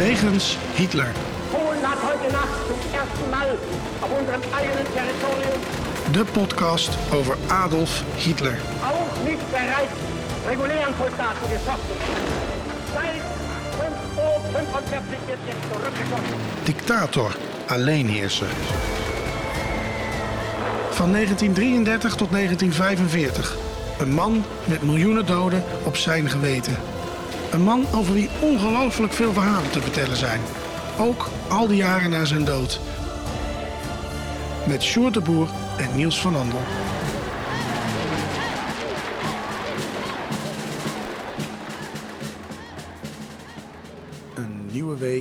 Wegens 0.00 0.56
Hitler. 0.76 1.12
Polen 1.52 1.82
hat 1.82 1.98
heute 2.02 2.32
Nacht 2.32 2.48
zum 2.66 2.78
ersten 3.00 3.30
Mal 3.30 3.50
auf 4.00 4.10
unserem 4.18 4.40
eigenen 4.56 4.86
Territorium 4.94 5.60
De 6.14 6.24
podcast 6.24 6.90
over 7.12 7.36
Adolf 7.50 8.02
Hitler. 8.16 8.56
auch 8.82 9.24
nicht 9.28 9.50
bereits 9.50 9.96
regulären 10.48 10.94
Soldaten 10.98 11.46
geschossen. 11.52 11.96
Seit 12.94 13.20
5 13.78 13.92
Uhr 14.16 14.40
45 14.52 15.18
wird 15.26 15.38
jetzt 15.46 15.64
zurückgeschossen. 15.70 16.36
Dictator, 16.66 17.30
alleenheerser. 17.68 18.46
Van 20.90 21.12
1933 21.12 22.14
tot 22.14 22.30
1945. 22.32 23.56
Een 23.98 24.14
man 24.14 24.44
met 24.64 24.82
miljoenen 24.82 25.26
doden 25.26 25.62
op 25.84 25.96
zijn 25.96 26.30
geweten. 26.30 26.76
Een 27.50 27.62
man 27.62 27.86
over 27.94 28.14
wie 28.14 28.28
ongelooflijk 28.40 29.12
veel 29.12 29.32
verhalen 29.32 29.70
te 29.70 29.80
vertellen 29.80 30.16
zijn. 30.16 30.40
Ook 30.98 31.28
al 31.48 31.66
die 31.66 31.76
jaren 31.76 32.10
na 32.10 32.24
zijn 32.24 32.44
dood. 32.44 32.80
Met 34.66 34.82
Sjoerd 34.82 35.14
de 35.14 35.20
Boer 35.20 35.48
en 35.76 35.96
Niels 35.96 36.20
van 36.20 36.36
Andel. 36.36 36.62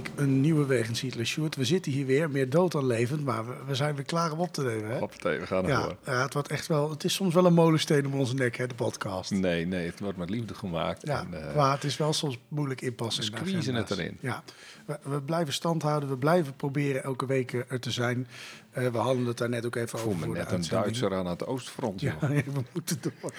Week, 0.04 0.12
een 0.16 0.42
nieuwe 0.42 0.66
wegens 0.66 1.02
Hitler. 1.02 1.26
Sjoerd, 1.26 1.56
we 1.56 1.66
zitten 1.66 1.92
hier 1.92 2.06
weer, 2.06 2.30
meer 2.30 2.50
dood 2.50 2.72
dan 2.72 2.86
levend, 2.86 3.26
maar 3.26 3.48
we, 3.48 3.54
we 3.68 3.76
zijn 3.76 3.96
weer 3.96 4.06
klaar 4.06 4.32
om 4.32 4.40
op 4.40 4.54
te 4.54 4.64
nemen. 4.64 4.92
Hè? 4.92 4.98
Hoppatee, 5.00 5.40
we 5.40 5.46
gaan 5.46 5.66
Ja, 5.66 5.78
ervoor. 5.78 5.96
ja, 6.06 6.22
het 6.22 6.34
wordt 6.34 6.48
echt 6.50 6.68
wel. 6.68 6.90
Het 6.90 7.04
is 7.04 7.14
soms 7.14 7.34
wel 7.34 7.46
een 7.46 7.54
molensteen 7.54 8.06
om 8.06 8.14
onze 8.14 8.34
nek, 8.34 8.58
hè, 8.58 8.68
de 8.68 8.76
podcast. 8.76 9.32
Nee, 9.32 9.66
nee, 9.66 9.86
het 9.86 10.00
wordt 10.00 10.18
met 10.18 10.30
liefde 10.30 10.54
gemaakt. 10.54 11.08
Ja, 11.08 11.20
en, 11.20 11.48
eh, 11.50 11.56
maar 11.56 11.72
het 11.74 11.84
is 11.84 11.98
wel 11.98 12.14
soms 12.14 12.38
moeilijk 12.48 12.82
inpassen. 12.82 13.24
in 13.24 13.32
de 13.32 13.38
squeezen 13.38 13.76
het 13.76 13.92
erin. 13.92 14.18
Ja, 14.20 14.44
we, 14.86 15.00
we 15.04 15.22
blijven 15.22 15.54
stand 15.54 15.82
houden. 15.82 16.10
We 16.10 16.18
blijven 16.18 16.56
proberen 16.56 17.04
elke 17.04 17.26
week 17.26 17.54
er 17.68 17.80
te 17.80 17.92
zijn. 17.92 18.28
Eh, 18.72 18.88
we 18.88 18.98
hadden 18.98 19.26
het 19.26 19.38
daar 19.38 19.50
net 19.50 19.66
ook 19.66 19.76
even 19.76 19.98
ik 20.00 20.04
voel 20.06 20.14
over. 20.14 20.28
me 20.30 20.34
net 20.38 20.52
een. 20.52 20.66
Duitser 20.70 21.16
aan 21.16 21.26
het 21.26 21.46
oostfront. 21.46 22.02
Ja, 22.02 22.16
joh. 22.22 22.30
we 22.56 22.62
moeten 22.74 22.98
door. 23.02 23.34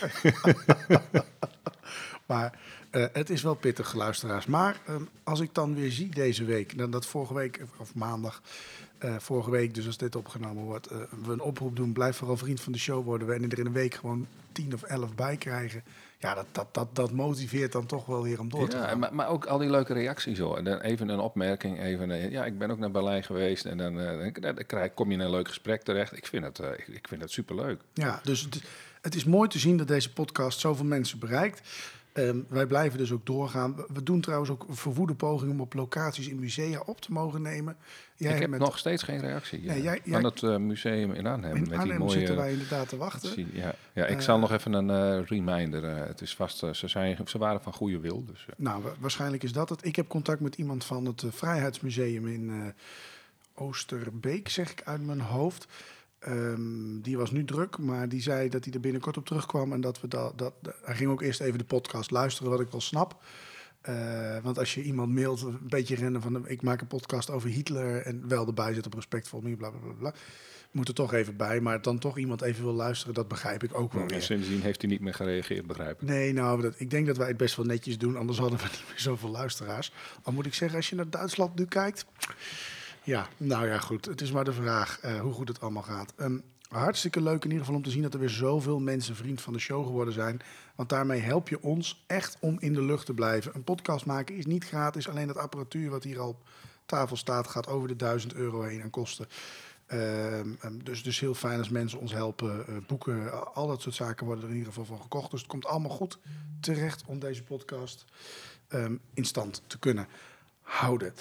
maar 2.26 2.58
eh, 2.90 3.04
het 3.12 3.30
is 3.30 3.42
wel 3.42 3.54
pittig, 3.54 3.94
luisteraars. 3.94 4.46
Maar 4.46 4.80
ehm, 4.86 5.02
als 5.24 5.40
ik 5.40 5.54
dan 5.54 5.74
weer 5.74 5.90
zie 5.90 6.08
deze 6.08 6.44
week, 6.44 6.78
dan 6.78 6.90
dat 6.90 7.06
vorige 7.06 7.34
week, 7.34 7.60
of 7.78 7.94
maandag, 7.94 8.42
eh, 8.98 9.14
vorige 9.18 9.50
week, 9.50 9.74
dus 9.74 9.86
als 9.86 9.96
dit 9.96 10.16
opgenomen 10.16 10.62
wordt, 10.64 10.86
eh, 10.86 10.96
we 11.24 11.32
een 11.32 11.40
oproep 11.40 11.76
doen, 11.76 11.92
blijf 11.92 12.16
vooral 12.16 12.36
vriend 12.36 12.60
van 12.60 12.72
de 12.72 12.78
show 12.78 13.04
worden. 13.04 13.26
We 13.28 13.34
en 13.34 13.50
er 13.50 13.58
in 13.58 13.66
een 13.66 13.72
week 13.72 13.94
gewoon 13.94 14.26
tien 14.52 14.74
of 14.74 14.82
elf 14.82 15.14
bij 15.14 15.36
krijgen. 15.36 15.82
Ja, 16.18 16.34
dat, 16.34 16.46
dat, 16.52 16.66
dat, 16.74 16.88
dat 16.96 17.12
motiveert 17.12 17.72
dan 17.72 17.86
toch 17.86 18.06
wel 18.06 18.22
weer 18.22 18.40
om 18.40 18.48
door 18.48 18.68
te 18.68 18.76
Ja, 18.76 18.86
gaan. 18.88 18.98
maar, 18.98 19.14
maar 19.14 19.28
ook 19.28 19.44
al 19.46 19.58
die 19.58 19.70
leuke 19.70 19.92
reacties 19.92 20.38
hoor. 20.38 20.56
En 20.56 20.64
dan 20.64 20.80
even 20.80 21.08
een 21.08 21.18
opmerking, 21.18 21.80
even 21.80 22.10
een- 22.10 22.30
ja, 22.30 22.44
ik 22.44 22.58
ben 22.58 22.70
ook 22.70 22.78
naar 22.78 22.90
Berlijn 22.90 23.24
geweest 23.24 23.64
en 23.64 23.76
dan, 23.78 23.94
dan, 24.40 24.54
krijg, 24.66 24.94
kom 24.94 25.08
je 25.08 25.14
in 25.14 25.20
een 25.20 25.30
leuk 25.30 25.48
gesprek 25.48 25.82
terecht. 25.82 26.16
Ik 26.16 26.26
vind 26.26 26.44
het, 26.44 26.58
ik, 26.58 26.88
ik 26.88 27.08
vind 27.08 27.20
het 27.22 27.30
superleuk. 27.30 27.80
Ja, 27.92 28.20
dus 28.24 28.40
het, 28.40 28.62
het 29.00 29.14
is 29.14 29.24
mooi 29.24 29.48
te 29.48 29.58
zien 29.58 29.76
dat 29.76 29.88
deze 29.88 30.12
podcast 30.12 30.60
zoveel 30.60 30.84
mensen 30.84 31.18
bereikt. 31.18 31.60
Ehm, 32.12 32.38
wij 32.48 32.66
blijven 32.66 32.98
dus 32.98 33.12
ook 33.12 33.26
doorgaan. 33.26 33.76
We- 33.92 34.02
doen 34.02 34.20
trouwens 34.20 34.50
ook 34.50 34.64
verwoede 34.68 35.14
pogingen 35.14 35.52
om 35.54 35.60
op 35.60 35.74
locaties 35.74 36.28
in 36.28 36.38
musea 36.38 36.80
op 36.86 37.00
te 37.00 37.12
mogen 37.12 37.42
nemen. 37.42 37.76
Jij 38.16 38.34
ik 38.34 38.40
heb 38.40 38.50
met- 38.50 38.60
nog 38.60 38.78
steeds 38.78 39.02
geen 39.02 39.20
reactie 39.20 39.58
Nee, 39.60 39.82
jij- 39.82 40.00
jij- 40.04 40.20
het 40.20 40.42
eh, 40.42 40.56
museum 40.56 41.12
in 41.12 41.26
Arnhem. 41.26 41.54
in 41.54 41.60
met 41.60 41.68
die 41.70 41.78
Arnhem 41.78 41.98
mooie, 41.98 42.10
zitten 42.10 42.36
wij 42.36 42.52
inderdaad 42.52 42.88
te 42.88 42.96
wachten. 42.96 43.32
zie- 43.32 43.46
Ja, 43.52 43.74
ja 43.92 44.06
ik 44.06 44.16
Eh, 44.16 44.22
zal 44.22 44.38
nog 44.38 44.52
even 44.52 44.72
een 44.72 44.90
eh, 44.90 45.26
reminder. 45.26 45.84
het 46.06 46.20
is 46.20 46.34
vast, 46.34 46.58
ze, 46.58 46.88
zijn, 46.88 47.18
ze 47.28 47.38
waren 47.38 47.62
van 47.62 47.72
goede 47.72 48.00
wil. 48.00 48.24
Dus, 48.24 48.46
Nou, 48.56 48.82
wa- 48.82 48.92
waarschijnlijk 48.98 49.42
is 49.42 49.52
dat 49.52 49.68
het. 49.68 49.84
Ik 49.84 49.96
heb 49.96 50.08
contact 50.08 50.40
met 50.40 50.54
iemand 50.54 50.84
van 50.84 51.04
het 51.04 51.24
Vrijheidsmuseum 51.28 52.26
in 52.28 52.74
Oosterbeek, 53.54 54.48
zeg 54.48 54.70
ik 54.70 54.82
uit 54.84 55.06
mijn 55.06 55.20
hoofd. 55.20 55.66
Ehm, 56.20 57.00
die 57.00 57.16
was 57.16 57.30
nu 57.30 57.44
druk, 57.44 57.78
maar 57.78 58.08
die 58.08 58.22
zei 58.22 58.48
dat 58.48 58.64
hij 58.64 58.72
er 58.72 58.80
binnenkort 58.80 59.16
op 59.16 59.26
terugkwam. 59.26 59.72
En 59.72 59.80
dat 59.80 60.00
we 60.00 60.08
dat, 60.08 60.38
dat. 60.38 60.52
Hij 60.82 60.94
ging 60.94 61.10
ook 61.10 61.22
eerst 61.22 61.40
even 61.40 61.58
de 61.58 61.64
podcast 61.64 62.10
luisteren, 62.10 62.50
wat 62.50 62.60
ik 62.60 62.70
wel 62.70 62.80
snap. 62.80 63.22
Eh, 63.80 64.38
want 64.42 64.58
als 64.58 64.74
je 64.74 64.82
iemand 64.82 65.14
mailt, 65.14 65.42
een 65.42 65.58
beetje 65.62 65.94
rennen 65.94 66.22
van 66.22 66.48
ik 66.48 66.62
maak 66.62 66.80
een 66.80 66.86
podcast 66.86 67.30
over 67.30 67.48
Hitler 67.48 68.02
en 68.02 68.28
wel 68.28 68.46
erbij 68.46 68.74
zit 68.74 68.86
op 68.86 68.94
respect 68.94 69.28
voor 69.28 69.42
me, 69.42 69.56
bla 69.56 69.70
bla 69.70 69.80
bla. 69.80 69.92
bla. 69.92 70.14
Moet 70.70 70.88
er 70.88 70.94
toch 70.94 71.12
even 71.12 71.36
bij, 71.36 71.60
maar 71.60 71.82
dan 71.82 71.98
toch 71.98 72.18
iemand 72.18 72.42
even 72.42 72.64
wil 72.64 72.72
luisteren, 72.72 73.14
dat 73.14 73.28
begrijp 73.28 73.62
ik 73.62 73.74
ook 73.74 73.92
wel 73.92 74.06
en 74.06 74.22
sindsdien 74.22 74.60
heeft 74.60 74.80
hij 74.80 74.90
niet 74.90 75.00
meer 75.00 75.14
gereageerd, 75.14 75.66
begrijp 75.66 76.02
ik. 76.02 76.08
Nee, 76.08 76.32
nou, 76.32 76.62
dat, 76.62 76.74
ik 76.76 76.90
denk 76.90 77.06
dat 77.06 77.16
wij 77.16 77.28
het 77.28 77.36
best 77.36 77.56
wel 77.56 77.66
netjes 77.66 77.98
doen, 77.98 78.16
anders 78.16 78.38
hadden 78.38 78.58
we 78.58 78.64
niet 78.64 78.84
meer 78.88 79.00
zoveel 79.00 79.30
luisteraars. 79.30 79.92
Al 80.22 80.32
moet 80.32 80.46
ik 80.46 80.54
zeggen, 80.54 80.76
als 80.76 80.88
je 80.88 80.96
naar 80.96 81.10
Duitsland 81.10 81.58
nu 81.58 81.64
kijkt. 81.64 82.06
Ja, 83.04 83.28
nou 83.36 83.66
ja, 83.66 83.78
goed. 83.78 84.04
Het 84.04 84.20
is 84.20 84.32
maar 84.32 84.44
de 84.44 84.52
vraag 84.52 85.00
eh, 85.00 85.20
hoe 85.20 85.32
goed 85.32 85.48
het 85.48 85.60
allemaal 85.60 85.82
gaat. 85.82 86.12
Ehm, 86.16 86.38
hartstikke 86.68 87.22
leuk 87.22 87.44
in 87.44 87.50
ieder 87.50 87.58
geval 87.58 87.74
om 87.74 87.82
te 87.82 87.90
zien 87.90 88.02
dat 88.02 88.14
er 88.14 88.20
weer 88.20 88.28
zoveel 88.28 88.80
mensen 88.80 89.16
vriend 89.16 89.40
van 89.40 89.52
de 89.52 89.58
show 89.58 89.86
geworden 89.86 90.14
zijn. 90.14 90.40
Want 90.74 90.88
daarmee 90.88 91.20
help 91.20 91.48
je 91.48 91.62
ons 91.62 92.04
echt 92.06 92.36
om 92.40 92.56
in 92.60 92.72
de 92.72 92.82
lucht 92.82 93.06
te 93.06 93.14
blijven. 93.14 93.54
Een 93.54 93.64
podcast 93.64 94.06
maken 94.06 94.36
is 94.36 94.46
niet 94.46 94.64
gratis. 94.64 95.08
Alleen 95.08 95.28
het 95.28 95.36
apparatuur 95.36 95.90
wat 95.90 96.04
hier 96.04 96.20
al 96.20 96.28
op 96.28 96.48
tafel 96.86 97.16
staat 97.16 97.46
gaat 97.48 97.66
over 97.66 97.88
de 97.88 97.96
1000 97.96 98.34
euro 98.34 98.62
heen 98.62 98.82
aan 98.82 98.90
kosten. 98.90 99.26
Ehm, 99.86 100.48
ehm, 100.60 100.78
dus, 100.82 101.02
dus 101.02 101.20
heel 101.20 101.34
fijn 101.34 101.58
als 101.58 101.68
mensen 101.68 101.98
ons 101.98 102.12
helpen. 102.12 102.66
eh, 102.66 102.74
boeken, 102.86 103.54
al 103.54 103.66
dat 103.66 103.82
soort 103.82 103.94
zaken 103.94 104.26
worden 104.26 104.44
er 104.44 104.50
in 104.50 104.56
ieder 104.56 104.72
geval 104.72 104.86
van 104.96 105.00
gekocht. 105.02 105.30
Dus 105.30 105.40
het 105.40 105.50
komt 105.50 105.66
allemaal 105.66 105.90
goed 105.90 106.18
terecht 106.60 107.02
om 107.06 107.18
deze 107.18 107.42
podcast 107.42 108.04
in 109.14 109.24
stand 109.24 109.62
te 109.66 109.78
kunnen 109.78 110.06
houden. 110.62 111.14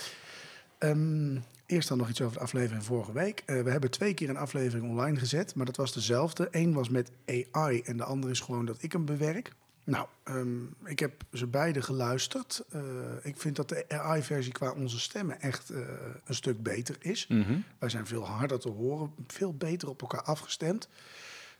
Ehm, 0.77 1.37
eerst 1.69 1.87
dan 1.87 1.97
nog 1.97 2.09
iets 2.09 2.21
over 2.21 2.37
de 2.37 2.43
aflevering 2.43 2.83
vorige 2.83 3.11
week. 3.11 3.43
Eh, 3.45 3.61
we 3.61 3.69
hebben 3.69 3.91
twee 3.91 4.13
keer 4.13 4.29
een 4.29 4.37
aflevering 4.37 4.89
online 4.89 5.19
gezet, 5.19 5.55
maar 5.55 5.65
dat 5.65 5.77
was 5.77 5.93
dezelfde. 5.93 6.47
Eén 6.51 6.73
was 6.73 6.89
met 6.89 7.11
AI 7.25 7.81
en 7.81 7.97
de 7.97 8.03
andere 8.03 8.31
is 8.31 8.39
gewoon 8.39 8.65
dat 8.65 8.77
ik 8.79 8.91
hem 8.91 9.05
bewerk. 9.05 9.51
Nou, 9.83 10.07
ehm, 10.23 10.63
ik 10.85 10.99
heb 10.99 11.23
ze 11.33 11.47
beide 11.47 11.81
geluisterd. 11.81 12.63
Eh, 12.69 12.81
ik 13.21 13.39
vind 13.39 13.55
dat 13.55 13.69
de 13.69 13.85
AI-versie 13.89 14.51
qua 14.51 14.71
onze 14.71 14.99
stemmen 14.99 15.41
echt 15.41 15.69
eh, 15.69 15.79
een 16.25 16.35
stuk 16.35 16.63
beter 16.63 16.95
is. 16.99 17.27
Mhm. 17.27 17.59
Wij 17.79 17.89
zijn 17.89 18.07
veel 18.07 18.25
harder 18.27 18.59
te 18.59 18.69
horen, 18.69 19.13
veel 19.27 19.53
beter 19.53 19.89
op 19.89 20.01
elkaar 20.01 20.23
afgestemd. 20.23 20.89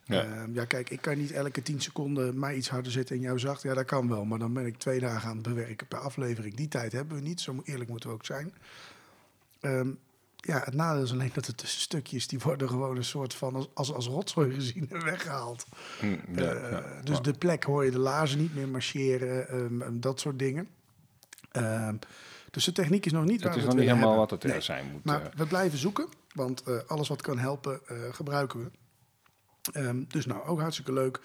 Ja. 0.04 0.22
Ja. 0.22 0.46
ja, 0.52 0.64
kijk, 0.64 0.90
ik 0.90 1.00
kan 1.00 1.18
niet 1.18 1.32
elke 1.32 1.62
tien 1.62 1.80
seconden 1.80 2.38
mij 2.38 2.56
iets 2.56 2.68
harder 2.68 2.92
zetten 2.92 3.16
en 3.16 3.22
jou 3.22 3.38
zacht. 3.38 3.62
Ja, 3.62 3.74
dat 3.74 3.84
kan 3.84 4.08
wel, 4.08 4.24
maar 4.24 4.38
dan 4.38 4.52
ben 4.52 4.66
ik 4.66 4.76
twee 4.76 5.00
dagen 5.00 5.28
aan 5.28 5.36
het 5.36 5.48
bewerken 5.48 5.86
per 5.86 5.98
aflevering. 5.98 6.54
Die 6.54 6.68
tijd 6.68 6.92
hebben 6.92 7.16
we 7.16 7.22
niet, 7.22 7.40
zo 7.40 7.60
eerlijk 7.64 7.90
moeten 7.90 8.08
we 8.08 8.14
ook 8.14 8.24
zijn. 8.24 8.52
Ehm, 9.60 9.90
ja, 10.36 10.60
het 10.64 10.74
nadeel 10.74 11.02
is 11.02 11.12
alleen 11.12 11.30
dat 11.34 11.44
de 11.44 11.54
tussenstukjes, 11.54 12.26
die 12.26 12.38
worden 12.38 12.68
gewoon 12.68 12.96
een 12.96 13.04
soort 13.04 13.34
van 13.34 13.54
als, 13.54 13.68
als, 13.74 13.92
als 13.92 14.06
rotzooi 14.06 14.54
gezien 14.54 14.86
en 14.90 15.04
weggehaald. 15.04 15.66
Mm, 16.02 16.20
ja, 16.34 16.42
Eh, 16.52 16.70
ja. 16.70 17.02
dus 17.02 17.20
de 17.22 17.32
plek 17.32 17.64
hoor 17.64 17.84
je 17.84 17.90
de 17.90 17.98
laarzen 17.98 18.38
niet 18.38 18.54
meer 18.54 18.68
marcheren, 18.68 19.48
ehm, 19.48 20.00
dat 20.00 20.20
soort 20.20 20.38
dingen. 20.38 20.68
Ehm, 21.52 21.94
dus 22.50 22.64
de 22.64 22.72
techniek 22.72 23.06
is 23.06 23.12
nog 23.12 23.24
niet 23.24 23.42
waar 23.42 23.50
het 23.52 23.60
is 23.60 23.64
nog 23.66 23.74
niet 23.74 23.82
helemaal 23.82 24.02
hebben. 24.08 24.18
wat 24.20 24.30
het 24.30 24.44
er 24.44 24.50
Nee. 24.50 24.60
zijn 24.60 24.90
moet. 24.92 25.04
Maar 25.04 25.22
eh. 25.22 25.28
we 25.36 25.46
blijven 25.46 25.78
zoeken, 25.78 26.06
want 26.34 26.62
eh, 26.62 26.78
alles 26.86 27.08
wat 27.08 27.22
kan 27.22 27.38
helpen, 27.38 27.80
gebruiken 28.10 28.60
we. 28.64 28.70
Dus 30.08 30.26
nou, 30.26 30.46
ook 30.46 30.60
hartstikke 30.60 30.92
leuk 30.92 31.20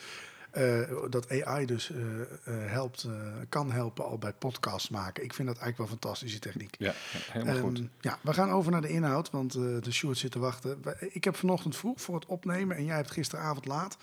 dat 1.09 1.43
AI 1.43 1.65
dus 1.65 1.91
eh, 1.91 2.21
eh, 2.21 2.27
helpt, 2.71 3.03
eh, 3.03 3.11
kan 3.49 3.71
helpen 3.71 4.05
al 4.05 4.17
bij 4.17 4.33
podcasts 4.33 4.89
maken. 4.89 5.23
Ik 5.23 5.33
vind 5.33 5.47
dat 5.47 5.57
eigenlijk 5.57 5.77
wel 5.77 5.85
een 5.85 6.01
fantastische 6.01 6.39
techniek. 6.39 6.75
ja, 6.79 6.93
helemaal 7.31 7.57
goed. 7.57 7.77
Ehm, 7.77 7.87
ja, 8.01 8.19
we 8.21 8.33
gaan 8.33 8.49
over 8.49 8.71
naar 8.71 8.81
de 8.81 8.89
inhoud, 8.89 9.29
want 9.31 9.55
eh, 9.55 9.61
de 9.61 9.91
Sjoerd 9.91 10.17
zit 10.17 10.31
te 10.31 10.39
wachten. 10.39 10.79
Ik 10.99 11.23
heb 11.23 11.35
vanochtend 11.35 11.75
vroeg 11.75 12.01
voor 12.01 12.15
het 12.15 12.25
opnemen 12.25 12.77
en 12.77 12.85
jij 12.85 12.95
hebt 12.95 13.11
gisteravond 13.11 13.65
laat 13.65 13.97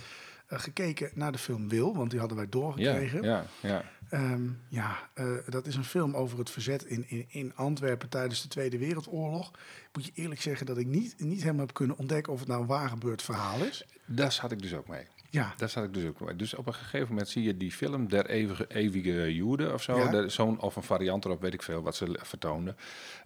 eh, 0.47 0.59
gekeken 0.59 1.11
naar 1.15 1.33
de 1.33 1.39
film 1.39 1.69
Wil, 1.69 1.97
want 1.97 2.11
die 2.11 2.19
hadden 2.19 2.37
wij 2.37 2.47
Ja, 2.47 2.51
doorgekregen. 2.51 3.23
ja, 3.23 3.47
ja. 3.61 3.85
Ehm, 4.09 4.49
ja, 4.69 5.09
eh, 5.15 5.27
dat 5.49 5.67
is 5.67 5.75
een 5.77 5.85
film 5.85 6.15
over 6.17 6.39
het 6.39 6.51
verzet 6.51 6.85
in, 6.85 7.05
in, 7.09 7.27
in 7.29 7.53
Antwerpen 7.55 8.09
tijdens 8.09 8.43
de 8.43 8.49
Tweede 8.49 8.79
Wereldoorlog. 8.79 9.51
Moet 9.93 10.05
je 10.05 10.13
eerlijk 10.15 10.41
zeggen 10.41 10.67
dat 10.67 10.79
ik 10.79 10.87
niet, 10.87 11.15
niet 11.19 11.41
helemaal 11.43 11.67
heb 11.67 11.75
kunnen 11.75 11.99
ontdekken 11.99 12.33
of 12.33 12.39
het 12.39 12.49
nou 12.49 12.61
een 12.61 12.67
waar 12.67 12.89
gebeurd 12.89 13.23
verhaal 13.23 13.61
is. 13.65 13.85
Daar 14.05 14.33
zat 14.33 14.53
ik 14.53 14.63
dus 14.63 14.75
ook 14.75 14.89
mee. 14.89 15.07
Ja, 15.33 15.55
Daar 15.57 15.69
zat 15.69 15.85
ik 15.85 15.95
dus 15.95 16.05
ook 16.05 16.21
mee. 16.21 16.37
Dus 16.37 16.55
op 16.55 16.67
een 16.67 16.75
gegeven 16.75 17.09
moment 17.09 17.29
zie 17.29 17.43
je 17.43 17.57
die 17.57 17.73
film 17.73 18.09
Der 18.09 18.27
Eeuwige, 18.27 18.65
eeuwige 18.69 19.35
Joden 19.35 19.73
of 19.73 19.83
zo. 19.83 19.97
Ja. 19.97 20.29
Zo'n, 20.29 20.61
of 20.61 20.77
een 20.77 20.83
variant 20.83 21.25
erop, 21.25 21.41
weet 21.41 21.55
ik 21.55 21.63
veel, 21.63 21.83
wat 21.83 21.97
ze 21.97 22.19
vertoonden. 22.23 22.77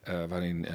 Eh, 0.03 0.25
waarin 0.25 0.67
eh, 0.67 0.75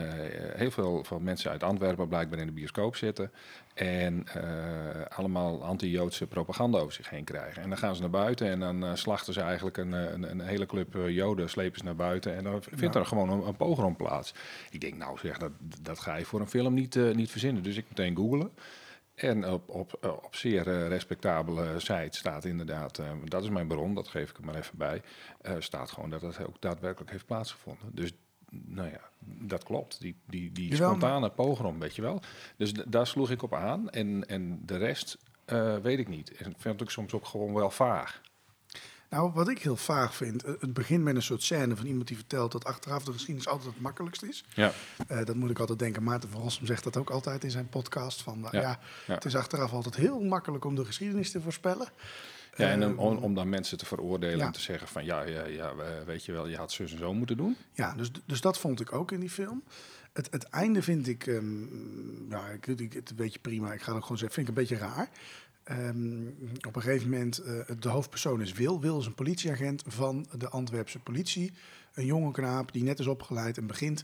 heel 0.55 0.71
veel 0.71 1.03
van 1.03 1.23
mensen 1.23 1.51
uit 1.51 1.63
Antwerpen 1.63 2.07
blijkbaar 2.07 2.39
in 2.39 2.45
de 2.45 2.51
bioscoop 2.51 2.95
zitten. 2.95 3.31
En 3.73 4.27
eh, 4.27 5.17
allemaal 5.17 5.63
anti-Joodse 5.63 6.27
propaganda 6.27 6.79
over 6.79 6.93
zich 6.93 7.09
heen 7.09 7.23
krijgen. 7.23 7.63
En 7.63 7.69
dan 7.69 7.77
gaan 7.77 7.95
ze 7.95 8.01
naar 8.01 8.09
buiten 8.09 8.47
en 8.47 8.59
dan 8.59 8.97
slachten 8.97 9.33
ze 9.33 9.41
eigenlijk 9.41 9.77
een, 9.77 9.91
een, 9.91 10.31
een 10.31 10.41
hele 10.41 10.65
club 10.65 10.95
Joden, 11.07 11.49
slepen 11.49 11.79
ze 11.79 11.85
naar 11.85 11.95
buiten. 11.95 12.35
En 12.35 12.43
dan 12.43 12.63
vindt 12.71 12.95
er 12.95 13.05
gewoon 13.05 13.29
een, 13.29 13.47
een 13.47 13.55
pogrom 13.55 13.95
plaats. 13.95 14.33
Ik 14.69 14.81
denk, 14.81 14.97
nou 14.97 15.17
zeg, 15.17 15.37
dat, 15.37 15.51
dat 15.81 15.99
ga 15.99 16.15
je 16.15 16.25
voor 16.25 16.39
een 16.39 16.49
film 16.49 16.73
niet, 16.73 16.95
niet 17.13 17.31
verzinnen. 17.31 17.63
Dus 17.63 17.77
ik 17.77 17.85
meteen 17.89 18.15
googelen. 18.15 18.51
En 19.15 19.47
op, 19.47 19.69
op, 19.69 20.05
op 20.23 20.35
zeer 20.35 20.67
eh, 20.67 20.87
respectabele 20.87 21.79
site 21.79 22.17
staat 22.17 22.45
inderdaad, 22.45 22.99
eh, 22.99 23.11
dat 23.23 23.43
is 23.43 23.49
mijn 23.49 23.67
bron, 23.67 23.93
dat 23.93 24.07
geef 24.07 24.29
ik 24.29 24.37
er 24.37 24.45
maar 24.45 24.55
even 24.55 24.77
bij, 24.77 25.01
eh, 25.41 25.55
staat 25.59 25.91
gewoon 25.91 26.09
dat 26.09 26.21
het 26.21 26.45
ook 26.45 26.61
daadwerkelijk 26.61 27.11
heeft 27.11 27.25
plaatsgevonden. 27.25 27.95
Dus 27.95 28.11
nou 28.49 28.89
ja, 28.89 29.01
dat 29.19 29.63
klopt. 29.63 29.99
Die, 29.99 30.15
die, 30.25 30.51
die 30.51 30.69
Jawel, 30.69 30.87
spontane 30.87 31.29
pogrom, 31.29 31.79
weet 31.79 31.95
je 31.95 32.01
wel. 32.01 32.21
Dus 32.57 32.73
daar 32.73 33.07
sloeg 33.07 33.31
ik 33.31 33.41
op 33.41 33.53
aan. 33.53 33.89
En, 33.89 34.27
en 34.27 34.65
de 34.65 34.77
rest 34.77 35.17
weet 35.81 35.99
ik 35.99 36.07
niet. 36.07 36.31
En 36.31 36.53
vind 36.57 36.81
ik 36.81 36.89
soms 36.89 37.13
ook 37.13 37.25
gewoon 37.25 37.53
wel 37.53 37.69
vaag. 37.69 38.21
Nou, 39.11 39.31
wat 39.33 39.49
ik 39.49 39.59
heel 39.59 39.75
vaag 39.75 40.15
vind, 40.15 40.43
eh, 40.43 40.53
het 40.59 40.73
begint 40.73 41.03
met 41.03 41.15
een 41.15 41.21
soort 41.21 41.43
scène 41.43 41.75
van 41.75 41.85
iemand 41.85 42.07
die 42.07 42.15
vertelt 42.17 42.51
dat 42.51 42.65
achteraf 42.65 43.03
de 43.03 43.11
geschiedenis 43.11 43.47
altijd 43.47 43.73
het 43.73 43.81
makkelijkst 43.81 44.23
is. 44.23 44.43
Ja, 44.53 44.71
Eh, 45.07 45.25
dat 45.25 45.35
moet 45.35 45.49
ik 45.49 45.59
altijd 45.59 45.79
denken. 45.79 46.03
Maarten 46.03 46.29
van 46.29 46.41
Rossum 46.41 46.65
zegt 46.65 46.83
dat 46.83 46.97
ook 46.97 47.09
altijd 47.09 47.43
in 47.43 47.51
zijn 47.51 47.69
podcast. 47.69 48.21
Van, 48.21 48.39
nou, 48.39 48.57
Ja. 48.57 48.79
Het 49.05 49.25
is 49.25 49.35
achteraf 49.35 49.73
altijd 49.73 49.95
heel 49.95 50.19
makkelijk 50.21 50.65
om 50.65 50.75
de 50.75 50.85
geschiedenis 50.85 51.31
te 51.31 51.41
voorspellen. 51.41 51.87
ja 52.55 52.69
en 52.69 52.85
om, 52.85 53.15
Eh, 53.17 53.23
om, 53.23 53.33
dan 53.33 53.49
mensen 53.49 53.77
te 53.77 53.85
veroordelen 53.85 54.37
ja. 54.37 54.45
en 54.45 54.51
te 54.51 54.59
zeggen 54.59 54.87
van... 54.87 55.05
ja, 55.05 55.21
ja, 55.21 55.45
ja 55.45 55.73
weet 56.05 56.25
je 56.25 56.31
wel, 56.31 56.47
je 56.47 56.57
had 56.57 56.71
zus 56.71 56.91
en 56.91 56.97
zo 56.97 57.13
moeten 57.13 57.37
doen. 57.37 57.57
Ja, 57.73 57.93
dus, 57.93 58.11
dus 58.25 58.41
dat 58.41 58.57
vond 58.59 58.79
ik 58.79 58.93
ook 58.93 59.11
in 59.11 59.19
die 59.19 59.29
film. 59.29 59.63
Het, 60.13 60.27
het 60.31 60.43
einde 60.43 60.81
vind 60.81 61.07
ik, 61.07 61.27
ehm, 61.27 62.29
ja, 62.29 62.47
ik, 62.47 62.67
ik, 62.67 62.93
het 62.93 63.09
een 63.09 63.15
beetje 63.15 63.39
prima. 63.39 63.73
Ik 63.73 63.81
ga 63.81 63.93
het 63.93 64.01
gewoon 64.01 64.17
zeggen, 64.17 64.35
vind 64.35 64.49
ik 64.49 64.55
een 64.55 64.61
beetje 64.61 64.77
raar. 64.85 65.09
Ehm, 65.63 66.27
op 66.67 66.75
een 66.75 66.81
gegeven 66.81 67.09
moment, 67.09 67.37
eh, 67.37 67.59
de 67.79 67.89
hoofdpersoon 67.89 68.41
is 68.41 68.53
Wil. 68.53 68.81
Wil 68.81 68.99
is 68.99 69.05
een 69.05 69.15
politieagent 69.15 69.83
van 69.87 70.27
de 70.37 70.49
Antwerpse 70.49 70.99
politie. 70.99 71.53
Een 71.93 72.05
jonge 72.05 72.31
knaap 72.31 72.71
die 72.71 72.83
net 72.83 72.99
is 72.99 73.07
opgeleid 73.07 73.57
en 73.57 73.67
begint. 73.67 74.03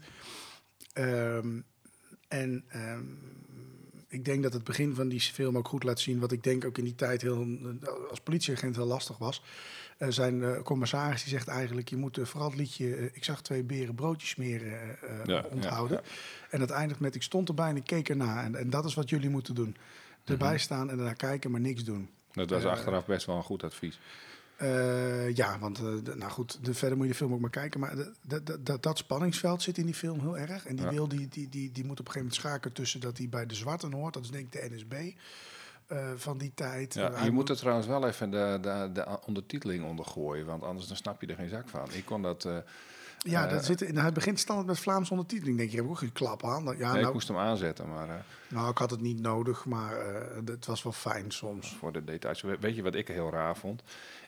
Ehm, 0.93 1.59
en 2.27 2.63
ehm, 2.67 3.03
ik 4.07 4.25
denk 4.25 4.43
dat 4.43 4.53
het 4.53 4.63
begin 4.63 4.95
van 4.95 5.07
die 5.07 5.19
film 5.19 5.57
ook 5.57 5.67
goed 5.67 5.83
laat 5.83 5.99
zien... 5.99 6.19
wat 6.19 6.31
ik 6.31 6.43
denk 6.43 6.65
ook 6.65 6.77
in 6.77 6.83
die 6.83 6.95
tijd 6.95 7.21
heel, 7.21 7.41
eh, 7.81 8.09
als 8.09 8.19
politieagent 8.19 8.75
heel 8.75 8.85
lastig 8.85 9.17
was. 9.17 9.43
Zijn 10.09 10.43
eh, 10.43 10.61
commissaris 10.61 11.23
die 11.23 11.33
zegt 11.33 11.47
eigenlijk... 11.47 11.89
je 11.89 11.97
moet 11.97 12.19
vooral 12.21 12.49
het 12.49 12.59
liedje 12.59 13.11
Ik 13.13 13.23
zag 13.23 13.41
twee 13.41 13.63
beren 13.63 13.95
broodjes 13.95 14.29
smeren 14.29 14.97
Ja, 15.25 15.45
onthouden. 15.49 16.01
ja, 16.03 16.09
En 16.49 16.59
dat 16.59 16.69
eindigt 16.69 16.99
met 16.99 17.15
ik 17.15 17.23
stond 17.23 17.47
erbij 17.47 17.69
en 17.69 17.75
ik 17.75 17.83
keek 17.83 18.09
erna. 18.09 18.43
En, 18.43 18.55
en 18.55 18.69
dat 18.69 18.85
is 18.85 18.93
wat 18.93 19.09
jullie 19.09 19.29
moeten 19.29 19.55
doen. 19.55 19.75
Erbij 20.29 20.57
staan 20.57 20.89
en 20.89 20.97
ernaar 20.97 21.15
kijken, 21.15 21.51
maar 21.51 21.59
niks 21.61 21.83
doen. 21.83 22.09
Dat 22.31 22.49
was 22.49 22.63
Eh, 22.63 22.69
achteraf 22.69 23.05
best 23.05 23.25
wel 23.25 23.35
een 23.35 23.43
goed 23.43 23.63
advies. 23.63 23.99
Eh, 24.57 25.35
ja, 25.35 25.59
want 25.59 25.77
eh, 25.77 25.83
nou 26.15 26.31
goed, 26.31 26.65
de, 26.65 26.73
verder 26.73 26.97
moet 26.97 27.05
je 27.05 27.11
de 27.11 27.17
film 27.17 27.33
ook 27.33 27.39
maar 27.39 27.49
kijken. 27.49 27.79
Maar 27.79 27.95
dat- 28.81 28.97
spanningsveld 28.97 29.61
zit 29.61 29.77
in 29.77 29.85
die 29.85 29.93
film 29.93 30.19
heel 30.19 30.37
erg. 30.37 30.65
En 30.65 30.75
die 30.75 30.85
Ja. 30.85 30.91
wil 30.91 31.07
die, 31.07 31.27
die, 31.27 31.49
die, 31.49 31.71
die 31.71 31.85
moet 31.85 31.99
op 31.99 32.05
een 32.07 32.11
gegeven 32.11 32.19
moment 32.19 32.35
schaken 32.35 32.71
tussen 32.73 32.99
dat 32.99 33.17
hij 33.17 33.29
bij 33.29 33.45
de 33.45 33.55
Zwarten 33.55 33.91
hoort. 33.93 34.13
Dat 34.13 34.23
is 34.23 34.29
denk 34.31 34.53
ik 34.53 34.61
de 34.61 34.75
NSB 34.75 34.93
van 36.15 36.37
die 36.37 36.51
tijd. 36.55 36.93
Ja, 36.93 37.23
je 37.23 37.31
moet 37.31 37.49
er 37.49 37.55
trouwens 37.57 37.87
wel 37.87 38.07
even 38.07 38.29
de, 38.29 38.57
de, 38.61 38.89
de 38.93 39.17
ondertiteling 39.25 39.83
onder 39.85 40.05
gooien, 40.05 40.45
want 40.45 40.63
anders 40.63 40.87
dan 40.87 40.97
snap 40.97 41.21
je 41.21 41.27
er 41.27 41.35
geen 41.35 41.49
zak 41.49 41.69
van. 41.69 41.87
Ik 41.91 42.05
kon 42.05 42.21
dat. 42.21 42.47
Ja, 43.17 43.45
eh, 43.45 43.51
dat 43.51 43.65
zit, 43.65 43.81
in- 43.81 43.97
hij 43.97 44.11
begint 44.11 44.39
standaard 44.39 44.67
met 44.67 44.79
Vlaamse 44.79 45.11
ondertiteling. 45.11 45.57
Denk 45.57 45.69
je, 45.69 45.75
heb 45.75 45.85
ik 45.85 45.91
ook 45.91 45.97
geen 45.97 46.11
klap 46.11 46.45
aan. 46.45 46.63
Ja, 46.63 46.69
nee, 46.69 46.95
ik 46.95 47.01
nou, 47.01 47.13
moest 47.13 47.27
hem 47.27 47.37
aanzetten, 47.37 47.89
maar 47.89 48.09
eh, 48.09 48.15
nou, 48.49 48.69
ik 48.69 48.77
had 48.77 48.89
het 48.91 49.01
niet 49.01 49.19
nodig, 49.21 49.65
maar 49.65 49.97
eh, 49.99 50.37
het 50.45 50.65
was 50.65 50.83
wel 50.83 50.91
fijn 50.93 51.31
soms. 51.31 51.75
voor 51.79 51.91
de 51.91 52.03
details. 52.03 52.41
We- 52.41 52.57
Weet 52.59 52.75
je 52.75 52.81
wat 52.83 52.95
ik 52.95 53.07
heel 53.07 53.29
raar 53.31 53.57
vond? 53.57 53.83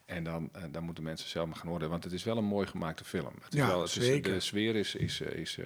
En 0.10 0.24
dan, 0.24 0.50
eh, 0.54 0.64
dan 0.72 0.84
moeten 0.84 1.04
mensen 1.04 1.30
zelf 1.30 1.48
maar 1.48 1.56
gaan 1.56 1.70
oordelen, 1.70 1.90
want 1.92 2.04
het 2.04 2.14
is 2.14 2.24
wel 2.24 2.38
een 2.38 2.44
mooi 2.46 2.68
gemaakte 2.68 3.04
film. 3.04 3.34
Het 3.42 3.54
is 3.54 3.60
Ja, 3.60 3.68
wel, 3.68 3.82
het 3.82 3.96
is, 3.96 4.06
zeker. 4.06 4.34
de 4.34 4.40
sfeer 4.40 4.76
is, 4.76 4.96
is, 4.96 5.22
eh, 5.22 5.40
is 5.40 5.58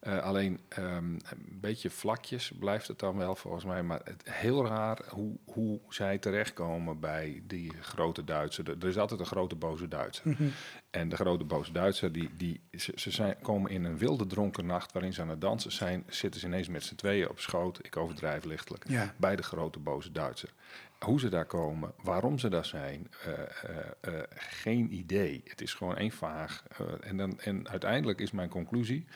eh, 0.00 0.18
alleen 0.22 0.60
ehm, 0.68 1.04
een 1.12 1.58
beetje 1.60 1.90
vlakjes 1.90 2.52
blijft 2.58 2.88
het 2.88 2.98
dan 2.98 3.16
wel 3.16 3.34
volgens 3.36 3.64
mij, 3.64 3.82
maar 3.82 4.00
het, 4.04 4.22
heel 4.30 4.66
raar 4.66 4.98
hoe, 5.08 5.36
hoe 5.44 5.80
zij 5.88 6.18
terechtkomen 6.18 7.00
bij 7.00 7.42
die 7.46 7.72
grote 7.80 8.24
Duitser. 8.24 8.68
Er 8.82 8.88
is 8.88 8.98
altijd 8.98 9.20
een 9.20 9.26
grote 9.26 9.54
boze 9.54 9.88
Duitser. 9.88 10.28
Mhm. 10.28 10.48
En 10.90 11.08
de 11.08 11.16
grote 11.16 11.44
boze 11.44 11.72
Duitser, 11.72 12.12
die, 12.12 12.30
die, 12.36 12.60
ze, 12.72 12.92
ze 12.94 13.10
zijn, 13.10 13.36
komen 13.42 13.70
in 13.70 13.84
een 13.84 13.98
wilde 13.98 14.26
dronken 14.26 14.66
nacht 14.66 14.92
waarin 14.92 15.12
ze 15.12 15.20
aan 15.22 15.28
het 15.28 15.40
dansen 15.40 15.72
zijn, 15.72 16.04
zitten 16.08 16.40
ze 16.40 16.46
ineens 16.46 16.68
met 16.68 16.82
z'n 16.84 16.94
tweeën 16.94 17.28
op 17.28 17.40
schoot, 17.40 17.78
ik 17.82 17.96
overdrijf 17.96 18.44
lichtelijk, 18.44 18.88
Ja. 18.88 19.14
bij 19.16 19.36
de 19.36 19.42
grote 19.42 19.78
boze 19.78 20.12
Duitser. 20.12 20.52
Hoe 20.98 21.20
ze 21.20 21.28
daar 21.28 21.46
komen, 21.46 21.92
waarom 22.02 22.38
ze 22.38 22.48
daar 22.48 22.64
zijn, 22.64 23.10
eh, 23.24 23.32
eh, 23.32 23.86
eh, 24.00 24.22
geen 24.34 24.94
idee. 24.94 25.42
Het 25.44 25.60
is 25.60 25.74
gewoon 25.74 25.96
één 25.96 26.10
vaag. 26.10 26.64
en, 27.00 27.16
dan, 27.16 27.40
en 27.40 27.68
uiteindelijk 27.68 28.20
is 28.20 28.30
mijn 28.30 28.48
conclusie, 28.48 29.06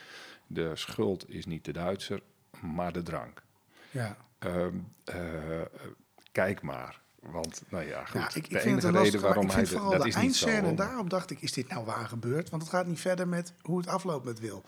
de 0.46 0.76
schuld 0.76 1.30
is 1.30 1.46
niet 1.46 1.64
de 1.64 1.72
Duitser, 1.72 2.22
maar 2.60 2.92
de 2.92 3.02
drank. 3.02 3.42
Ja. 3.90 4.16
Ehm, 4.38 4.76
eh, 5.04 5.60
eh, 5.60 5.66
kijk 6.32 6.62
maar. 6.62 7.00
Want, 7.20 7.62
nou 7.68 7.84
ja, 7.84 8.04
goed. 8.04 8.20
Ja, 8.20 8.28
ik, 8.28 8.36
ik 8.36 8.50
de 8.50 8.60
enige 8.60 8.86
reden 8.86 8.92
lastig, 8.92 9.20
waarom 9.20 9.50
hij... 9.50 9.66
vooral 9.66 9.90
dat 9.90 10.02
de 10.02 10.08
is 10.08 10.16
niet 10.16 10.36
zo. 10.36 10.46
eindscène, 10.46 10.68
en 10.68 10.76
daarom 10.76 11.08
dacht 11.08 11.30
ik, 11.30 11.40
is 11.40 11.52
dit 11.52 11.68
nou 11.68 11.84
waar 11.84 12.08
gebeurd? 12.08 12.50
Want 12.50 12.62
het 12.62 12.70
gaat 12.70 12.86
niet 12.86 13.00
verder 13.00 13.28
met 13.28 13.52
hoe 13.62 13.78
het 13.78 13.86
afloopt 13.86 14.24
met 14.24 14.40
Wil. 14.40 14.64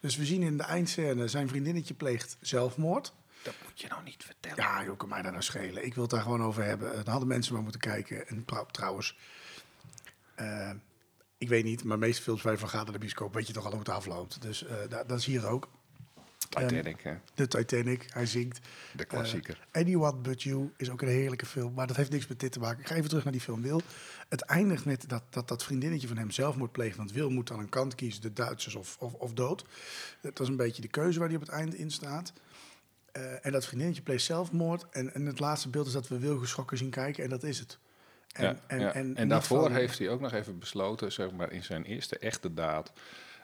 Dus 0.00 0.16
we 0.16 0.24
zien 0.24 0.42
in 0.42 0.56
de 0.56 0.62
eindscène, 0.62 1.28
zijn 1.28 1.48
vriendinnetje 1.48 1.94
pleegt 1.94 2.36
zelfmoord. 2.40 3.12
Dat 3.44 3.54
moet 3.64 3.80
je 3.80 3.88
nou 3.88 4.02
niet 4.02 4.24
vertellen. 4.24 4.56
Ja, 4.56 4.84
joh, 4.84 4.96
kan 4.96 5.08
mij 5.08 5.22
daar 5.22 5.30
nou 5.32 5.44
schelen. 5.44 5.84
Ik 5.84 5.94
wil 5.94 6.02
het 6.02 6.12
daar 6.12 6.22
gewoon 6.22 6.42
over 6.42 6.64
hebben. 6.64 6.94
Dan 6.94 7.08
hadden 7.08 7.28
mensen 7.28 7.52
maar 7.54 7.62
moeten 7.62 7.80
kijken. 7.80 8.28
En 8.28 8.44
trou- 8.44 8.66
trouwens, 8.70 9.16
eh, 10.34 10.70
ik 11.38 11.48
weet 11.48 11.64
niet, 11.64 11.84
maar 11.84 11.98
meeste 11.98 12.22
films 12.22 12.42
waar 12.42 12.52
je 12.52 12.58
van 12.58 12.68
gaat 12.68 12.84
naar 12.84 12.92
de 12.92 12.98
bioscoop, 12.98 13.34
weet 13.34 13.46
je 13.46 13.52
toch 13.52 13.64
al 13.64 13.70
hoe 13.70 13.78
het 13.78 13.88
afloopt. 13.88 14.42
Dus 14.42 14.64
eh, 14.64 14.76
dat, 14.88 15.08
dat 15.08 15.18
is 15.18 15.26
hier 15.26 15.46
ook. 15.46 15.68
Titanic, 16.48 17.00
hè? 17.00 17.14
De 17.34 17.48
Titanic, 17.48 18.06
hij 18.12 18.26
zingt. 18.26 18.60
De 18.92 19.04
klassieker. 19.04 19.66
Anyone 19.72 20.16
But 20.16 20.42
You 20.42 20.72
is 20.76 20.90
ook 20.90 21.02
een 21.02 21.08
heerlijke 21.08 21.46
film, 21.46 21.74
maar 21.74 21.86
dat 21.86 21.96
heeft 21.96 22.10
niks 22.10 22.26
met 22.26 22.40
dit 22.40 22.52
te 22.52 22.58
maken. 22.58 22.80
Ik 22.80 22.86
ga 22.86 22.94
even 22.94 23.08
terug 23.08 23.24
naar 23.24 23.32
die 23.32 23.40
film 23.42 23.62
Wil. 23.62 23.80
Het 24.28 24.40
eindigt 24.42 24.84
met 24.84 25.08
dat, 25.08 25.22
dat 25.30 25.48
dat 25.48 25.64
vriendinnetje 25.64 26.08
van 26.08 26.16
hem 26.16 26.30
zelfmoord 26.30 26.72
pleegt. 26.72 26.96
Want 26.96 27.12
Wil 27.12 27.30
moet 27.30 27.48
dan 27.48 27.58
een 27.58 27.68
kant 27.68 27.94
kiezen, 27.94 28.22
de 28.22 28.32
Duitsers 28.32 28.74
of, 28.74 28.96
of, 28.98 29.12
of 29.12 29.32
dood. 29.32 29.64
Dat 30.20 30.40
is 30.40 30.48
een 30.48 30.56
beetje 30.56 30.82
de 30.82 30.88
keuze 30.88 31.18
waar 31.18 31.28
hij 31.28 31.36
op 31.36 31.42
het 31.42 31.52
einde 31.52 31.76
in 31.76 31.90
staat. 31.90 32.32
Eh, 33.14 33.46
en 33.46 33.52
dat 33.52 33.64
vriendinnetje 33.66 34.02
pleegt 34.02 34.24
zelfmoord. 34.24 34.86
En, 34.90 35.14
en 35.14 35.26
het 35.26 35.38
laatste 35.40 35.68
beeld 35.68 35.86
is 35.86 35.92
dat 35.92 36.08
we 36.08 36.18
Wil 36.18 36.38
geschrokken 36.38 36.78
zien 36.78 36.90
kijken 36.90 37.24
en 37.24 37.30
dat 37.30 37.42
is 37.42 37.58
het. 37.58 37.78
En, 38.32 38.44
ja, 38.44 38.56
en, 38.66 38.80
ja. 38.80 38.92
en, 38.92 39.28
daarvoor 39.28 39.62
van- 39.62 39.72
heeft 39.72 39.98
hij 39.98 40.08
ook 40.08 40.20
nog 40.20 40.32
even 40.32 40.58
besloten, 40.58 41.12
zeg 41.12 41.30
maar, 41.30 41.52
in 41.52 41.62
zijn 41.64 41.84
eerste 41.84 42.18
echte 42.18 42.54
daad. 42.54 42.92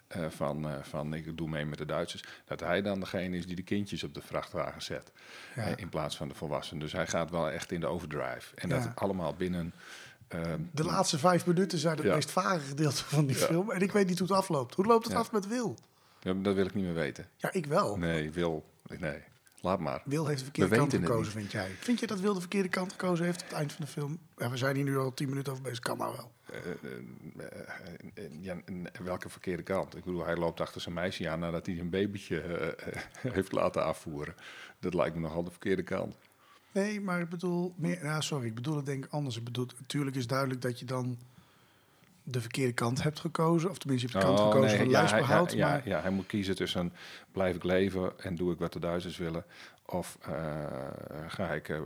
eh, 0.08 0.26
van, 0.28 0.68
eh, 0.68 0.82
van 0.82 1.14
ik 1.14 1.36
doe 1.36 1.48
mee 1.48 1.64
met 1.66 1.78
de 1.78 1.84
Duitsers. 1.86 2.24
Dat 2.44 2.60
hij 2.60 2.82
dan 2.82 3.00
degene 3.00 3.36
is 3.36 3.46
die 3.46 3.56
de 3.56 3.62
kindjes 3.62 4.02
op 4.04 4.14
de 4.14 4.20
vrachtwagen 4.22 4.82
zet. 4.82 5.12
Ja. 5.56 5.76
in 5.76 5.88
plaats 5.88 6.16
van 6.16 6.28
de 6.28 6.34
volwassenen. 6.34 6.82
Dus 6.82 6.92
hij 6.92 7.06
gaat 7.06 7.30
wel 7.30 7.50
echt 7.50 7.72
in 7.72 7.80
de 7.80 7.86
overdrive. 7.86 8.54
En 8.54 8.68
dat 8.68 8.88
allemaal 8.94 9.34
binnen. 9.34 9.72
ehm, 10.28 10.60
De 10.72 10.84
laatste 10.84 11.18
vijf 11.18 11.46
minuten 11.46 11.78
zijn 11.78 11.96
het 11.96 12.06
meest 12.06 12.30
vage 12.30 12.60
gedeelte 12.60 13.04
van 13.04 13.26
die 13.26 13.36
film. 13.36 13.70
En 13.70 13.80
ik 13.80 13.92
weet 13.92 14.06
niet 14.08 14.18
hoe 14.18 14.28
het 14.28 14.36
afloopt. 14.36 14.74
Hoe 14.74 14.86
loopt 14.86 15.04
het 15.06 15.14
af 15.16 15.32
met 15.32 15.46
Wil? 15.46 15.78
dat 16.20 16.54
wil 16.54 16.66
ik 16.66 16.74
niet 16.74 16.84
meer 16.84 16.94
weten. 16.94 17.26
Ja, 17.36 17.52
ik 17.52 17.66
wel. 17.66 17.96
Nee, 17.96 18.30
wil. 18.30 18.64
Nee, 18.98 19.18
laat 19.60 19.80
maar. 19.80 20.02
Wil 20.04 20.26
heeft 20.26 20.38
de 20.38 20.44
verkeerde 20.44 20.70
We 20.70 20.76
kant 20.76 20.94
gekozen, 20.94 21.32
vind 21.32 21.52
jij? 21.52 21.70
Vind 21.78 22.00
je 22.00 22.06
dat 22.06 22.20
Wil 22.20 22.34
de 22.34 22.40
verkeerde 22.40 22.68
kant 22.68 22.90
gekozen 22.90 23.24
heeft 23.24 23.42
op 23.42 23.48
het 23.48 23.56
eind 23.56 23.72
van 23.72 23.84
de 23.84 23.90
film? 23.90 24.18
Ja, 24.36 24.50
we 24.50 24.56
zijn 24.56 24.76
hier 24.76 24.84
nu 24.84 24.98
al 24.98 25.14
tien 25.14 25.28
minuten 25.28 25.52
over 25.52 25.64
bezig, 25.64 25.78
kan 25.78 25.98
nou 25.98 26.16
wel. 26.16 26.32
Eh, 26.44 26.70
eh, 26.70 28.24
eh, 28.24 28.30
ja, 28.40 28.56
welke 29.02 29.28
verkeerde 29.28 29.62
kant? 29.62 29.96
Ik 29.96 30.04
bedoel, 30.04 30.24
hij 30.24 30.36
loopt 30.36 30.60
achter 30.60 30.80
zijn 30.80 30.94
meisje 30.94 31.28
aan 31.28 31.38
nadat 31.38 31.66
hij 31.66 31.78
een 31.78 31.90
babytje 31.90 32.74
heeft 33.32 33.52
laten 33.52 33.84
afvoeren. 33.84 34.34
Dat 34.78 34.94
lijkt 34.94 35.14
me 35.14 35.20
nogal 35.20 35.44
de 35.44 35.50
verkeerde 35.50 35.82
kant. 35.82 36.16
Nee, 36.72 37.00
maar 37.00 37.20
ik 37.20 37.28
bedoel, 37.28 37.74
meer, 37.76 38.04
ja, 38.04 38.20
sorry, 38.20 38.46
ik 38.46 38.54
bedoel 38.54 38.76
het 38.76 38.86
denk 38.86 39.04
ik 39.04 39.12
anders. 39.12 39.36
Ik 39.36 39.44
bedoel, 39.44 39.66
natuurlijk 39.78 40.16
is 40.16 40.26
duidelijk 40.26 40.60
dat 40.62 40.78
je 40.78 40.84
dan 40.84 41.18
de 42.22 42.40
verkeerde 42.40 42.72
kant 42.72 43.02
hebt 43.02 43.20
gekozen. 43.20 43.70
Of 43.70 43.78
tenminste, 43.78 44.06
je 44.06 44.12
hebt 44.12 44.24
de 44.26 44.32
kant 44.32 44.40
Oh, 44.40 44.46
gekozen 44.52 44.68
nee, 44.70 44.78
van 44.84 44.90
ja, 44.90 44.98
lijstbehoud. 44.98 45.50
hij- 45.50 45.60
maar 45.60 45.88
ja, 45.88 46.00
hij 46.00 46.10
moet 46.10 46.26
kiezen 46.26 46.54
tussen 46.56 46.92
blijf 47.32 47.56
ik 47.56 47.64
leven 47.64 48.12
en 48.20 48.34
doe 48.36 48.52
ik 48.52 48.58
wat 48.58 48.72
de 48.72 48.78
Duitsers 48.80 49.16
willen. 49.16 49.44
Of 49.86 50.18
eh, 50.20 50.32
ga 51.26 51.48
ik, 51.52 51.68
eh, 51.68 51.80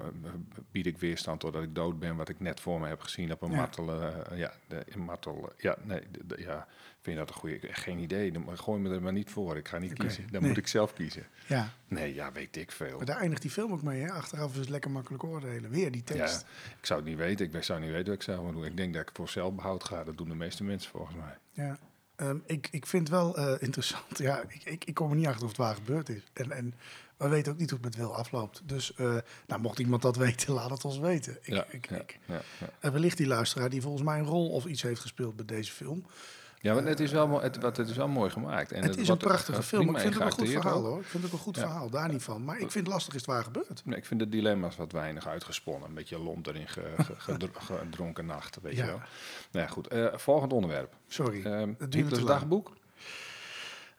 bied 0.70 0.86
ik 0.86 0.98
weerstand 0.98 1.40
doordat 1.40 1.62
ik 1.62 1.74
dood 1.74 1.98
ben, 1.98 2.16
wat 2.16 2.28
ik 2.28 2.40
net 2.40 2.60
voor 2.60 2.80
me 2.80 2.88
heb 2.88 3.00
gezien 3.00 3.32
op 3.32 3.42
een 3.42 3.50
Ja. 3.50 3.56
martel. 3.56 4.02
eh, 4.02 4.38
ja, 4.38 4.52
de, 4.68 4.84
martel. 4.96 5.52
ja, 5.58 5.76
nee, 5.82 6.00
de- 6.10 6.26
de- 6.26 6.40
ja, 6.42 6.66
vind 7.04 7.16
je 7.18 7.24
dat 7.24 7.28
een 7.28 7.40
goede? 7.40 7.58
Geen 7.60 7.98
idee. 7.98 8.32
Dan 8.32 8.58
gooi 8.58 8.80
me 8.80 8.94
er 8.94 9.02
maar 9.02 9.12
niet 9.12 9.30
voor. 9.30 9.56
Ik 9.56 9.68
ga 9.68 9.78
niet 9.78 9.92
kiezen. 9.92 10.24
Dan 10.30 10.40
nee. 10.40 10.50
moet 10.50 10.58
ik 10.58 10.66
zelf 10.66 10.92
kiezen. 10.92 11.26
ja, 11.46 11.72
Nee, 11.88 12.14
ja, 12.14 12.32
weet 12.32 12.56
ik 12.56 12.70
veel. 12.70 12.96
maar 12.96 13.06
daar 13.06 13.18
eindigt 13.18 13.42
die 13.42 13.50
film 13.50 13.72
ook 13.72 13.82
mee. 13.82 14.02
Hè? 14.02 14.12
Achteraf 14.12 14.52
is 14.52 14.58
het 14.58 14.68
lekker 14.68 14.90
makkelijk 14.90 15.24
oordelen. 15.24 15.70
Weer 15.70 15.90
die 15.92 16.02
Ja, 16.06 16.14
tekst. 16.14 16.44
ik 16.80 16.86
zou 16.86 17.00
het 17.00 17.08
niet 17.08 17.18
weten. 17.18 17.52
Ik 17.54 17.62
zou 17.62 17.80
niet 17.80 17.90
weten 17.90 18.16
wat 18.16 18.28
ik 18.28 18.42
moet 18.42 18.52
doen. 18.52 18.64
Ik 18.64 18.76
denk 18.76 18.94
dat 18.94 19.02
ik 19.02 19.10
voor 19.12 19.28
zelfbehoud 19.28 19.84
ga. 19.84 20.04
Dat 20.04 20.16
doen 20.16 20.28
de 20.28 20.34
meeste 20.34 20.64
mensen 20.64 20.90
volgens 20.90 21.16
mij. 21.16 21.38
Ja. 21.66 21.78
Ehm, 22.16 22.38
ik, 22.46 22.68
ik 22.70 22.86
vind 22.86 23.08
wel 23.08 23.36
eh, 23.36 23.54
interessant. 23.62 24.18
Ja, 24.18 24.42
ik, 24.48 24.64
ik, 24.64 24.84
ik 24.84 24.94
kom 24.94 25.10
er 25.10 25.16
niet 25.16 25.26
achter 25.26 25.42
of 25.42 25.48
het 25.48 25.56
waar 25.58 25.74
gebeurd 25.74 26.08
is. 26.08 26.22
En, 26.32 26.50
en 26.50 26.74
we 27.16 27.28
weten 27.28 27.52
ook 27.52 27.58
niet 27.58 27.70
hoe 27.70 27.78
het 27.82 27.88
met 27.88 27.96
Wil 27.96 28.16
afloopt. 28.16 28.62
Dus 28.64 28.94
eh, 28.94 29.16
nou, 29.46 29.60
mocht 29.60 29.78
iemand 29.78 30.02
dat 30.02 30.16
weten, 30.26 30.54
laat 30.54 30.70
het 30.70 30.84
ons 30.84 30.98
weten. 30.98 31.38
Ik, 31.42 31.54
ja, 31.54 31.66
ik, 31.70 31.88
ja, 31.88 31.96
ik, 31.96 32.18
ja, 32.24 32.40
ja. 32.60 32.68
en 32.80 32.92
wellicht 32.92 33.16
die 33.16 33.26
luisteraar 33.26 33.70
die 33.70 33.82
volgens 33.82 34.02
mij 34.02 34.18
een 34.18 34.26
rol 34.26 34.50
of 34.50 34.64
iets 34.64 34.82
heeft 34.82 35.00
gespeeld 35.00 35.36
bij 35.36 35.44
deze 35.44 35.72
film. 35.72 36.06
Ja, 36.64 36.74
maar 36.74 36.84
het 36.84 37.00
is 37.00 37.12
wel, 37.12 37.26
mooi- 37.28 37.42
het, 37.42 37.56
wat, 37.60 37.76
het 37.76 37.88
is 37.88 37.96
wel 37.96 38.08
mooi 38.08 38.30
gemaakt. 38.30 38.72
En 38.72 38.82
het 38.82 38.96
is 38.96 39.08
een 39.08 39.16
prachtige 39.16 39.58
eh, 39.58 39.64
film. 39.64 39.82
Ik 39.94 39.98
vind 40.00 40.14
het 40.14 40.22
een 40.22 40.30
goed 40.32 40.48
verhaal 40.48 40.84
hoor. 40.84 41.00
Ik 41.00 41.06
vind 41.06 41.22
het 41.22 41.32
ook 41.32 41.38
een 41.38 41.44
goed 41.44 41.56
Ja. 41.56 41.62
verhaal, 41.62 41.90
daar 41.90 42.08
niet 42.08 42.22
van. 42.22 42.44
Maar 42.44 42.54
ik 42.54 42.70
vind 42.70 42.84
het 42.86 42.94
lastig 42.94 43.14
is 43.14 43.20
het 43.20 43.30
waar 43.30 43.44
gebeurd. 43.44 43.82
Nee, 43.84 43.96
ik 43.98 44.04
vind 44.04 44.20
de 44.20 44.28
dilemma's 44.28 44.76
wat 44.76 44.92
weinig 44.92 45.26
uitgesponnen. 45.26 45.88
Een 45.88 45.94
beetje 45.94 46.18
lont 46.18 46.46
erin 46.46 46.68
ge, 46.68 46.82
ge- 46.96 47.14
gedro- 47.32 47.50
gedronken 47.54 48.26
nacht, 48.26 48.58
weet 48.62 48.76
Ja. 48.76 48.84
je 48.84 48.90
wel. 48.90 49.00
Nou 49.50 49.66
ja, 49.66 49.66
goed. 49.66 49.88
Eh, 49.88 50.06
volgend 50.14 50.52
onderwerp. 50.52 50.94
Sorry, 51.08 51.44
Ehm 51.44 51.72
het 51.78 51.94
Hitlers 51.94 52.24
dagboek. 52.24 52.72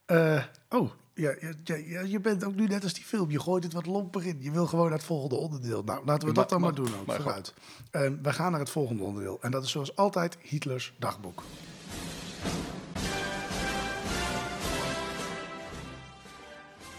Eh, 0.06 0.44
oh, 0.70 0.90
ja, 1.14 1.36
ja, 1.42 1.52
ja, 1.64 1.76
ja, 1.76 2.02
je 2.02 2.20
bent 2.20 2.44
ook 2.44 2.56
nu 2.56 2.68
net 2.68 2.84
als 2.84 2.94
die 2.94 3.04
film. 3.04 3.32
Je 3.32 3.40
gooit 3.40 3.64
het 3.64 3.74
wat 3.74 3.86
lomper 3.86 4.26
in. 4.26 4.38
Je 4.42 4.52
wil 4.52 4.66
gewoon 4.68 4.86
naar 4.90 4.98
het 4.98 5.04
volgende 5.08 5.36
onderdeel. 5.36 5.84
Nou, 5.84 6.06
laten 6.06 6.28
we 6.28 6.34
dat 6.34 6.50
dan 6.50 6.62
maar, 6.62 6.74
maar- 6.74 6.84
doen 6.86 7.00
ook. 7.00 7.06
maar 7.06 7.16
Vooruit. 7.22 7.54
Eh, 7.92 8.10
we 8.22 8.34
gaan 8.34 8.52
naar 8.52 8.60
het 8.60 8.70
volgende 8.70 9.04
onderdeel. 9.04 9.38
En 9.42 9.52
dat 9.52 9.64
is 9.64 9.72
zoals 9.72 9.96
altijd 9.96 10.38
Hitlers 10.42 10.94
dagboek. 11.00 11.44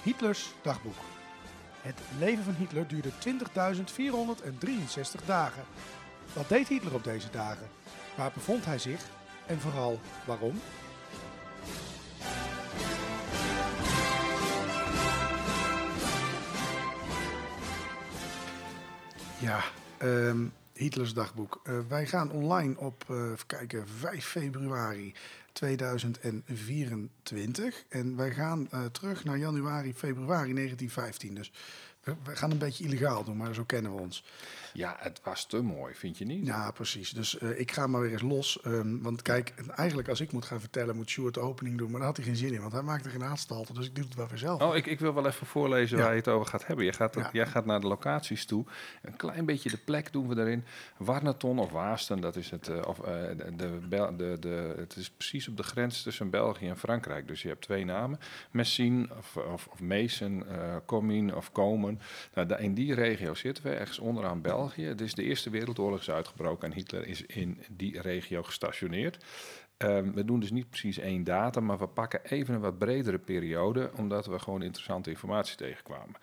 Hitlers 0.02 0.52
dagboek. 0.62 0.94
Het 1.80 1.98
leven 2.18 2.44
van 2.44 2.54
Hitler 2.54 2.86
duurde 2.88 3.10
20.463 5.20 5.24
dagen. 5.26 5.64
Wat 6.32 6.48
deed 6.48 6.68
Hitler 6.68 6.94
op 6.94 7.04
deze 7.04 7.30
dagen? 7.30 7.68
Waar 8.16 8.30
bevond 8.34 8.64
hij 8.64 8.78
zich? 8.78 9.00
En 9.46 9.60
vooral 9.60 10.00
waarom? 10.24 10.60
Ja, 19.38 19.60
ehm, 19.98 20.44
Hitlers 20.76 21.14
dagboek. 21.14 21.60
Eh, 21.64 21.78
wij 21.88 22.06
gaan 22.06 22.30
online 22.30 22.78
op, 22.78 23.04
eh, 23.08 23.32
kijken, 23.46 23.88
5 23.88 24.26
februari 24.26 25.14
2024. 25.52 27.84
En 27.88 28.16
wij 28.16 28.30
gaan 28.30 28.68
eh, 28.70 28.84
terug 28.84 29.24
naar 29.24 29.38
januari, 29.38 29.94
februari 29.94 30.52
1915. 30.52 31.34
Dus 31.34 31.52
we 32.04 32.36
gaan 32.36 32.50
een 32.50 32.58
beetje 32.58 32.84
illegaal 32.84 33.24
doen, 33.24 33.36
maar 33.36 33.54
zo 33.54 33.64
kennen 33.64 33.94
we 33.94 34.00
ons. 34.00 34.24
Ja, 34.76 34.96
het 34.98 35.20
was 35.24 35.46
te 35.46 35.62
mooi, 35.62 35.94
vind 35.94 36.18
je 36.18 36.24
niet? 36.24 36.46
Ja, 36.46 36.70
precies. 36.70 37.10
Dus 37.10 37.38
eh, 37.38 37.60
ik 37.60 37.70
ga 37.72 37.86
maar 37.86 38.00
weer 38.00 38.12
eens 38.12 38.22
los. 38.22 38.60
ehm, 38.62 38.98
want 38.98 39.22
kijk, 39.22 39.54
eigenlijk 39.76 40.08
als 40.08 40.20
ik 40.20 40.32
moet 40.32 40.44
gaan 40.44 40.60
vertellen, 40.60 40.96
moet 40.96 41.10
Stuart 41.10 41.34
de 41.34 41.40
opening 41.40 41.78
doen. 41.78 41.88
Maar 41.90 41.98
daar 41.98 42.08
had 42.08 42.16
hij 42.16 42.26
geen 42.26 42.36
zin 42.36 42.52
in, 42.52 42.60
want 42.60 42.72
hij 42.72 42.82
maakte 42.82 43.08
geen 43.10 43.24
aanstalten. 43.24 43.74
Dus 43.74 43.86
ik 43.86 43.94
doe 43.94 44.04
het 44.04 44.14
wel 44.14 44.28
weer 44.28 44.38
zelf. 44.38 44.62
Oh, 44.62 44.76
ik, 44.76 44.86
ik 44.86 45.00
wil 45.00 45.14
wel 45.14 45.26
even 45.26 45.46
voorlezen 45.46 45.96
Ja. 45.98 46.02
waar 46.02 46.12
je 46.12 46.18
het 46.18 46.28
over 46.28 46.46
gaat 46.46 46.66
hebben. 46.66 46.84
Je 46.84 46.92
gaat, 46.92 47.14
Ja. 47.14 47.28
Jij 47.32 47.46
gaat 47.46 47.66
naar 47.66 47.80
de 47.80 47.86
locaties 47.86 48.44
toe. 48.44 48.64
Een 49.02 49.16
klein 49.16 49.44
beetje 49.46 49.70
de 49.70 49.78
plek 49.84 50.12
doen 50.12 50.28
we 50.28 50.40
erin. 50.40 50.64
Warneton 50.96 51.58
of 51.58 51.70
Waasten, 51.70 52.20
dat 52.20 52.36
is 52.36 52.50
het. 52.50 52.68
eh, 52.68 52.80
of, 52.86 52.98
eh, 53.00 53.04
de, 53.36 53.56
de, 53.56 54.16
de, 54.16 54.36
de, 54.40 54.74
het 54.76 54.96
is 54.96 55.10
precies 55.10 55.48
op 55.48 55.56
de 55.56 55.62
grens 55.62 56.02
tussen 56.02 56.30
België 56.30 56.68
en 56.68 56.78
Frankrijk. 56.78 57.28
Dus 57.28 57.42
je 57.42 57.48
hebt 57.48 57.62
twee 57.62 57.84
namen. 57.84 58.18
Messine 58.50 59.08
of, 59.18 59.36
of, 59.36 59.66
of 59.66 59.80
Comines 60.86 61.34
of 61.34 61.52
Komen. 61.52 62.00
Nou, 62.34 62.54
in 62.54 62.74
die 62.74 62.94
regio 62.94 63.34
zitten 63.34 63.64
we, 63.64 63.70
ergens 63.70 63.98
onderaan 63.98 64.40
België. 64.40 64.64
Is 64.74 65.14
de 65.14 65.22
Eerste 65.22 65.50
Wereldoorlog 65.50 66.00
is 66.00 66.10
uitgebroken 66.10 66.68
en 66.68 66.74
Hitler 66.74 67.06
is 67.06 67.22
in 67.22 67.58
die 67.70 68.00
regio 68.00 68.42
gestationeerd. 68.42 69.24
Ehm, 69.76 70.12
we 70.12 70.24
doen 70.24 70.40
dus 70.40 70.50
niet 70.50 70.68
precies 70.68 70.98
één 70.98 71.24
datum, 71.24 71.64
maar 71.64 71.78
we 71.78 71.86
pakken 71.86 72.24
even 72.24 72.54
een 72.54 72.60
wat 72.60 72.78
bredere 72.78 73.18
periode, 73.18 73.90
omdat 73.94 74.26
we 74.26 74.38
gewoon 74.38 74.62
interessante 74.62 75.10
informatie 75.10 75.56
tegenkwamen. 75.56 76.16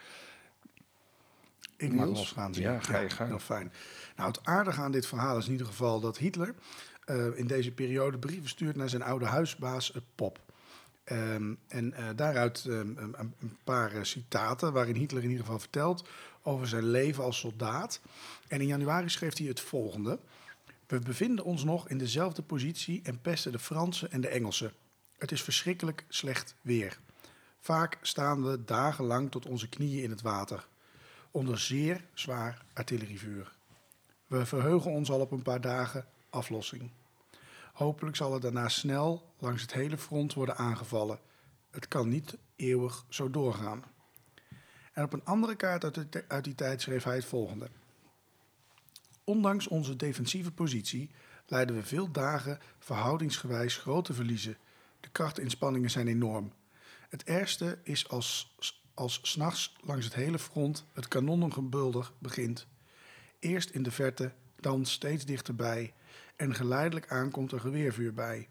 Ik 1.78 1.94
mag 1.94 2.08
losgaan. 2.08 2.54
Ja, 2.54 2.80
ga 2.80 3.00
je 3.00 3.10
gang. 3.10 3.30
Heel 3.30 3.40
fijn. 3.40 3.72
Nou, 4.16 4.28
het 4.28 4.46
aardige 4.46 4.82
aan 4.82 4.92
dit 4.92 5.06
verhaal 5.06 5.38
is 5.38 5.46
in 5.46 5.52
ieder 5.52 5.68
geval 5.68 6.00
dat 6.00 6.18
Hitler 6.18 6.56
eh, 7.06 7.38
in 7.38 7.48
deze 7.48 7.72
periode 7.72 8.18
brieven 8.18 8.50
stuurt 8.50 8.76
naar 8.76 8.90
zijn 8.90 9.04
oude 9.04 9.26
huisbaas 9.26 9.92
eh, 9.94 10.02
Pop. 10.16 10.40
Ehm, 11.04 11.54
en 11.68 11.94
eh, 11.94 12.06
daaruit 12.16 12.66
ehm, 12.66 12.98
een, 12.98 13.58
paar 13.64 14.06
citaten 14.06 14.74
waarin 14.74 14.96
Hitler 14.96 15.24
in 15.24 15.30
ieder 15.30 15.46
geval 15.46 15.60
vertelt 15.60 16.08
over 16.44 16.68
zijn 16.68 16.90
leven 16.90 17.24
als 17.24 17.40
soldaat. 17.40 18.00
En 18.48 18.62
in 18.62 18.68
januari 18.68 19.10
schreef 19.10 19.38
hij 19.38 19.48
het 19.48 19.60
volgende. 19.60 20.20
We 20.88 21.00
bevinden 21.00 21.46
ons 21.46 21.64
nog 21.64 21.90
in 21.90 21.98
dezelfde 21.98 22.42
positie 22.42 23.02
en 23.04 23.22
pesten 23.22 23.52
de 23.52 23.60
Fransen 23.60 24.12
en 24.12 24.22
de 24.22 24.28
Engelsen. 24.28 24.74
Het 25.18 25.32
is 25.32 25.42
verschrikkelijk 25.42 26.06
slecht 26.08 26.56
weer. 26.62 27.00
Vaak 27.60 27.98
staan 28.02 28.44
we 28.44 28.64
dagenlang 28.66 29.32
tot 29.32 29.46
onze 29.46 29.70
knieën 29.70 30.04
in 30.04 30.10
het 30.10 30.22
water 30.22 30.68
onder 31.34 31.60
zeer 31.60 32.04
zwaar 32.14 32.66
artillerievuur. 32.74 33.52
We 34.28 34.46
verheugen 34.46 34.92
ons 34.92 35.12
al 35.12 35.20
op 35.20 35.32
een 35.32 35.42
paar 35.42 35.62
dagen 35.62 36.06
aflossing. 36.30 36.92
Hopelijk 37.74 38.16
zal 38.16 38.34
er 38.34 38.40
daarna 38.40 38.70
snel 38.70 39.34
langs 39.40 39.62
het 39.62 39.74
hele 39.74 39.98
front 39.98 40.34
worden 40.34 40.58
aangevallen. 40.58 41.20
Het 41.72 41.88
kan 41.88 42.10
niet 42.10 42.38
eeuwig 42.56 43.06
zo 43.10 43.30
doorgaan. 43.30 43.84
En 44.94 45.04
op 45.04 45.14
een 45.14 45.26
andere 45.26 45.56
kaart 45.56 45.84
uit, 45.84 46.24
uit 46.28 46.44
die 46.44 46.56
tijd 46.56 46.82
schreef 46.82 47.04
hij 47.04 47.16
het 47.16 47.26
volgende. 47.26 47.70
Ondanks 49.24 49.68
onze 49.68 49.96
defensieve 49.96 50.52
positie 50.52 51.10
leiden 51.48 51.76
we 51.76 51.84
veel 51.84 52.12
dagen 52.12 52.60
verhoudingsgewijs 52.80 53.78
grote 53.78 54.14
verliezen. 54.14 54.58
De 55.00 55.10
krachtinspanningen 55.10 55.90
zijn 55.90 56.08
enorm. 56.08 56.54
Het 57.10 57.24
ergste 57.24 57.78
is 57.84 58.10
als, 58.10 58.56
als 58.94 59.20
s'nachts 59.22 59.76
langs 59.82 60.06
het 60.06 60.14
hele 60.14 60.40
front 60.40 60.86
het 60.94 61.08
kanonnengebulder 61.08 62.12
begint. 62.20 62.68
Eerst 63.40 63.70
in 63.70 63.84
de 63.84 63.92
verte, 63.92 64.32
dan 64.60 64.86
steeds 64.86 65.26
dichterbij 65.26 65.94
en 66.36 66.56
geleidelijk 66.56 67.12
aan 67.12 67.32
komt 67.32 67.52
er 67.52 67.60
geweervuur 67.60 68.14
bij. 68.14 68.48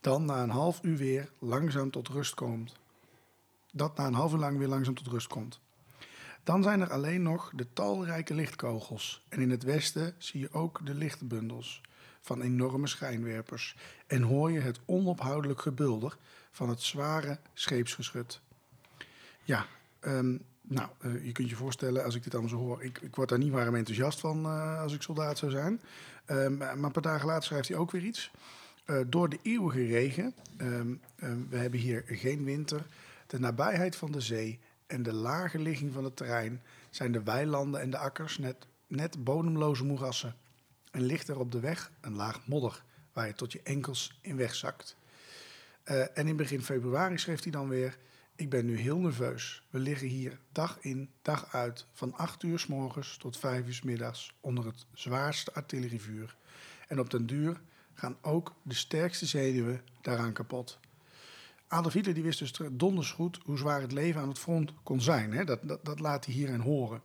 Dan 0.00 0.24
na 0.24 0.42
een 0.42 0.50
half 0.50 0.78
uur 0.82 0.96
weer 0.96 1.30
langzaam 1.38 1.90
tot 1.90 2.08
rust 2.08 2.34
komt. 2.34 2.76
Dat 3.72 3.96
na 3.96 4.06
een 4.06 4.14
half 4.14 4.32
lang 4.32 4.58
weer 4.58 4.68
langzaam 4.68 4.94
tot 4.94 5.06
rust 5.06 5.26
komt. 5.26 5.60
Dan 6.44 6.62
zijn 6.62 6.80
er 6.80 6.92
alleen 6.92 7.22
nog 7.22 7.50
de 7.54 7.66
talrijke 7.72 8.34
lichtkogels. 8.34 9.24
En 9.28 9.40
in 9.40 9.50
het 9.50 9.62
westen 9.62 10.14
zie 10.18 10.40
je 10.40 10.52
ook 10.52 10.86
de 10.86 10.94
lichtbundels 10.94 11.80
van 12.20 12.42
enorme 12.42 12.86
schijnwerpers. 12.86 13.76
En 14.06 14.22
hoor 14.22 14.52
je 14.52 14.60
het 14.60 14.80
onophoudelijk 14.84 15.60
gebulder 15.60 16.16
van 16.50 16.68
het 16.68 16.82
zware 16.82 17.38
scheepsgeschut. 17.54 18.40
Ja, 19.44 19.66
ehm, 20.00 20.36
nou, 20.62 20.88
eh, 20.98 21.24
je 21.24 21.32
kunt 21.32 21.50
je 21.50 21.56
voorstellen 21.56 22.04
als 22.04 22.14
ik 22.14 22.22
dit 22.22 22.32
allemaal 22.32 22.50
zo 22.50 22.56
hoor. 22.56 22.82
Ik, 22.82 22.98
ik 23.00 23.16
word 23.16 23.28
daar 23.28 23.38
niet 23.38 23.52
warm 23.52 23.74
enthousiast 23.74 24.20
van 24.20 24.44
eh, 24.44 24.80
als 24.80 24.94
ik 24.94 25.02
soldaat 25.02 25.38
zou 25.38 25.50
zijn. 25.50 25.80
Ehm, 26.24 26.56
maar 26.56 26.72
een 26.72 26.90
paar 26.90 27.02
dagen 27.02 27.26
later 27.26 27.44
schrijft 27.44 27.68
hij 27.68 27.76
ook 27.76 27.90
weer 27.90 28.04
iets. 28.04 28.30
Eh, 28.84 29.00
door 29.06 29.28
de 29.28 29.38
eeuwige 29.42 29.84
regen, 29.84 30.34
ehm, 30.56 30.94
we 31.48 31.56
hebben 31.56 31.80
hier 31.80 32.02
geen 32.06 32.44
winter, 32.44 32.86
de 33.28 33.38
nabijheid 33.38 33.96
van 33.96 34.12
de 34.12 34.20
zee 34.20 34.60
en 34.86 35.02
de 35.02 35.12
lage 35.12 35.58
ligging 35.58 35.92
van 35.92 36.04
het 36.04 36.16
terrein 36.16 36.62
zijn 36.90 37.12
de 37.12 37.22
weilanden 37.22 37.80
en 37.80 37.90
de 37.90 37.98
akkers 37.98 38.38
net, 38.38 38.66
net 38.86 39.24
bodemloze 39.24 39.84
moerassen. 39.84 40.36
En 40.90 41.02
ligt 41.02 41.28
er 41.28 41.38
op 41.38 41.52
de 41.52 41.60
weg 41.60 41.90
een 42.00 42.14
laag 42.14 42.46
modder 42.46 42.84
waar 43.12 43.26
je 43.26 43.34
tot 43.34 43.52
je 43.52 43.60
enkels 43.62 44.18
in 44.22 44.36
wegzakt. 44.36 44.96
Eh, 45.82 46.18
en 46.18 46.28
in 46.28 46.36
begin 46.36 46.62
februari 46.62 47.18
schreef 47.18 47.42
hij 47.42 47.52
dan 47.52 47.68
weer: 47.68 47.98
Ik 48.36 48.50
ben 48.50 48.66
nu 48.66 48.76
heel 48.76 48.98
nerveus. 48.98 49.62
We 49.70 49.78
liggen 49.78 50.08
hier 50.08 50.38
dag 50.52 50.78
in, 50.80 51.10
dag 51.22 51.54
uit, 51.54 51.86
van 51.92 52.14
8 52.14 52.42
uur 52.42 52.58
s 52.58 52.66
morgens 52.66 53.16
tot 53.16 53.38
5 53.38 53.66
uur 53.66 53.74
s 53.74 53.82
middags 53.82 54.34
onder 54.40 54.66
het 54.66 54.86
zwaarste 54.92 55.52
artillerievuur. 55.52 56.36
En 56.88 57.00
op 57.00 57.10
den 57.10 57.26
duur 57.26 57.60
gaan 57.94 58.16
ook 58.20 58.54
de 58.62 58.74
sterkste 58.74 59.26
zenuwen 59.26 59.82
daaraan 60.00 60.32
kapot. 60.32 60.78
Adolf 61.68 61.92
Hitler 61.92 62.14
die 62.14 62.22
wist 62.22 62.38
dus 62.38 62.52
donders 62.72 63.10
goed 63.10 63.40
hoe 63.44 63.58
zwaar 63.58 63.80
het 63.80 63.92
leven 63.92 64.20
aan 64.20 64.28
het 64.28 64.38
front 64.38 64.72
kon 64.82 65.00
zijn. 65.00 65.32
Hè? 65.32 65.44
Dat, 65.44 65.60
dat, 65.62 65.84
dat 65.84 66.00
laat 66.00 66.24
hij 66.24 66.34
hierin 66.34 66.60
horen. 66.60 67.02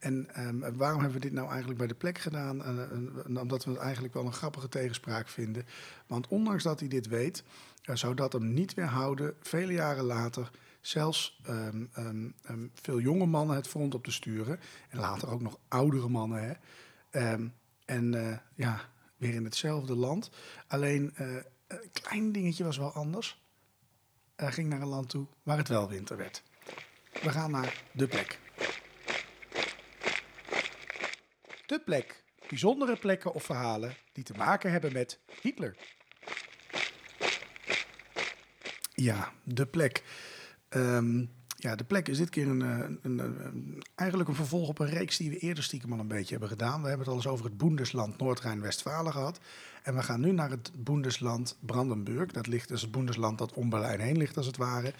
En 0.00 0.34
ehm, 0.34 0.76
waarom 0.76 1.00
hebben 1.00 1.20
we 1.20 1.26
dit 1.26 1.34
nou 1.34 1.48
eigenlijk 1.48 1.78
bij 1.78 1.86
de 1.86 1.94
plek 1.94 2.18
gedaan? 2.18 2.64
Eh, 2.64 3.38
omdat 3.40 3.64
we 3.64 3.70
het 3.70 3.80
eigenlijk 3.80 4.14
wel 4.14 4.24
een 4.24 4.32
grappige 4.32 4.68
tegenspraak 4.68 5.28
vinden. 5.28 5.66
Want 6.06 6.28
ondanks 6.28 6.62
dat 6.62 6.80
hij 6.80 6.88
dit 6.88 7.08
weet, 7.08 7.44
eh, 7.82 7.94
zou 7.94 8.14
dat 8.14 8.32
hem 8.32 8.52
niet 8.52 8.74
weerhouden, 8.74 9.34
vele 9.40 9.72
jaren 9.72 10.04
later, 10.04 10.50
zelfs 10.80 11.40
ehm, 11.44 11.84
ehm, 11.92 12.66
veel 12.74 13.00
jonge 13.00 13.26
mannen 13.26 13.56
het 13.56 13.68
front 13.68 13.94
op 13.94 14.04
te 14.04 14.12
sturen. 14.12 14.60
En 14.88 14.98
later 14.98 15.30
ook 15.30 15.40
nog 15.40 15.58
oudere 15.68 16.08
mannen. 16.08 16.42
Hè? 16.42 16.54
En 17.84 18.14
eh, 18.14 18.36
ja, 18.54 18.80
weer 19.16 19.34
in 19.34 19.44
hetzelfde 19.44 19.94
land. 19.94 20.30
Alleen 20.66 21.12
een 21.16 21.90
klein 21.92 22.32
dingetje 22.32 22.64
was 22.64 22.78
wel 22.78 22.92
anders. 22.92 23.42
Ging 24.48 24.68
naar 24.68 24.80
een 24.80 24.88
land 24.88 25.08
toe 25.08 25.26
waar 25.42 25.56
het 25.56 25.68
wel 25.68 25.88
winter 25.88 26.16
werd. 26.16 26.42
We 27.22 27.30
gaan 27.30 27.50
naar 27.50 27.82
de 27.92 28.06
plek. 28.06 28.38
De 31.66 31.80
plek. 31.84 32.24
Bijzondere 32.48 32.96
plekken 32.96 33.32
of 33.32 33.44
verhalen 33.44 33.94
die 34.12 34.24
te 34.24 34.34
maken 34.34 34.70
hebben 34.70 34.92
met 34.92 35.20
Hitler. 35.40 35.76
Ja, 38.94 39.32
de 39.44 39.66
plek. 39.66 40.02
Ehm, 40.68 41.24
ja, 41.62 41.76
de 41.76 41.84
plek 41.84 42.08
is 42.08 42.18
dit 42.18 42.28
keer 42.30 42.48
een, 42.48 42.62
eh, 42.62 42.78
een, 43.02 43.18
een, 43.18 43.82
eigenlijk 43.94 44.28
een 44.28 44.34
vervolg 44.34 44.68
op 44.68 44.78
een 44.78 44.86
reeks 44.88 45.16
die 45.16 45.30
we 45.30 45.38
eerder 45.38 45.64
stiekem 45.64 45.92
al 45.92 45.98
een 45.98 46.08
beetje 46.08 46.30
hebben 46.30 46.48
gedaan. 46.48 46.82
We 46.82 46.88
hebben 46.88 47.06
het 47.06 47.08
al 47.08 47.14
eens 47.22 47.26
over 47.32 47.44
het 47.44 47.56
Boendesland 47.56 48.18
Noord-Rijn-Westfalen 48.18 49.12
gehad. 49.12 49.40
En 49.82 49.94
we 49.94 50.02
gaan 50.02 50.20
nu 50.20 50.32
naar 50.32 50.50
het 50.50 50.70
Boendesland 50.76 51.56
Brandenburg. 51.60 52.30
Dat 52.32 52.46
ligt 52.46 52.68
dus 52.68 52.82
het 52.82 52.90
Boendesland 52.90 53.38
dat 53.38 53.52
om 53.52 53.70
Berlijn 53.70 54.00
heen 54.00 54.16
ligt, 54.16 54.36
als 54.36 54.46
het 54.46 54.56
ware. 54.56 54.92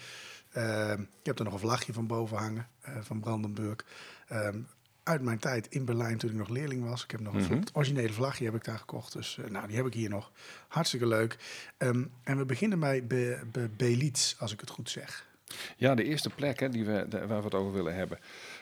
Ehm, 0.51 1.01
ik 1.01 1.07
heb 1.25 1.37
er 1.39 1.43
nog 1.43 1.53
een 1.53 1.59
vlagje 1.59 1.93
van 1.93 2.07
boven 2.07 2.37
hangen, 2.37 2.67
eh, 2.81 2.93
van 3.01 3.19
Brandenburg. 3.19 3.85
Ehm, 4.27 4.59
uit 5.03 5.21
mijn 5.21 5.39
tijd 5.39 5.67
in 5.69 5.85
Berlijn 5.85 6.17
toen 6.17 6.29
ik 6.29 6.35
nog 6.35 6.49
leerling 6.49 6.83
was. 6.83 7.03
Ik 7.03 7.11
heb 7.11 7.19
nog 7.19 7.33
een 7.33 7.41
Mhm. 7.41 7.53
het 7.59 7.69
originele 7.73 8.13
vlagje 8.13 8.45
heb 8.45 8.55
ik 8.55 8.63
daar 8.63 8.77
gekocht. 8.79 9.13
Dus 9.13 9.37
eh, 9.37 9.49
nou, 9.49 9.67
die 9.67 9.75
heb 9.75 9.85
ik 9.85 9.93
hier 9.93 10.09
nog. 10.09 10.31
Hartstikke 10.67 11.05
leuk. 11.07 11.37
Ehm, 11.77 12.03
en 12.23 12.37
we 12.37 12.45
beginnen 12.45 12.79
bij 12.79 13.07
Be, 13.07 13.41
Be, 13.51 13.69
Belitz, 13.77 14.35
als 14.39 14.53
ik 14.53 14.59
het 14.59 14.69
goed 14.69 14.89
zeg. 14.89 15.29
Ja, 15.77 15.95
de 15.95 16.03
eerste 16.03 16.29
plek 16.29 16.59
hè, 16.59 16.69
die 16.69 16.85
we, 16.85 17.05
waar 17.09 17.37
we 17.37 17.43
het 17.43 17.53
over 17.53 17.73
willen 17.73 17.95
hebben. 17.95 18.19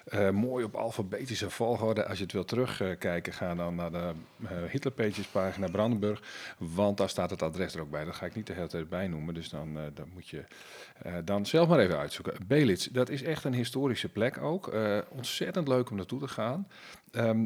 Eh, 0.09 0.29
mooi 0.29 0.63
op 0.63 0.75
alfabetische 0.75 1.49
volgorde. 1.49 2.05
Als 2.05 2.17
je 2.17 2.23
het 2.23 2.33
wil 2.33 2.45
terugkijken, 2.45 3.33
ga 3.33 3.55
dan 3.55 3.75
naar 3.75 3.91
de 3.91 4.11
eh 4.43 4.63
Hitlerpages 4.71 5.27
pagina 5.27 5.67
Brandenburg. 5.67 6.21
Want 6.57 6.97
daar 6.97 7.09
staat 7.09 7.29
het 7.29 7.41
adres 7.41 7.75
er 7.75 7.81
ook 7.81 7.89
bij. 7.89 8.05
Dat 8.05 8.15
ga 8.15 8.25
ik 8.25 8.35
niet 8.35 8.47
de 8.47 8.53
hele 8.53 8.67
tijd 8.67 8.89
bij 8.89 9.07
noemen. 9.07 9.33
Dus 9.33 9.49
dan, 9.49 9.77
eh, 9.77 9.83
dan 9.93 10.09
moet 10.13 10.27
je 10.27 10.43
dan 11.23 11.45
zelf 11.45 11.67
maar 11.67 11.79
even 11.79 11.97
uitzoeken. 11.97 12.47
Belitz, 12.47 12.87
dat 12.87 13.09
is 13.09 13.23
echt 13.23 13.43
een 13.43 13.53
historische 13.53 14.09
plek 14.09 14.37
ook. 14.37 14.73
Ontzettend 15.09 15.67
leuk 15.67 15.89
om 15.89 15.95
naartoe 15.95 16.19
te 16.19 16.27
gaan. 16.27 16.67
Ehm, 17.11 17.45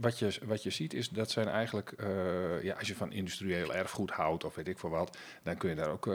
wat, 0.00 0.18
je, 0.18 0.32
wat 0.44 0.62
je 0.62 0.70
ziet 0.70 0.94
is, 0.94 1.08
dat 1.08 1.30
zijn 1.30 1.48
eigenlijk, 1.48 1.94
ja, 2.62 2.74
als 2.74 2.88
je 2.88 2.94
van 2.94 3.12
industrieel 3.12 3.74
erfgoed 3.74 4.10
houdt 4.10 4.44
of 4.44 4.54
weet 4.54 4.68
ik 4.68 4.78
veel 4.78 4.90
wat, 4.90 5.18
dan 5.42 5.56
kun 5.56 5.68
je 5.68 5.76
daar 5.76 5.90
ook 5.90 6.06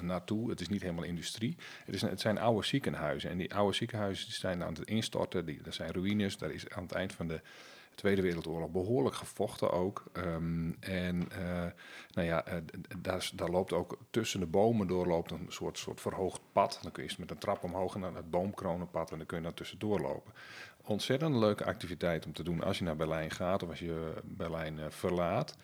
naartoe. 0.00 0.50
Het 0.50 0.60
is 0.60 0.68
niet 0.68 0.82
helemaal 0.82 1.04
industrie. 1.04 1.56
Het, 1.84 1.94
is, 1.94 2.02
het 2.02 2.20
zijn 2.20 2.38
oude 2.38 2.66
ziekenhuizen. 2.66 3.30
En 3.30 3.38
die 3.38 3.54
oude 3.54 3.74
ziekenhuizen 3.74 4.26
die 4.26 4.34
zijn 4.34 4.62
aan 4.62 4.74
het 4.74 4.79
instorten. 4.84 5.46
Die, 5.46 5.60
er 5.64 5.72
zijn 5.72 5.92
ruïnes. 5.92 6.38
Daar 6.38 6.50
is 6.50 6.68
aan 6.68 6.82
het 6.82 6.92
eind 6.92 7.12
van 7.12 7.28
de 7.28 7.40
Tweede 8.00 8.22
Wereldoorlog 8.22 8.70
behoorlijk 8.70 9.16
gevochten 9.16 9.70
ook. 9.70 10.04
Ehm, 10.12 10.70
en 10.80 11.30
eh, 11.32 11.66
nou 12.12 12.26
ja, 12.26 12.44
eh, 12.44 12.56
daar, 12.98 13.30
daar 13.34 13.50
loopt 13.50 13.72
ook 13.72 13.98
tussen 14.10 14.40
de 14.40 14.46
bomen 14.46 14.86
door 14.86 15.06
loopt 15.06 15.30
een 15.30 15.46
soort, 15.48 15.78
soort 15.78 16.00
verhoogd 16.00 16.40
pad. 16.52 16.78
Dan 16.82 16.92
kun 16.92 17.04
je 17.04 17.14
met 17.18 17.30
een 17.30 17.38
trap 17.38 17.64
omhoog 17.64 17.94
en 17.94 18.00
dan 18.00 18.16
het 18.16 18.30
boomkronenpad 18.30 19.10
en 19.10 19.16
dan 19.16 19.26
kun 19.26 19.36
je 19.36 19.42
dan 19.42 19.54
tussendoor 19.54 20.00
lopen. 20.00 20.32
Ontzettend 20.84 21.36
leuke 21.36 21.64
activiteit 21.64 22.26
om 22.26 22.32
te 22.32 22.42
doen 22.42 22.62
als 22.62 22.78
je 22.78 22.84
naar 22.84 22.96
Berlijn 22.96 23.30
gaat 23.30 23.62
of 23.62 23.68
als 23.68 23.78
je 23.78 24.12
Berlijn 24.24 24.78
eh, 24.78 24.84
verlaat. 24.88 25.56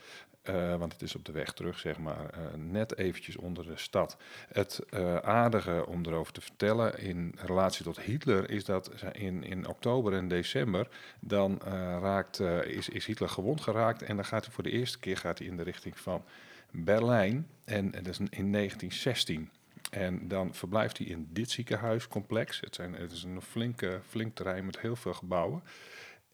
Eh, 0.47 0.77
want 0.77 0.93
het 0.93 1.03
is 1.03 1.15
op 1.15 1.25
de 1.25 1.33
weg 1.33 1.53
terug, 1.53 1.79
zeg 1.79 1.99
maar, 1.99 2.31
eh, 2.31 2.41
net 2.57 2.99
eventjes 2.99 3.37
onder 3.37 3.67
de 3.67 3.77
stad. 3.77 4.17
Het 4.49 4.81
eh, 4.91 5.17
aardige 5.17 5.87
om 5.87 6.07
erover 6.07 6.33
te 6.33 6.41
vertellen 6.41 6.99
in 6.99 7.35
relatie 7.39 7.85
tot 7.85 8.01
Hitler 8.01 8.51
is 8.51 8.65
dat 8.65 8.91
in, 9.13 9.45
in 9.45 9.69
oktober 9.69 10.13
en 10.13 10.29
december 10.29 10.89
dan 11.21 11.61
raakt, 12.01 12.41
is, 12.65 12.89
is 12.89 13.07
Hitler 13.07 13.29
gewond 13.29 13.61
geraakt 13.61 14.03
en 14.03 14.17
dan 14.17 14.25
gaat 14.25 14.45
hij 14.45 14.55
voor 14.55 14.63
de 14.63 14.71
eerste 14.71 14.99
keer 14.99 15.17
gaat 15.17 15.39
hij 15.39 15.47
in 15.47 15.57
de 15.57 15.63
richting 15.63 15.99
van 15.99 16.25
Berlijn 16.71 17.47
en, 17.65 17.95
en 17.95 18.03
dat 18.03 18.13
is 18.13 18.19
in 18.19 18.53
1916. 18.53 19.51
En 19.91 20.29
dan 20.29 20.55
verblijft 20.55 20.99
hij 20.99 21.07
in 21.07 21.29
dit 21.31 21.51
ziekenhuiscomplex. 21.51 22.61
Het, 22.61 22.75
zijn, 22.75 22.95
het 22.95 23.13
is 23.13 23.23
een 23.23 23.43
flinke, 23.43 24.01
flink 24.09 24.35
terrein 24.35 24.65
met 24.65 24.79
heel 24.79 24.97
veel 24.97 25.15
gebouwen. 25.15 25.63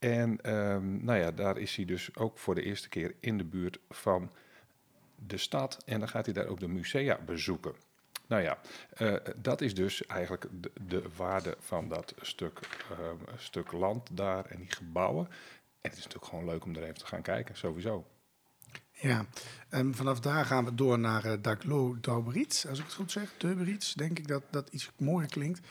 En 0.03 0.41
ehm, 0.41 1.03
nou 1.03 1.19
ja, 1.19 1.31
daar 1.31 1.57
is 1.57 1.75
hij 1.75 1.85
dus 1.85 2.15
ook 2.15 2.37
voor 2.37 2.55
de 2.55 2.63
eerste 2.63 2.89
keer 2.89 3.15
in 3.19 3.37
de 3.37 3.43
buurt 3.43 3.79
van 3.89 4.31
de 5.27 5.37
stad. 5.37 5.83
En 5.85 5.99
dan 5.99 6.09
gaat 6.09 6.25
hij 6.25 6.33
daar 6.33 6.47
ook 6.47 6.59
de 6.59 6.67
musea 6.67 7.19
bezoeken. 7.25 7.73
Nou 8.27 8.41
ja, 8.41 8.59
eh, 8.93 9.15
dat 9.35 9.61
is 9.61 9.75
dus 9.75 10.05
eigenlijk 10.05 10.45
de, 10.51 10.71
de 10.87 11.03
waarde 11.15 11.55
van 11.59 11.89
dat 11.89 12.13
stuk, 12.21 12.59
ehm, 12.91 13.37
stuk 13.37 13.71
land 13.71 14.17
daar 14.17 14.45
en 14.45 14.57
die 14.57 14.71
gebouwen. 14.71 15.25
En 15.81 15.89
het 15.89 15.97
is 15.97 16.03
natuurlijk 16.03 16.31
gewoon 16.31 16.45
leuk 16.45 16.65
om 16.65 16.75
er 16.75 16.83
even 16.83 16.97
te 16.97 17.05
gaan 17.05 17.21
kijken, 17.21 17.57
sowieso. 17.57 18.05
Ja, 18.91 19.25
en 19.69 19.95
vanaf 19.95 20.19
daar 20.19 20.45
gaan 20.45 20.65
we 20.65 20.75
door 20.75 20.99
naar 20.99 21.25
uh, 21.25 21.33
Daglo 21.41 21.97
Dauberitz, 22.01 22.65
als 22.65 22.79
ik 22.79 22.85
het 22.85 22.93
goed 22.93 23.11
zeg. 23.11 23.33
Dauberitz, 23.37 23.93
denk 23.93 24.19
ik 24.19 24.27
dat 24.27 24.43
dat 24.49 24.69
iets 24.69 24.91
mooier 24.97 25.29
klinkt. 25.29 25.67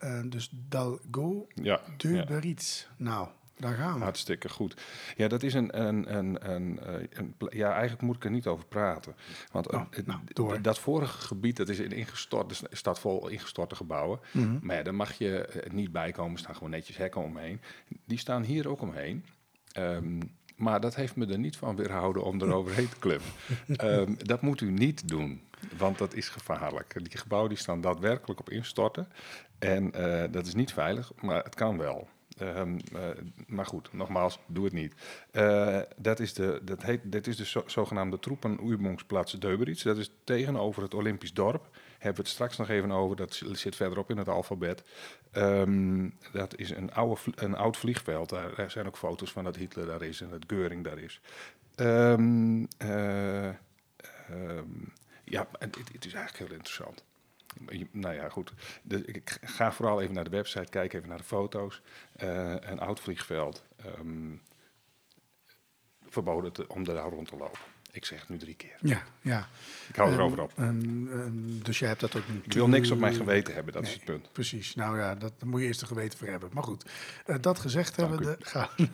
Uh, 0.00 0.20
dus 0.24 0.48
Dalgo 0.52 1.46
Ja, 1.54 1.80
ja. 1.96 1.96
Dauberitz. 1.96 2.86
Nou, 2.96 3.28
daar 3.56 3.74
gaan 3.74 3.98
we. 3.98 4.02
Hartstikke 4.02 4.48
goed. 4.48 4.82
Ja, 5.16 5.28
dat 5.28 5.42
is 5.42 5.54
een, 5.54 5.80
een, 5.86 6.16
een, 6.16 6.50
een, 6.50 6.78
eh, 6.78 6.94
een 7.10 7.34
ja, 7.48 7.72
eigenlijk 7.72 8.02
moet 8.02 8.16
ik 8.16 8.24
er 8.24 8.30
niet 8.30 8.46
over 8.46 8.66
praten. 8.66 9.14
Want 9.52 9.66
eh, 9.66 9.80
Oh, 9.80 10.06
nou, 10.06 10.20
door. 10.26 10.62
dat 10.62 10.78
vorige 10.78 11.18
gebied, 11.18 11.56
dat 11.56 11.68
is 11.68 11.78
in 11.78 11.92
ingestort, 11.92 12.48
de 12.48 12.76
stad 12.76 13.00
vol 13.00 13.28
ingestorte 13.28 13.74
gebouwen. 13.74 14.20
Mhm. 14.30 14.58
Maar 14.62 14.76
ja, 14.76 14.82
daar 14.82 14.94
mag 14.94 15.12
je 15.12 15.46
eh, 15.46 15.72
niet 15.72 15.92
bij 15.92 16.12
komen, 16.12 16.32
er 16.32 16.38
staan 16.38 16.54
gewoon 16.54 16.70
netjes 16.70 16.96
hekken 16.96 17.22
omheen. 17.22 17.60
Die 18.06 18.18
staan 18.18 18.42
hier 18.42 18.68
ook 18.68 18.80
omheen. 18.80 19.24
Ehm, 19.72 20.20
maar 20.56 20.80
dat 20.80 20.94
heeft 20.94 21.16
me 21.16 21.26
er 21.26 21.38
niet 21.38 21.56
van 21.56 21.76
weerhouden 21.76 22.24
om 22.24 22.40
er 22.40 22.52
overheen 22.52 22.88
te 22.88 22.98
klimmen. 22.98 23.28
Ehm, 23.76 24.14
dat 24.16 24.40
moet 24.40 24.60
u 24.60 24.70
niet 24.70 25.08
doen, 25.08 25.42
want 25.76 25.98
dat 25.98 26.14
is 26.14 26.28
gevaarlijk. 26.28 26.94
Die 27.08 27.18
gebouwen 27.18 27.50
die 27.50 27.58
staan 27.58 27.80
daadwerkelijk 27.80 28.40
op 28.40 28.50
instorten. 28.50 29.08
En 29.58 29.90
dat 30.30 30.46
is 30.46 30.54
niet 30.54 30.72
veilig, 30.72 31.12
maar 31.20 31.44
het 31.44 31.54
kan 31.54 31.78
wel. 31.78 32.08
Ehm, 32.38 32.78
eh, 32.94 33.08
maar 33.46 33.66
goed, 33.66 33.92
nogmaals, 33.92 34.38
doe 34.46 34.64
het 34.64 34.72
niet. 34.72 34.94
Eh, 35.30 35.80
dat, 35.96 36.20
is 36.20 36.34
de, 36.34 36.60
dat, 36.62 36.82
heet, 36.82 37.00
dat 37.04 37.26
is 37.26 37.36
de 37.36 37.44
zo, 37.44 37.62
zogenaamde 37.66 38.18
Deuberitz. 39.38 39.82
Dat 39.82 39.96
is 39.96 40.10
tegenover 40.24 40.82
het 40.82 40.94
Olympisch 40.94 41.32
dorp. 41.32 41.68
Hebben 41.90 42.22
we 42.22 42.28
het 42.28 42.28
straks 42.28 42.56
nog 42.56 42.68
even 42.68 42.90
over. 42.90 43.16
Dat 43.16 43.42
zit 43.52 43.76
verderop 43.76 44.10
in 44.10 44.16
het 44.16 44.28
alfabet. 44.28 44.82
Ehm, 45.30 46.08
dat 46.32 46.56
is 46.56 46.70
een, 46.70 46.92
oude, 46.92 47.20
een 47.34 47.56
oud 47.56 47.76
vliegveld. 47.76 48.28
Daar, 48.28 48.70
zijn 48.70 48.86
ook 48.86 48.96
foto's 48.96 49.32
van 49.32 49.44
dat 49.44 49.56
Hitler 49.56 49.86
daar 49.86 50.02
is 50.02 50.20
en 50.20 50.30
dat 50.30 50.44
Geuring 50.46 50.84
daar 50.84 50.98
is. 50.98 51.20
Ehm, 51.74 52.64
eh, 52.76 53.50
ja, 55.24 55.48
het 55.58 56.06
is 56.06 56.12
eigenlijk 56.14 56.48
heel 56.48 56.56
interessant. 56.56 57.04
Nou 57.90 58.14
ja, 58.14 58.28
goed. 58.28 58.52
Dus 58.82 59.00
ik 59.02 59.38
ga 59.42 59.72
vooral 59.72 60.00
even 60.00 60.14
naar 60.14 60.24
de 60.24 60.30
website, 60.30 60.70
kijk 60.70 60.92
even 60.92 61.08
naar 61.08 61.18
de 61.18 61.24
foto's. 61.24 61.82
Eh, 62.12 62.54
een 62.60 62.78
oud 62.80 63.00
vliegveld. 63.00 63.64
ehm, 63.76 64.32
verboden 66.08 66.52
te- 66.52 66.68
om 66.68 66.84
daar 66.84 67.08
rond 67.08 67.28
te 67.28 67.36
lopen. 67.36 67.58
Ik 67.90 68.04
zeg 68.04 68.20
het 68.20 68.28
nu 68.28 68.36
drie 68.38 68.54
keer. 68.54 68.76
Ja, 68.80 69.02
ja. 69.20 69.48
Ik 69.88 69.96
hou 69.96 70.08
Ehm, 70.10 70.18
erover 70.18 70.40
op. 70.42 70.52
ehm, 70.56 71.58
dus 71.62 71.78
jij 71.78 71.88
hebt 71.88 72.00
dat 72.00 72.16
ook 72.16 72.28
niet. 72.28 72.46
Ik 72.46 72.52
wil 72.52 72.68
niks 72.68 72.90
op 72.90 72.98
mijn 72.98 73.14
geweten 73.14 73.54
hebben, 73.54 73.72
dat 73.72 73.82
is 73.82 73.92
het 73.92 74.04
punt. 74.04 74.32
Precies. 74.32 74.74
Nou 74.74 74.98
ja, 74.98 75.14
dat, 75.14 75.32
daar 75.38 75.48
moet 75.48 75.60
je 75.60 75.66
eerst 75.66 75.80
een 75.80 75.86
geweten 75.86 76.18
voor 76.18 76.28
hebben. 76.28 76.50
Maar 76.52 76.62
goed, 76.62 76.90
eh, 77.26 77.36
dat 77.40 77.58
gezegd 77.58 77.96
Dank 77.96 78.10
hebben, 78.10 78.38
de, 78.38 78.44
gaan, 78.44 78.68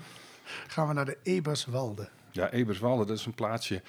gaan 0.74 0.88
we 0.88 0.94
naar 0.94 1.04
de 1.04 1.18
Eberswalde. 1.22 2.08
Ja, 2.30 2.50
Eberswalde, 2.50 3.04
dat 3.06 3.18
is 3.18 3.26
een 3.26 3.34
plaatsje 3.34 3.82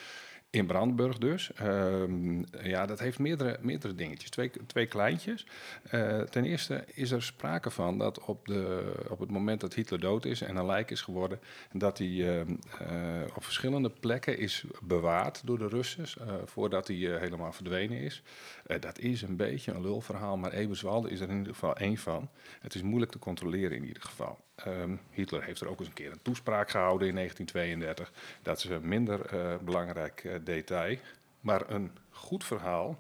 in 0.52 0.66
Brandenburg 0.66 1.18
dus. 1.18 1.52
Ehm, 1.54 2.44
ja, 2.64 2.86
dat 2.86 3.00
heeft 3.00 3.20
meerdere, 3.20 3.58
meerdere 3.62 3.96
dingetjes. 3.96 4.30
Twee, 4.30 4.52
twee 4.68 4.86
kleintjes. 4.86 5.46
Eh, 5.84 6.20
ten 6.20 6.46
eerste 6.46 6.84
is 6.94 7.12
er 7.12 7.24
sprake 7.24 7.70
van 7.70 7.98
dat 7.98 8.20
op, 8.20 8.46
de, 8.46 8.94
op 9.10 9.20
het 9.20 9.32
moment 9.32 9.62
dat 9.62 9.74
Hitler 9.74 10.00
dood 10.00 10.26
is 10.26 10.42
en 10.42 10.56
een 10.56 10.66
lijk 10.66 10.92
is 10.92 11.02
geworden, 11.02 11.40
dat 11.72 11.98
hij 11.98 12.40
ehm, 12.40 12.56
eh, 12.80 13.36
op 13.36 13.44
verschillende 13.44 13.90
plekken 13.90 14.38
is 14.38 14.66
bewaard 14.82 15.42
door 15.46 15.58
de 15.58 15.68
Russen 15.68 16.06
eh, 16.28 16.34
voordat 16.46 16.88
hij 16.88 16.98
helemaal 16.98 17.52
verdwenen 17.52 17.98
is. 17.98 18.24
Eh, 18.72 18.82
dat 18.82 19.00
is 19.00 19.22
een 19.22 19.36
beetje 19.36 19.72
een 19.72 19.82
lulverhaal, 19.82 20.38
maar 20.38 20.52
Eberswalde 20.52 21.10
is 21.10 21.20
er 21.20 21.30
in 21.30 21.38
ieder 21.38 21.54
geval 21.54 21.76
één 21.76 21.98
van. 21.98 22.30
Het 22.60 22.76
is 22.76 22.82
moeilijk 22.82 23.12
te 23.12 23.20
controleren 23.20 23.78
in 23.78 23.86
ieder 23.86 24.04
geval. 24.04 24.40
Ehm, 24.56 24.96
Hitler 25.10 25.44
heeft 25.44 25.62
er 25.62 25.68
ook 25.68 25.80
eens 25.80 25.88
een 25.88 25.94
keer 25.94 26.12
een 26.12 26.22
toespraak 26.22 26.70
gehouden 26.70 27.08
in 27.08 27.14
1932. 27.14 28.12
Dat 28.42 28.58
is 28.58 28.64
een 28.64 28.88
minder 28.88 29.26
eh, 29.26 29.58
belangrijk 29.58 30.24
eh, 30.24 30.34
detail. 30.44 30.98
Maar 31.40 31.70
een 31.70 31.92
goed 32.10 32.44
verhaal 32.44 33.00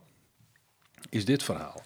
is 1.09 1.25
dit 1.25 1.43
verhaal. 1.43 1.81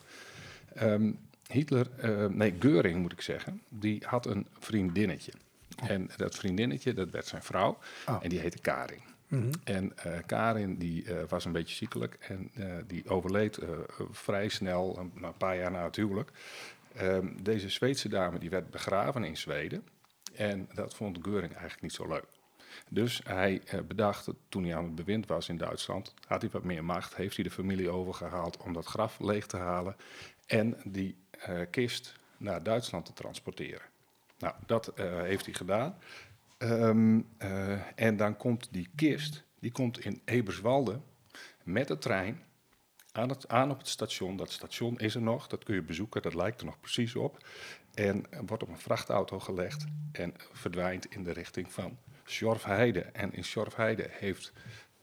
Ehm, 0.73 1.11
Hitler, 1.47 1.87
nee, 2.29 2.55
Geuring 2.59 3.01
moet 3.01 3.11
ik 3.11 3.21
zeggen, 3.21 3.61
die 3.69 4.03
had 4.05 4.25
een 4.25 4.47
vriendinnetje. 4.59 5.31
En 5.75 6.09
dat 6.17 6.35
vriendinnetje, 6.35 6.93
dat 6.93 7.09
werd 7.09 7.25
zijn 7.25 7.43
vrouw. 7.43 7.77
Oh. 8.07 8.17
En 8.21 8.29
die 8.29 8.39
heette 8.39 8.59
Karin. 8.59 9.01
Mhm. 9.27 9.51
En 9.63 9.97
eh, 9.97 10.17
Karin 10.25 10.77
die, 10.77 11.05
eh, 11.05 11.23
was 11.27 11.45
een 11.45 11.51
beetje 11.51 11.75
ziekelijk 11.75 12.17
en 12.19 12.49
eh, 12.53 12.73
die 12.87 13.09
overleed 13.09 13.59
vrij 14.11 14.49
snel, 14.49 14.97
een, 14.97 15.11
een 15.21 15.37
paar 15.37 15.57
jaar 15.57 15.71
na 15.71 15.83
het 15.83 15.95
huwelijk. 15.95 16.31
Ehm, 16.95 17.27
deze 17.41 17.69
Zweedse 17.69 18.09
dame 18.09 18.39
die 18.39 18.49
werd 18.49 18.69
begraven 18.69 19.23
in 19.23 19.37
Zweden 19.37 19.87
en 20.35 20.69
dat 20.73 20.95
vond 20.95 21.17
Geuring 21.21 21.51
eigenlijk 21.51 21.81
niet 21.81 21.93
zo 21.93 22.07
leuk. 22.07 22.25
Dus 22.89 23.21
hij 23.23 23.61
bedacht, 23.87 24.29
toen 24.49 24.63
hij 24.63 24.75
aan 24.75 24.83
het 24.83 24.95
bewind 24.95 25.27
was 25.27 25.49
in 25.49 25.57
Duitsland, 25.57 26.13
had 26.27 26.41
hij 26.41 26.51
wat 26.51 26.63
meer 26.63 26.83
macht, 26.83 27.15
heeft 27.15 27.35
hij 27.35 27.43
de 27.43 27.51
familie 27.51 27.89
overgehaald 27.89 28.57
om 28.57 28.73
dat 28.73 28.85
graf 28.85 29.19
leeg 29.19 29.45
te 29.45 29.57
halen 29.57 29.95
en 30.45 30.77
die 30.83 31.15
kist 31.69 32.15
naar 32.37 32.63
Duitsland 32.63 33.05
te 33.05 33.13
transporteren. 33.13 33.85
Nou, 34.39 34.53
dat 34.65 34.91
heeft 35.23 35.45
hij 35.45 35.53
gedaan. 35.53 35.97
Ehm, 36.57 37.19
eh, 37.37 37.99
en 37.99 38.17
dan 38.17 38.37
komt 38.37 38.67
die 38.71 38.89
kist, 38.95 39.43
die 39.59 39.71
komt 39.71 39.99
in 39.99 40.21
Eberswalde 40.25 40.99
met 41.63 41.87
de 41.87 41.97
trein 41.97 42.43
aan, 43.11 43.29
het, 43.29 43.47
aan 43.47 43.71
op 43.71 43.77
het 43.77 43.87
station. 43.87 44.37
Dat 44.37 44.51
station 44.51 44.99
is 44.99 45.15
er 45.15 45.21
nog, 45.21 45.47
dat 45.47 45.63
kun 45.63 45.75
je 45.75 45.81
bezoeken, 45.81 46.21
dat 46.21 46.33
lijkt 46.33 46.59
er 46.59 46.65
nog 46.65 46.79
precies 46.79 47.15
op. 47.15 47.47
En 47.93 48.25
wordt 48.45 48.63
op 48.63 48.69
een 48.69 48.79
vrachtauto 48.79 49.39
gelegd 49.39 49.85
en 50.11 50.33
verdwijnt 50.51 51.05
in 51.05 51.23
de 51.23 51.31
richting 51.31 51.73
van 51.73 51.97
Schorfheide. 52.23 53.01
En 53.01 53.33
in 53.33 53.43
Schorfheide 53.43 54.07
heeft 54.11 54.53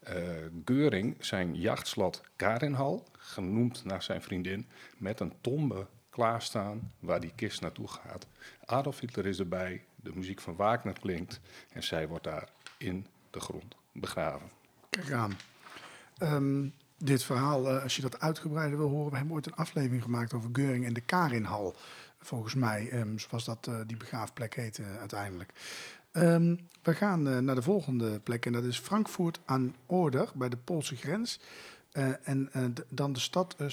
eh 0.02 0.22
Geuring 0.64 1.16
zijn 1.24 1.54
jachtslot 1.54 2.22
Karinhal, 2.36 3.06
genoemd 3.12 3.84
naar 3.84 4.02
zijn 4.02 4.22
vriendin, 4.22 4.66
met 4.96 5.20
een 5.20 5.32
tombe 5.40 5.86
klaarstaan 6.10 6.92
waar 6.98 7.20
die 7.20 7.32
kist 7.34 7.60
naartoe 7.60 7.88
gaat. 7.88 8.26
Adolf 8.64 9.00
Hitler 9.00 9.26
is 9.26 9.38
erbij, 9.38 9.84
de 10.02 10.12
muziek 10.14 10.40
van 10.40 10.56
Wagner 10.56 11.00
klinkt. 11.00 11.40
En 11.72 11.82
zij 11.82 12.08
wordt 12.08 12.24
daar 12.24 12.48
in 12.78 13.06
de 13.30 13.40
grond 13.40 13.76
begraven. 13.92 14.50
Kijk 14.90 15.12
aan. 15.12 15.36
Ehm, 16.18 16.68
dit 16.98 17.24
verhaal, 17.24 17.68
eh, 17.68 17.82
als 17.82 17.96
je 17.96 18.02
dat 18.02 18.20
uitgebreider 18.20 18.78
wil 18.78 18.88
horen, 18.88 19.10
we 19.10 19.16
hebben 19.16 19.34
ooit 19.34 19.46
een 19.46 19.54
aflevering 19.54 20.02
gemaakt 20.02 20.32
over 20.32 20.50
Geuring 20.52 20.84
en 20.84 20.92
de 20.92 21.00
Karinhal. 21.00 21.76
Volgens 22.20 22.54
mij, 22.54 22.88
ehm, 22.90 23.18
zoals 23.18 23.44
dat 23.44 23.66
eh, 23.66 23.74
die 23.86 23.96
begraafplek 23.96 24.54
heet 24.54 24.78
eh, 24.78 24.98
uiteindelijk. 24.98 25.52
Ehm, 26.12 26.56
we 26.82 26.94
gaan 26.94 27.44
naar 27.44 27.54
de 27.54 27.62
volgende 27.62 28.20
plek 28.20 28.46
en 28.46 28.52
dat 28.52 28.64
is 28.64 28.78
Frankfurt 28.78 29.40
aan 29.44 29.74
Oder 29.86 30.30
bij 30.34 30.48
de 30.48 30.56
Poolse 30.56 30.96
grens. 30.96 31.40
Eh, 31.92 32.08
en 32.22 32.48
eh, 32.52 32.64
dan 32.88 33.12
de 33.12 33.20
stad 33.20 33.56
uh, 33.60 33.68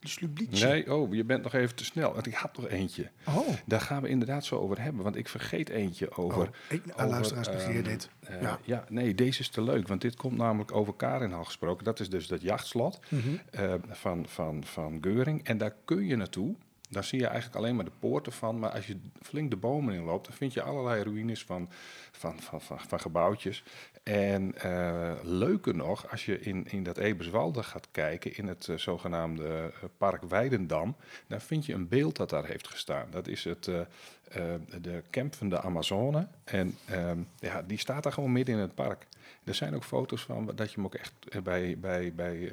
Slublice. 0.00 0.66
Nee, 0.66 0.92
oh, 0.94 1.14
je 1.14 1.24
bent 1.24 1.42
nog 1.42 1.52
even 1.54 1.74
te 1.76 1.84
snel. 1.84 2.12
Want 2.14 2.26
ik 2.26 2.34
had 2.34 2.56
nog 2.56 2.68
eentje. 2.68 3.10
Oh, 3.28 3.48
Daar 3.66 3.80
gaan 3.80 4.02
we 4.02 4.08
inderdaad 4.08 4.44
zo 4.44 4.56
over 4.58 4.80
hebben. 4.82 5.02
Want 5.02 5.16
ik 5.16 5.28
vergeet 5.28 5.68
eentje 5.68 6.16
over. 6.16 6.40
oh. 6.42 6.48
ik, 6.68 6.82
ah, 6.86 6.94
over, 6.96 7.08
luisteraars, 7.10 7.48
begeer 7.50 7.74
ehm, 7.74 7.82
dit. 7.84 8.08
eh, 8.20 8.42
Ja. 8.42 8.58
ja. 8.64 8.84
nee, 8.88 9.14
deze 9.14 9.40
is 9.40 9.48
te 9.48 9.62
leuk. 9.62 9.88
Want 9.88 10.00
dit 10.00 10.16
komt 10.16 10.36
namelijk 10.36 10.72
over 10.72 10.94
Karinhal 10.94 11.44
gesproken. 11.44 11.84
Dat 11.84 12.00
is 12.00 12.10
dus 12.10 12.26
dat 12.26 12.42
jachtslot 12.42 13.00
Mhm. 13.08 13.28
eh, 13.50 13.74
van, 13.88 14.26
van, 14.28 14.64
van 14.64 14.98
Geuring. 15.00 15.44
En 15.44 15.58
daar 15.58 15.74
kun 15.84 16.06
je 16.06 16.16
naartoe. 16.16 16.54
Daar 16.90 17.04
zie 17.04 17.18
je 17.20 17.26
eigenlijk 17.26 17.56
alleen 17.56 17.76
maar 17.76 17.84
de 17.84 17.90
poorten 17.98 18.32
van. 18.32 18.58
Maar 18.58 18.70
als 18.70 18.86
je 18.86 18.96
flink 19.22 19.50
de 19.50 19.56
bomen 19.56 19.94
in 19.94 20.04
loopt, 20.04 20.26
dan 20.26 20.36
vind 20.36 20.52
je 20.52 20.62
allerlei 20.62 21.02
ruïnes 21.02 21.44
van, 21.44 21.68
van, 22.16 22.40
van, 22.40 22.80
van, 22.80 23.00
gebouwtjes. 23.00 23.64
En 24.02 24.54
eh, 24.58 25.12
leuker 25.22 25.74
nog, 25.74 26.10
als 26.10 26.24
je 26.24 26.40
in, 26.40 26.66
in 26.70 26.82
dat 26.82 26.98
Eberswalde 26.98 27.62
gaat 27.62 27.88
kijken, 27.90 28.36
in 28.36 28.46
het 28.46 28.68
eh, 28.68 28.76
zogenaamde 28.76 29.48
eh, 29.48 29.88
Park 29.98 30.22
Weidendam, 30.22 30.96
dan 31.26 31.40
vind 31.40 31.66
je 31.66 31.72
een 31.72 31.88
beeld 31.88 32.16
dat 32.16 32.30
daar 32.30 32.44
heeft 32.44 32.68
gestaan. 32.68 33.06
Dat 33.10 33.26
is 33.26 33.44
het, 33.44 33.64
de 34.80 35.02
camp 35.10 35.34
van 35.34 35.48
de 35.48 35.60
Amazone. 35.60 36.28
En 36.44 36.76
ehm, 36.84 37.18
ja, 37.38 37.62
die 37.62 37.78
staat 37.78 38.02
daar 38.02 38.12
gewoon 38.12 38.32
midden 38.32 38.54
in 38.54 38.60
het 38.60 38.74
park. 38.74 39.06
Er 39.44 39.54
zijn 39.54 39.74
ook 39.74 39.84
foto's 39.84 40.22
van 40.22 40.52
dat 40.54 40.68
je 40.68 40.74
hem 40.74 40.84
ook 40.84 40.94
echt 40.94 41.42
bij, 41.42 41.78
bij, 41.78 42.12
bij 42.14 42.52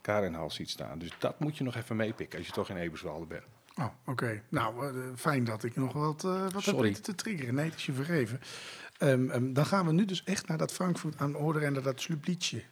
Karenhal 0.00 0.50
ziet 0.50 0.70
staan. 0.70 0.98
Dus 0.98 1.10
dat 1.18 1.40
moet 1.40 1.56
je 1.56 1.64
nog 1.64 1.76
even 1.76 1.96
meepikken 1.96 2.38
als 2.38 2.46
je 2.46 2.52
toch 2.52 2.70
in 2.70 2.76
Eberswalde 2.76 3.26
bent. 3.26 3.53
Oh, 3.76 3.86
oké. 4.06 4.42
Nou, 4.48 4.86
eh, 4.86 4.92
fijn 5.16 5.44
dat 5.44 5.64
ik 5.64 5.76
nog 5.76 5.92
wat, 5.92 6.24
eh, 6.24 6.42
wat 6.42 6.52
heb 6.52 6.62
Sorry. 6.62 6.80
weten 6.80 7.02
te 7.02 7.14
triggeren. 7.14 7.54
Nee, 7.54 7.64
het 7.64 7.74
is 7.74 7.86
je 7.86 7.92
vergeven. 7.92 8.40
Ehm, 8.98 9.30
ehm, 9.30 9.52
dan 9.52 9.66
gaan 9.66 9.86
we 9.86 9.92
nu 9.92 10.04
dus 10.04 10.24
echt 10.24 10.48
naar 10.48 10.58
dat 10.58 10.72
Frankfurt 10.72 11.18
aan 11.18 11.36
Oder 11.36 11.62
en 11.62 11.72
naar 11.72 11.82
dat 11.82 12.00
Slublice. 12.00 12.62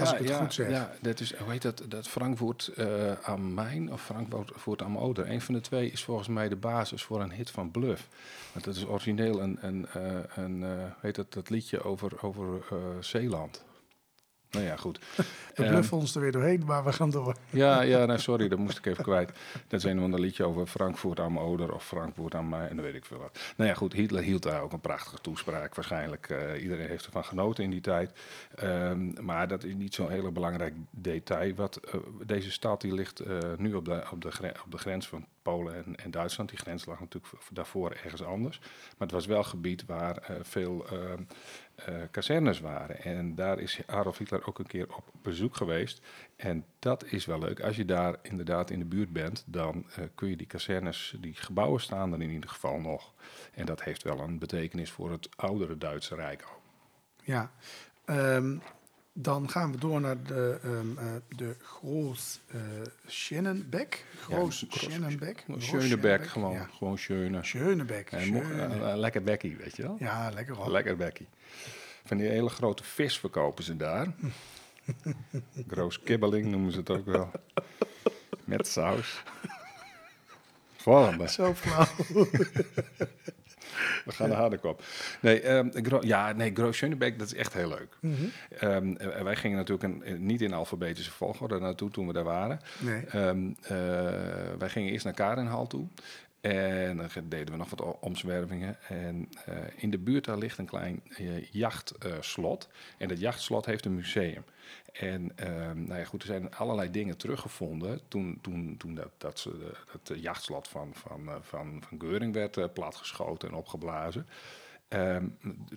Als 0.00 0.12
ik 0.12 0.18
het 0.18 0.28
ja, 0.28 0.38
goed 0.38 0.54
zeg. 0.54 0.70
Ja, 0.70 0.92
dat 1.00 1.20
is, 1.20 1.36
hoe 1.36 1.50
heet 1.50 1.62
dat, 1.62 1.82
dat 1.88 2.08
Frankfurt 2.08 2.66
eh, 2.66 3.12
am 3.22 3.52
Main 3.54 3.92
of 3.92 4.02
Frankfurt 4.04 4.82
am 4.82 4.98
Oder. 4.98 5.30
Een 5.30 5.40
van 5.40 5.54
de 5.54 5.60
twee 5.60 5.90
is 5.90 6.04
volgens 6.04 6.28
mij 6.28 6.48
de 6.48 6.56
basis 6.56 7.02
voor 7.02 7.20
een 7.20 7.32
hit 7.32 7.50
van 7.50 7.70
Bluff. 7.70 8.08
Want 8.52 8.64
dat 8.64 8.76
is 8.76 8.86
origineel 8.86 9.42
een, 9.42 9.58
een, 9.60 9.86
een 10.34 10.60
hoe 10.60 10.94
heet 11.00 11.14
dat, 11.14 11.32
dat 11.32 11.50
liedje 11.50 11.82
over, 11.82 12.22
over 12.22 12.64
Zeeland. 13.00 13.64
Nou 14.56 14.68
ja, 14.68 14.76
goed. 14.76 14.98
We 15.16 15.24
Ehm, 15.62 15.72
bluffen 15.72 15.96
ons 15.96 16.14
er 16.14 16.20
weer 16.20 16.32
doorheen, 16.32 16.62
maar 16.66 16.84
we 16.84 16.92
gaan 16.92 17.10
door. 17.10 17.36
Ja, 17.50 17.80
ja 17.80 18.04
nou, 18.04 18.18
sorry, 18.18 18.48
dat 18.48 18.58
moest 18.58 18.78
ik 18.78 18.86
even 18.86 19.04
kwijt. 19.04 19.30
Dat 19.68 19.80
is 19.80 19.84
een 19.84 19.98
of 19.98 20.04
ander 20.04 20.20
liedje 20.20 20.44
over 20.44 20.66
Frankfurt 20.66 21.20
am 21.20 21.38
Oder 21.38 21.74
of 21.74 21.84
Frankfurt 21.86 22.34
am 22.34 22.46
Main, 22.46 22.68
en 22.68 22.76
dan 22.76 22.84
weet 22.84 22.94
ik 22.94 23.04
veel 23.04 23.18
wat. 23.18 23.38
Nou 23.56 23.70
ja, 23.70 23.76
goed, 23.76 23.92
Hitler 23.92 24.22
hield 24.22 24.42
daar 24.42 24.62
ook 24.62 24.72
een 24.72 24.80
prachtige 24.80 25.18
toespraak 25.20 25.74
waarschijnlijk. 25.74 26.28
eh, 26.28 26.62
iedereen 26.62 26.88
heeft 26.88 27.04
ervan 27.06 27.24
genoten 27.24 27.64
in 27.64 27.70
die 27.70 27.80
tijd. 27.80 28.10
Ehm, 28.54 29.24
maar 29.24 29.48
dat 29.48 29.64
is 29.64 29.74
niet 29.74 29.94
zo'n 29.94 30.10
hele 30.10 30.30
belangrijk 30.30 30.74
detail. 30.90 31.54
Wat, 31.54 31.76
eh, 31.76 32.00
deze 32.26 32.50
stad 32.50 32.80
die 32.80 32.94
ligt 32.94 33.20
eh, 33.20 33.38
nu 33.56 33.74
op 33.74 33.84
de, 33.84 34.02
op, 34.12 34.22
de 34.22 34.28
op 34.64 34.70
de 34.70 34.78
grens 34.78 35.08
van 35.08 35.26
Polen 35.42 35.74
en, 35.84 35.96
en 35.96 36.10
Duitsland. 36.10 36.48
Die 36.50 36.58
grens 36.58 36.86
lag 36.86 37.00
natuurlijk 37.00 37.32
daarvoor 37.50 37.90
ergens 37.90 38.24
anders. 38.24 38.58
Maar 38.60 39.08
het 39.08 39.10
was 39.10 39.26
wel 39.26 39.42
gebied 39.44 39.84
waar 39.86 40.22
veel 40.42 40.86
eh, 41.76 41.94
kazernes 42.10 42.60
waren. 42.60 43.02
En 43.02 43.34
daar 43.34 43.58
is 43.58 43.80
Adolf 43.86 44.18
Hitler 44.18 44.46
ook 44.46 44.58
een 44.58 44.66
keer 44.66 44.96
op 44.96 45.04
bezoek 45.22 45.56
geweest. 45.56 46.00
En 46.36 46.64
dat 46.78 47.04
is 47.04 47.24
wel 47.26 47.38
leuk. 47.38 47.60
Als 47.60 47.76
je 47.76 47.84
daar 47.84 48.16
inderdaad 48.22 48.70
in 48.70 48.78
de 48.78 48.84
buurt 48.84 49.12
bent, 49.12 49.44
dan 49.46 49.86
eh, 49.94 50.04
kun 50.14 50.28
je 50.28 50.36
die 50.36 50.46
kazernes, 50.46 51.16
die 51.20 51.34
gebouwen 51.34 51.80
staan 51.80 52.12
er 52.12 52.22
in 52.22 52.30
ieder 52.30 52.50
geval 52.50 52.80
nog. 52.80 53.14
En 53.54 53.66
dat 53.66 53.82
heeft 53.82 54.02
wel 54.02 54.20
een 54.20 54.38
betekenis 54.38 54.90
voor 54.90 55.10
het 55.10 55.28
oudere 55.36 55.78
Duitse 55.78 56.14
Rijk 56.14 56.44
ook. 56.54 56.62
Ja. 57.22 57.50
Ehm, 58.04 58.58
dan 59.18 59.50
gaan 59.50 59.72
we 59.72 59.78
door 59.78 60.00
naar 60.00 60.22
de, 60.22 60.58
ehm, 60.62 60.98
eh, 60.98 61.04
de 61.36 61.54
Groos 61.62 62.40
Schennenbeck. 63.06 64.04
Groos 64.20 64.60
Ja, 64.60 64.66
Schennenbeck. 64.78 66.26
Gewoon, 66.26 66.52
Ja. 66.52 66.68
gewoon 66.76 66.98
Schöne. 66.98 67.44
Schönebeck. 67.44 68.10
En 68.10 68.32
mo- 68.32 68.42
Schöne. 68.42 68.62
eh, 68.74 68.90
eh, 68.92 68.98
lekker 68.98 69.22
bekkie, 69.22 69.56
weet 69.56 69.76
je 69.76 69.82
wel? 69.82 69.96
Ja, 69.98 70.30
lekker 70.34 70.54
hoor. 70.54 70.70
Lekker 70.70 70.96
bekkie. 70.96 71.28
Van 72.04 72.16
die 72.16 72.28
hele 72.28 72.48
grote 72.48 72.84
vis 72.84 73.18
verkopen 73.18 73.64
ze 73.64 73.76
daar. 73.76 74.06
Groos 75.68 76.02
kibbeling 76.02 76.46
noemen 76.46 76.72
ze 76.72 76.78
het 76.78 76.90
ook 76.90 77.06
wel. 77.06 77.30
Met 78.44 78.66
saus. 78.66 79.22
Volgende. 80.76 81.28
Zo 81.28 81.54
flauw. 81.54 81.86
We 84.04 84.12
gaan 84.12 84.28
naar 84.28 84.38
Hardekop. 84.38 84.82
Nee, 85.20 85.40
Gro- 85.72 86.00
ja, 86.02 86.32
nee, 86.32 86.52
Schönebeck, 86.70 87.18
dat 87.18 87.26
is 87.26 87.34
echt 87.34 87.52
heel 87.52 87.68
leuk. 87.68 87.96
Ehm, 88.58 88.94
eh, 88.96 89.22
wij 89.22 89.36
gingen 89.36 89.56
natuurlijk 89.56 89.92
een, 89.94 90.02
eh, 90.04 90.14
niet 90.18 90.40
in 90.42 90.52
alfabetische 90.52 91.10
volgorde 91.10 91.58
naartoe 91.58 91.90
toen 91.90 92.06
we 92.06 92.12
daar 92.12 92.24
waren. 92.24 92.60
Nee. 92.78 93.04
Ehm, 93.06 93.50
eh, 93.62 93.70
wij 94.58 94.68
gingen 94.68 94.92
eerst 94.92 95.04
naar 95.04 95.14
Karenhal 95.14 95.66
toe. 95.66 95.86
En 96.40 96.96
dan 96.96 97.08
deden 97.28 97.50
we 97.52 97.56
nog 97.58 97.70
wat 97.70 97.98
omzwervingen. 98.00 98.76
En 98.88 99.28
eh, 99.44 99.54
in 99.76 99.90
de 99.90 99.98
buurt 99.98 100.24
daar 100.24 100.38
ligt 100.38 100.58
een 100.58 100.66
klein 100.66 101.02
eh, 101.08 101.44
jachtslot. 101.50 102.68
en 102.98 103.08
dat 103.08 103.20
jachtslot 103.20 103.66
heeft 103.66 103.84
een 103.84 103.94
museum. 103.94 104.44
En 105.00 105.32
ehm, 105.36 105.84
nou 105.84 105.98
ja, 105.98 106.04
goed, 106.04 106.20
er 106.22 106.28
zijn 106.28 106.54
allerlei 106.54 106.90
dingen 106.90 107.16
teruggevonden 107.16 108.00
toen, 108.08 108.38
toen, 108.42 108.74
toen 108.78 108.94
dat, 108.94 109.10
dat, 109.18 109.38
ze, 109.38 109.72
dat 109.92 110.10
eh, 110.16 110.22
jachtslot 110.22 110.68
van, 110.68 110.90
van, 110.94 111.28
eh, 111.28 111.34
van, 111.40 111.82
van 111.88 112.00
Geuring 112.00 112.34
werd 112.34 112.56
eh, 112.56 112.64
platgeschoten 112.72 113.48
en 113.48 113.54
opgeblazen. 113.54 114.26
Ehm, 114.88 115.26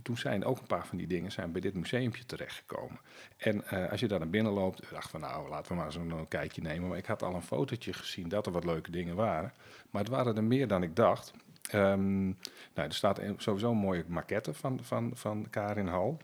toen 0.03 0.17
zijn 0.17 0.45
ook 0.45 0.59
een 0.59 0.65
paar 0.67 0.87
van 0.87 0.97
die 0.97 1.07
dingen 1.07 1.31
zijn 1.31 1.51
bij 1.51 1.61
dit 1.61 1.73
museumpje 1.73 2.25
terechtgekomen. 2.25 2.99
En 3.37 3.89
als 3.89 3.99
je 3.99 4.07
daar 4.07 4.19
naar 4.19 4.29
binnen 4.29 4.51
loopt, 4.53 4.89
dacht 4.91 5.09
van 5.09 5.19
nou, 5.19 5.49
laten 5.49 5.71
we 5.71 5.77
maar 5.77 5.91
zo'n 5.91 6.11
eh, 6.11 6.17
kijkje 6.27 6.61
nemen. 6.61 6.89
Maar 6.89 6.97
ik 6.97 7.05
had 7.05 7.23
al 7.23 7.35
een 7.35 7.41
fotootje 7.41 7.93
gezien 7.93 8.29
dat 8.29 8.45
er 8.45 8.51
wat 8.51 8.63
leuke 8.63 8.91
dingen 8.91 9.15
waren. 9.15 9.53
Maar 9.89 10.01
het 10.01 10.11
waren 10.11 10.35
er 10.35 10.43
meer 10.43 10.67
dan 10.67 10.83
ik 10.83 10.95
dacht. 10.95 11.33
Ehm, 11.69 12.25
nou, 12.25 12.33
er 12.87 12.93
staat 12.93 13.19
een- 13.19 13.35
sowieso 13.37 13.71
een 13.71 13.77
mooie 13.77 14.03
maquette 14.07 14.53
van, 14.53 14.79
van, 14.83 15.11
van 15.13 15.47
Karin 15.49 15.87
Hal. 15.87 16.17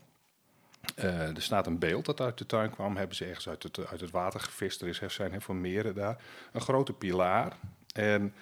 Eh, 0.94 1.36
er 1.36 1.42
staat 1.42 1.66
een 1.66 1.78
beeld 1.78 2.04
dat 2.04 2.20
uit 2.20 2.38
de 2.38 2.46
tuin 2.46 2.70
kwam. 2.70 2.96
Hebben 2.96 3.16
ze 3.16 3.24
ergens 3.24 3.48
uit 3.48 3.62
het, 3.62 3.86
uit 3.86 4.00
het 4.00 4.10
water 4.10 4.40
gevist. 4.40 4.82
Er 4.82 4.88
is, 4.88 5.14
zijn 5.14 5.30
heel 5.30 5.40
veel 5.40 5.54
meren 5.54 5.94
daar. 5.94 6.22
Een 6.52 6.60
grote 6.60 6.92
pilaar. 6.92 7.56
En 7.92 8.34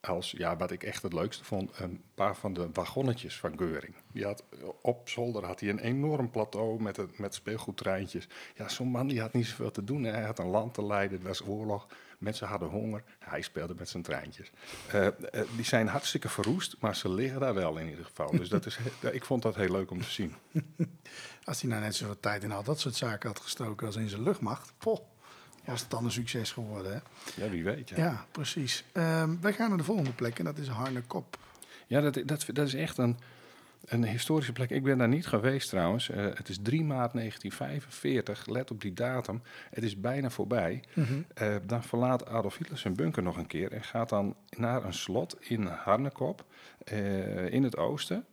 als, 0.00 0.30
ja, 0.30 0.56
wat 0.56 0.70
ik 0.70 0.82
echt 0.82 1.02
het 1.02 1.12
leukste 1.12 1.44
vond, 1.44 1.78
een 1.78 2.02
paar 2.14 2.36
van 2.36 2.52
de 2.52 2.68
wagonnetjes 2.72 3.38
van 3.38 3.58
Geuring. 3.58 3.94
Die 4.12 4.24
had, 4.24 4.44
op 4.82 5.08
zolder 5.08 5.44
had 5.44 5.60
hij 5.60 5.68
een 5.68 5.78
enorm 5.78 6.30
plateau 6.30 6.82
met, 6.82 6.96
het, 6.96 7.18
met 7.18 7.34
speelgoedtreintjes. 7.34 8.28
Ja, 8.54 8.68
zo'n 8.68 8.88
man 8.88 9.06
die 9.06 9.20
had 9.20 9.32
niet 9.32 9.46
zoveel 9.46 9.70
te 9.70 9.84
doen. 9.84 10.04
Hij 10.04 10.22
had 10.22 10.38
een 10.38 10.46
land 10.46 10.74
te 10.74 10.84
leiden, 10.84 11.18
het 11.18 11.26
was 11.26 11.46
oorlog. 11.46 11.86
Mensen 12.18 12.46
hadden 12.46 12.68
honger. 12.68 13.02
Hij 13.18 13.42
speelde 13.42 13.74
met 13.78 13.88
zijn 13.88 14.02
treintjes. 14.02 14.50
Eh, 14.90 15.06
eh, 15.06 15.12
die 15.56 15.64
zijn 15.64 15.88
hartstikke 15.88 16.28
verroest, 16.28 16.76
maar 16.78 16.96
ze 16.96 17.08
liggen 17.08 17.40
daar 17.40 17.54
wel 17.54 17.76
in 17.76 17.88
ieder 17.88 18.04
geval. 18.04 18.30
Dus 18.30 18.48
dat 18.48 18.66
is, 18.66 18.78
ik 19.12 19.24
vond 19.24 19.42
dat 19.42 19.54
heel 19.54 19.72
leuk 19.72 19.90
om 19.90 20.02
te 20.02 20.10
zien. 20.10 20.34
Als 21.44 21.60
hij 21.60 21.70
nou 21.70 21.82
net 21.82 21.96
zoveel 21.96 22.20
tijd 22.20 22.42
in 22.42 22.52
al 22.52 22.62
dat 22.62 22.80
soort 22.80 22.94
zaken 22.94 23.28
had 23.28 23.40
gestoken 23.40 23.86
als 23.86 23.96
in 23.96 24.08
zijn 24.08 24.22
luchtmacht, 24.22 24.72
poh, 24.78 25.00
was 25.64 25.80
het 25.80 25.90
dan 25.90 26.04
een 26.04 26.10
succes 26.10 26.52
geworden. 26.52 26.92
Hè? 26.92 26.98
Ja, 27.44 27.50
wie 27.50 27.64
weet. 27.64 27.88
Ja, 27.88 27.96
Ja, 27.96 28.26
precies. 28.30 28.84
Ehm, 28.92 29.34
wij 29.40 29.52
gaan 29.52 29.68
naar 29.68 29.78
de 29.78 29.84
volgende 29.84 30.12
plek 30.12 30.38
en 30.38 30.44
dat 30.44 30.58
is 30.58 30.68
Harnekop. 30.68 31.38
ja 31.86 32.00
dat, 32.00 32.14
dat, 32.24 32.46
dat 32.52 32.66
is 32.66 32.74
echt 32.74 32.98
een, 32.98 33.18
een 33.84 34.04
historische 34.04 34.52
plek. 34.52 34.70
Ik 34.70 34.82
ben 34.82 34.98
daar 34.98 35.08
niet 35.08 35.26
geweest 35.26 35.68
trouwens. 35.68 36.10
Eh, 36.10 36.24
het 36.34 36.48
is 36.48 36.58
3 36.62 36.84
maart 36.84 37.12
1945. 37.12 38.46
Let 38.46 38.70
op 38.70 38.80
die 38.80 38.92
datum. 38.92 39.42
Het 39.70 39.84
is 39.84 40.00
bijna 40.00 40.30
voorbij. 40.30 40.82
Eh, 41.34 41.56
dan 41.66 41.82
verlaat 41.82 42.26
Adolf 42.26 42.56
Hitler 42.56 42.78
zijn 42.78 42.94
bunker 42.94 43.22
nog 43.22 43.36
een 43.36 43.46
keer 43.46 43.72
en 43.72 43.82
gaat 43.82 44.08
dan 44.08 44.36
naar 44.56 44.84
een 44.84 44.94
slot 44.94 45.36
in 45.40 45.66
Harnekop 45.66 46.44
eh, 46.84 47.52
in 47.52 47.62
het 47.62 47.76
oosten, 47.76 48.24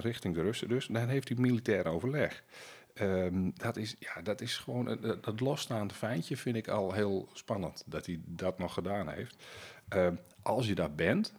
richting 0.00 0.34
de 0.34 0.42
Russen 0.42 0.68
dus. 0.68 0.86
Daar 0.86 1.08
heeft 1.08 1.28
hij 1.28 1.38
militair 1.38 1.86
overleg. 1.86 2.42
Ehm, 2.94 3.50
dat, 3.54 3.76
is, 3.76 3.96
ja, 3.98 4.22
dat 4.22 4.40
is 4.40 4.56
gewoon, 4.56 4.84
dat, 5.00 5.24
dat 5.24 5.40
losstaande 5.40 5.94
feintje 5.94 6.36
vind 6.36 6.56
ik 6.56 6.68
al 6.68 6.92
heel 6.92 7.28
spannend 7.32 7.82
dat 7.86 8.06
hij 8.06 8.20
dat 8.24 8.58
nog 8.58 8.74
gedaan 8.74 9.08
heeft. 9.08 9.36
Ehm, 9.88 10.14
als 10.42 10.66
je 10.66 10.74
daar 10.74 10.94
bent, 10.94 11.34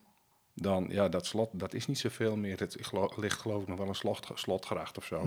dan, 0.61 0.87
ja, 0.89 1.09
dat 1.09 1.25
slot, 1.25 1.49
dat 1.53 1.73
is 1.73 1.87
niet 1.87 1.99
zoveel 1.99 2.35
meer. 2.35 2.59
Het 2.59 2.77
gelo- 2.79 3.11
ligt 3.15 3.39
geloof 3.39 3.61
ik 3.61 3.67
nog 3.67 3.77
wel 3.77 3.87
een 3.87 3.95
slot, 3.95 4.27
slotgracht 4.33 4.97
of 4.97 5.05
zo. 5.05 5.25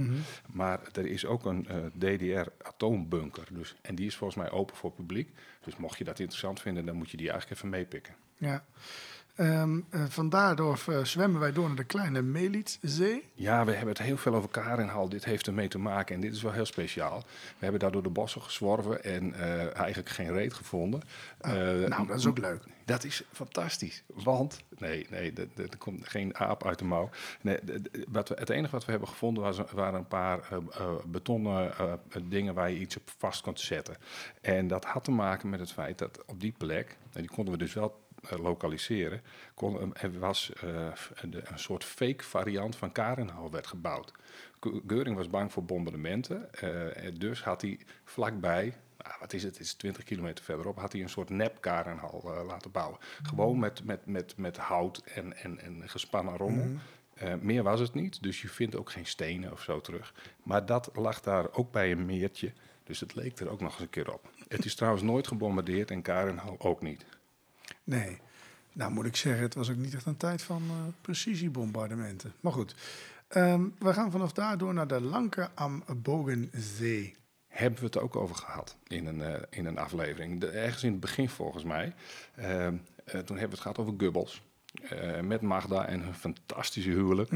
Maar 0.53 0.81
er 0.93 1.07
is 1.07 1.25
ook 1.27 1.45
een 1.45 1.67
eh, 1.69 1.77
DDR-atoombunker. 1.99 3.47
Dus, 3.51 3.75
en 3.83 3.95
die 3.95 4.07
is 4.07 4.17
volgens 4.17 4.39
mij 4.39 4.51
open 4.51 4.77
voor 4.77 4.93
publiek. 4.93 5.31
Dus 5.65 5.77
mocht 5.77 5.99
je 5.99 6.05
dat 6.05 6.19
interessant 6.19 6.61
vinden, 6.61 6.87
dan 6.87 6.97
moet 6.97 7.11
je 7.11 7.17
die 7.17 7.31
eigenlijk 7.31 7.59
even 7.59 7.71
meepikken. 7.71 8.15
Ja. 8.37 8.65
Eh, 9.33 9.65
vandaar 10.09 10.57
door, 10.57 10.81
eh, 10.87 11.05
zwemmen 11.05 11.41
wij 11.41 11.53
door 11.53 11.67
naar 11.67 11.77
de 11.77 11.85
kleine 11.85 12.23
Melitzee. 12.23 13.31
Ja, 13.35 13.65
we 13.65 13.71
hebben 13.71 13.89
het 13.89 13.99
heel 13.99 14.17
veel 14.17 14.35
over 14.35 14.49
Karenhal. 14.51 15.09
Dit 15.09 15.25
heeft 15.25 15.47
ermee 15.47 15.69
te 15.69 15.79
maken 15.79 16.15
en 16.15 16.21
dit 16.21 16.35
is 16.35 16.43
wel 16.43 16.53
heel 16.53 16.65
speciaal. 16.65 17.19
We 17.19 17.59
hebben 17.59 17.81
daar 17.81 17.93
door 17.93 18.03
de 18.03 18.09
bossen 18.09 18.43
gezworven 18.43 19.05
en 19.05 19.35
eh, 19.35 19.77
eigenlijk 19.77 20.09
geen 20.09 20.33
reet 20.33 20.55
gevonden. 20.55 21.01
Eh, 21.41 21.53
nou, 21.53 22.07
dat 22.07 22.19
is 22.19 22.27
ook 22.27 22.39
leuk. 22.39 22.63
Dat 22.85 23.05
is 23.05 23.23
fantastisch. 23.33 24.03
Want, 24.07 24.63
nee, 24.79 25.07
nee, 25.11 25.33
er- 25.57 25.77
komt 25.79 26.09
geen 26.09 26.37
aap 26.37 26.67
uit 26.67 26.79
de 26.79 26.85
mouw. 26.85 27.11
Nee, 27.41 27.59
wat 28.09 28.29
we, 28.29 28.35
het 28.39 28.51
enige 28.51 28.73
wat 28.73 28.85
we 28.85 28.91
hebben 28.91 29.09
gevonden 29.09 29.43
was, 29.43 29.59
waren 29.73 29.99
een 29.99 30.07
paar 30.09 30.49
betonnen 31.07 31.73
dingen 32.23 32.55
waar 32.55 32.71
je 32.71 32.79
iets 32.79 32.97
op 32.97 33.11
vast 33.19 33.41
kon 33.41 33.57
zetten. 33.57 33.97
En 34.41 34.69
dat 34.69 34.85
had 34.85 35.05
te 35.05 35.11
maken 35.11 35.49
met 35.51 35.61
het 35.61 35.73
feit 35.73 35.99
dat 35.99 36.23
op 36.27 36.41
die 36.41 36.55
plek, 36.59 36.97
en 37.13 37.21
die 37.21 37.31
konden 37.31 37.53
we 37.53 37.59
dus 37.59 37.75
wel 37.75 38.01
lokaliseren, 38.31 39.21
kon, 39.55 39.95
er 39.97 40.19
was 40.19 40.53
eh, 40.53 40.61
de- 41.31 41.43
een 41.45 41.59
soort 41.59 41.85
fake 41.85 42.25
variant 42.25 42.77
van 42.77 42.93
Karenhal 42.93 43.51
werd 43.51 43.67
gebouwd. 43.67 44.13
Ge- 44.61 44.83
Geuring 44.87 45.17
was 45.17 45.31
bang 45.31 45.53
voor 45.53 45.65
bombardementen, 45.65 46.53
eh, 46.55 47.13
dus 47.19 47.43
had 47.43 47.61
hij 47.61 47.79
vlakbij, 48.05 48.75
nou, 48.99 49.15
wat 49.21 49.33
is 49.33 49.43
het, 49.43 49.53
het 49.59 49.67
is 49.67 49.75
20 49.75 50.05
kilometer 50.05 50.45
verderop, 50.45 50.79
had 50.79 50.93
hij 50.93 51.01
een 51.03 51.09
soort 51.09 51.31
nep 51.31 51.61
Karenhal 51.61 52.23
eh, 52.25 52.45
laten 52.47 52.71
bouwen. 52.71 52.99
Gewoon 53.23 53.59
met, 53.59 53.85
met, 53.85 54.07
met, 54.07 54.37
met 54.37 54.57
hout 54.57 54.99
en, 55.15 55.37
en, 55.37 55.59
en 55.61 55.89
gespannen 55.89 56.37
rommel. 56.37 56.65
Eh, 57.15 57.35
meer 57.41 57.63
was 57.63 57.81
het 57.81 57.95
niet, 57.95 58.23
dus 58.23 58.43
je 58.43 58.49
vindt 58.49 58.77
ook 58.77 58.91
geen 58.91 59.07
stenen 59.07 59.53
of 59.53 59.63
zo 59.63 59.81
terug. 59.81 60.15
Maar 60.43 60.67
dat 60.67 60.91
lag 60.95 61.21
daar 61.21 61.53
ook 61.53 61.73
bij 61.73 61.91
een 61.91 62.07
meertje, 62.07 62.53
dus 62.85 63.01
het 63.01 63.15
leek 63.15 63.39
er 63.39 63.49
ook 63.51 63.61
nog 63.61 63.73
eens 63.73 63.81
een 63.83 63.91
keer 63.91 64.13
op. 64.13 64.31
Het 64.49 64.65
is 64.65 64.75
trouwens 64.75 65.03
nooit 65.05 65.27
gebombardeerd 65.27 65.91
en 65.91 66.03
Karenhal 66.03 66.55
ook 66.59 66.83
niet. 66.83 67.05
Nee. 67.85 68.19
Nou 68.73 68.93
moet 68.93 69.07
ik 69.07 69.17
zeggen, 69.17 69.43
het 69.43 69.55
was 69.55 69.71
ook 69.71 69.77
niet 69.77 69.95
echt 69.95 70.07
een 70.07 70.17
tijd 70.17 70.43
van 70.43 70.63
eh, 70.69 70.77
precisiebombardementen. 71.01 72.33
Maar 72.41 72.53
goed, 72.53 72.75
Ehm, 73.33 73.65
we 73.79 73.93
gaan 73.93 74.11
vanaf 74.11 74.33
daar 74.33 74.59
door 74.59 74.75
naar 74.75 74.87
de 74.87 75.01
Lanke 75.01 75.49
am 75.55 75.85
Bogenzee. 75.97 77.15
hebben 77.49 77.81
we 77.81 77.87
het 77.87 77.99
ook 77.99 78.17
over 78.17 78.37
gehad 78.37 78.77
in 78.87 79.07
een, 79.07 79.23
eh, 79.23 79.43
in 79.51 79.67
een 79.67 79.79
aflevering. 79.79 80.41
De, 80.41 80.47
ergens 80.47 80.83
in 80.83 80.91
het 80.91 81.01
begin 81.01 81.29
volgens 81.29 81.65
mij. 81.65 81.95
Ehm, 82.35 82.77
eh, 83.05 83.05
toen 83.05 83.39
hebben 83.39 83.39
we 83.39 83.41
het 83.41 83.61
gehad 83.61 83.79
over 83.79 83.95
Gubbels. 83.97 84.43
met 85.23 85.41
Magda 85.41 85.87
en 85.87 86.01
hun 86.01 86.15
fantastische 86.15 86.91
huwelijk. 86.91 87.31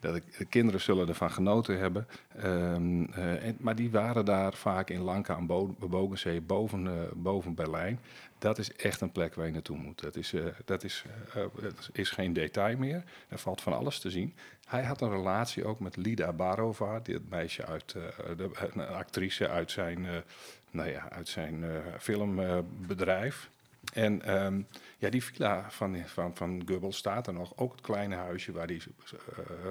dat 0.00 0.16
ik, 0.16 0.38
de 0.38 0.44
kinderen 0.44 0.80
zullen 0.80 1.08
ervan 1.08 1.30
genoten 1.30 1.78
hebben. 1.78 2.06
Ehm, 2.36 3.04
eh, 3.04 3.46
en, 3.46 3.56
maar 3.60 3.74
die 3.74 3.90
waren 3.90 4.24
daar 4.24 4.54
vaak 4.54 4.90
in 4.90 5.00
Lanka 5.00 5.34
aan 5.34 5.46
Bo 5.46 5.76
Bogenzee, 5.78 6.40
boven, 6.40 7.08
boven 7.14 7.54
Berlijn. 7.54 8.00
Dat 8.38 8.58
is 8.58 8.72
echt 8.72 9.00
een 9.00 9.12
plek 9.12 9.34
waar 9.34 9.46
je 9.46 9.52
naartoe 9.52 9.76
moet. 9.76 10.00
Dat 10.00 10.16
is, 10.16 10.32
eh, 10.32 10.44
dat 10.64 10.84
is, 10.84 11.04
eh, 11.34 11.44
dat 11.60 11.90
is 11.92 12.10
geen 12.10 12.32
detail 12.32 12.76
meer. 12.76 13.04
Er 13.28 13.38
valt 13.38 13.60
van 13.60 13.72
alles 13.72 13.98
te 13.98 14.10
zien. 14.10 14.34
Hij 14.68 14.84
had 14.84 15.00
een 15.00 15.10
relatie 15.10 15.64
ook 15.64 15.80
met 15.80 15.96
Lida 15.96 16.32
Barova, 16.32 17.00
dit 17.00 17.30
meisje 17.30 17.66
uit, 17.66 17.94
eh, 17.94 18.36
de, 18.36 18.50
een 18.74 18.86
actrice 18.86 19.48
uit 19.48 19.70
zijn, 19.70 20.06
eh, 20.06 20.16
nou 20.70 20.90
ja, 20.90 21.10
uit 21.10 21.28
zijn 21.28 21.64
eh, 21.64 21.70
filmbedrijf. 21.98 23.50
en 23.92 24.22
ehm, 24.22 24.60
ja, 24.98 25.08
die 25.10 25.24
villa 25.24 25.70
van, 25.70 26.02
van, 26.06 26.36
van 26.36 26.62
Gubbel 26.66 26.92
staat 26.92 27.26
er 27.26 27.32
nog. 27.32 27.52
Ook 27.56 27.72
het 27.72 27.80
kleine 27.80 28.14
huisje 28.14 28.52
waar 28.52 28.66
hij 28.66 28.80
eh, 29.36 29.70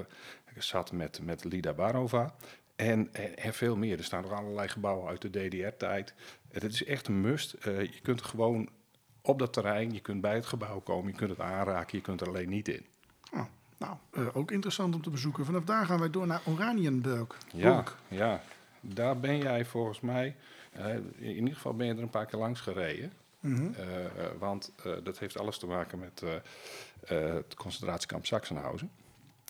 zat 0.58 0.92
met, 0.92 1.20
met 1.22 1.44
Lida 1.44 1.74
Barova. 1.74 2.36
En, 2.78 3.10
en, 3.14 3.38
en 3.38 3.54
veel 3.54 3.76
meer. 3.76 3.98
Er 3.98 4.04
staan 4.04 4.22
nog 4.22 4.32
allerlei 4.32 4.68
gebouwen 4.68 5.08
uit 5.08 5.22
de 5.22 5.30
DDR-tijd. 5.30 6.14
Het 6.52 6.64
is 6.64 6.84
echt 6.84 7.08
een 7.08 7.22
must. 7.22 7.54
Eh, 7.54 7.82
je 7.82 8.02
kunt 8.02 8.22
gewoon 8.22 8.70
op 9.22 9.40
dat 9.40 9.54
terrein, 9.54 9.94
je 9.94 10.00
kunt 10.00 10.22
bij 10.22 10.36
het 10.36 10.46
gebouw 10.46 10.80
komen, 10.80 11.12
je 11.12 11.18
kunt 11.18 11.30
het 11.30 11.40
aanraken, 11.40 11.98
je 11.98 12.04
kunt 12.04 12.22
er 12.22 12.28
alleen 12.28 12.50
niet 12.50 12.68
in. 12.68 12.86
Oh, 13.34 13.46
nou, 13.78 13.96
eh, 14.12 14.36
ook 14.36 14.52
interessant 14.52 14.96
om 14.96 15.02
te 15.02 15.10
bezoeken. 15.10 15.46
Vanaf 15.46 15.64
daar 15.64 15.86
gaan 15.86 16.00
wij 16.00 16.10
door 16.10 16.28
naar 16.28 16.42
Oranienburg. 16.46 17.38
Ja, 17.54 17.84
ja, 18.08 18.42
daar 18.82 19.20
ben 19.20 19.38
jij 19.38 19.66
volgens 19.66 20.00
mij, 20.00 20.36
eh, 20.72 20.96
in 21.18 21.36
ieder 21.36 21.54
geval 21.54 21.76
ben 21.76 21.88
je 21.88 21.94
er 21.94 22.02
een 22.02 22.10
paar 22.10 22.26
keer 22.26 22.40
langs 22.40 22.60
gereden. 22.62 23.12
Eh, 23.42 24.06
eh, 24.06 24.12
want 24.40 24.72
eh, 24.84 24.92
dat 25.04 25.20
heeft 25.20 25.40
alles 25.40 25.58
te 25.58 25.68
maken 25.68 26.00
met 26.00 26.24
eh, 26.24 26.36
eh, 27.28 27.34
het 27.34 27.54
concentratiekamp 27.54 28.26
Sachsenhausen. 28.26 28.92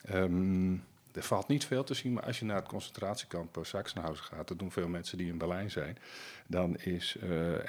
Ehm, 0.06 0.74
er 1.18 1.24
valt 1.24 1.48
niet 1.48 1.66
veel 1.66 1.84
te 1.84 1.94
zien, 1.94 2.14
maar 2.14 2.24
als 2.24 2.40
je 2.40 2.46
naar 2.46 2.56
het 2.56 2.68
concentratiekamp 2.68 3.58
eh, 3.58 3.64
Sachsenhausen 3.64 4.26
gaat, 4.26 4.48
dat 4.48 4.60
doen 4.60 4.72
veel 4.72 4.88
mensen 4.88 5.18
die 5.18 5.28
in 5.32 5.38
Berlijn 5.38 5.72
zijn, 5.72 5.98
dan 6.48 6.76
is, 6.78 7.18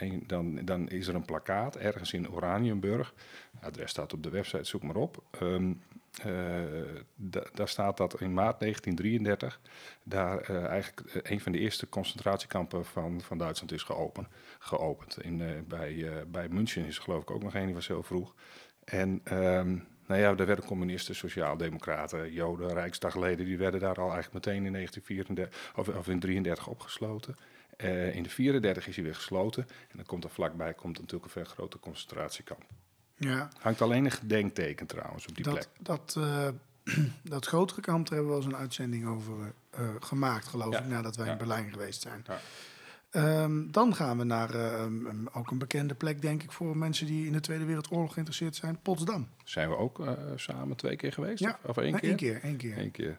eh, 0.00 0.12
dan, 0.26 0.64
dan 0.64 0.88
is 0.88 1.06
er 1.06 1.14
een 1.14 1.24
plakkaat 1.24 1.76
ergens 1.76 2.12
in 2.12 2.30
Oranienburg. 2.30 3.14
Adres 3.60 3.90
staat 3.90 4.12
op 4.12 4.22
de 4.22 4.30
website, 4.30 4.64
zoek 4.64 4.82
maar 4.82 4.96
op. 4.96 5.22
Ehm, 5.30 5.72
eh, 6.22 6.62
da- 7.14 7.46
daar 7.54 7.68
staat 7.68 7.96
dat 7.96 8.20
in 8.20 8.34
maart 8.34 8.60
1933 8.60 9.60
daar 10.02 10.40
eigenlijk 10.66 11.02
een 11.22 11.40
van 11.40 11.52
de 11.52 11.58
eerste 11.58 11.88
concentratiekampen 11.88 12.84
van, 12.84 13.20
van 13.20 13.38
Duitsland 13.38 13.72
is 13.72 13.82
geopend. 13.82 14.28
geopend. 14.58 15.22
In, 15.22 15.64
bij, 15.68 16.24
bij 16.28 16.48
München 16.48 16.84
is 16.84 16.98
geloof 16.98 17.22
ik 17.22 17.30
ook 17.30 17.42
nog 17.42 17.54
een, 17.54 17.64
die 17.64 17.74
was 17.74 17.88
heel 17.88 18.02
vroeg. 18.02 18.34
En 18.84 19.20
ehm, 19.24 19.78
nou 20.08 20.20
ja, 20.20 20.34
daar 20.34 20.46
werden 20.46 20.64
communisten, 20.64 21.14
sociaaldemocraten, 21.14 22.32
joden, 22.32 22.72
rijksdagleden, 22.72 23.46
die 23.46 23.58
werden 23.58 23.80
daar 23.80 24.00
al 24.00 24.12
eigenlijk 24.12 24.46
meteen 24.46 24.64
in 24.64 24.72
1934 24.72 25.72
of, 25.76 25.88
of 25.88 26.08
in 26.08 26.20
33 26.20 26.66
opgesloten. 26.66 27.36
Eh, 27.76 28.14
in 28.14 28.22
de 28.22 28.28
34 28.28 28.86
is 28.86 28.94
hij 28.94 29.04
weer 29.04 29.14
gesloten. 29.14 29.62
En 29.62 29.96
dan 29.96 30.06
komt 30.06 30.24
er 30.24 30.30
vlakbij 30.30 30.74
komt 30.74 30.98
natuurlijk 30.98 31.24
een 31.24 31.30
veel 31.30 31.52
groter 31.52 31.80
concentratiekamp. 31.80 32.64
Ja, 33.16 33.48
Hangt 33.58 33.82
alleen 33.82 34.04
een 34.04 34.10
gedenkteken 34.10 34.86
trouwens 34.86 35.26
op 35.26 35.34
die 35.34 35.50
plek. 35.50 35.66
dat, 35.78 36.14
dat, 36.14 36.24
eh, 36.24 36.48
dat 37.34 37.46
grotere 37.46 37.80
kamp, 37.80 38.08
daar 38.08 38.18
hebben 38.18 38.34
we 38.34 38.38
wel 38.38 38.46
eens 38.46 38.54
een 38.54 38.60
uitzending 38.60 39.06
over 39.06 39.52
eh, 39.70 39.88
gemaakt, 40.00 40.46
geloof 40.46 40.72
Ja, 40.72 40.80
ik, 40.80 40.86
nadat 40.86 41.16
wij 41.16 41.26
ja. 41.26 41.32
in 41.32 41.38
Berlijn 41.38 41.72
geweest 41.72 42.02
zijn. 42.02 42.24
Ja. 42.26 42.40
Ehm, 43.10 43.70
dan 43.70 43.94
gaan 43.94 44.18
we 44.18 44.24
naar 44.24 44.54
eh, 44.54 44.82
um, 44.82 45.28
ook 45.32 45.50
een 45.50 45.58
bekende 45.58 45.94
plek, 45.94 46.22
denk 46.22 46.42
ik, 46.42 46.52
voor 46.52 46.76
mensen 46.76 47.06
die 47.06 47.26
in 47.26 47.32
de 47.32 47.40
Tweede 47.40 47.64
Wereldoorlog 47.64 48.12
geïnteresseerd 48.12 48.56
zijn, 48.56 48.78
Potsdam. 48.82 49.28
Zijn 49.44 49.68
we 49.68 49.76
ook 49.76 50.00
eh, 50.06 50.12
samen 50.36 50.76
twee 50.76 50.96
keer 50.96 51.12
geweest? 51.12 51.38
Ja, 51.38 51.58
Of 51.62 51.76
één 51.76 51.90
Nee, 51.92 52.00
keer? 52.00 52.08
één 52.10 52.16
keer. 52.16 52.42
één 52.42 52.56
keer. 52.56 52.78
Eén 52.78 52.90
keer. 52.90 53.18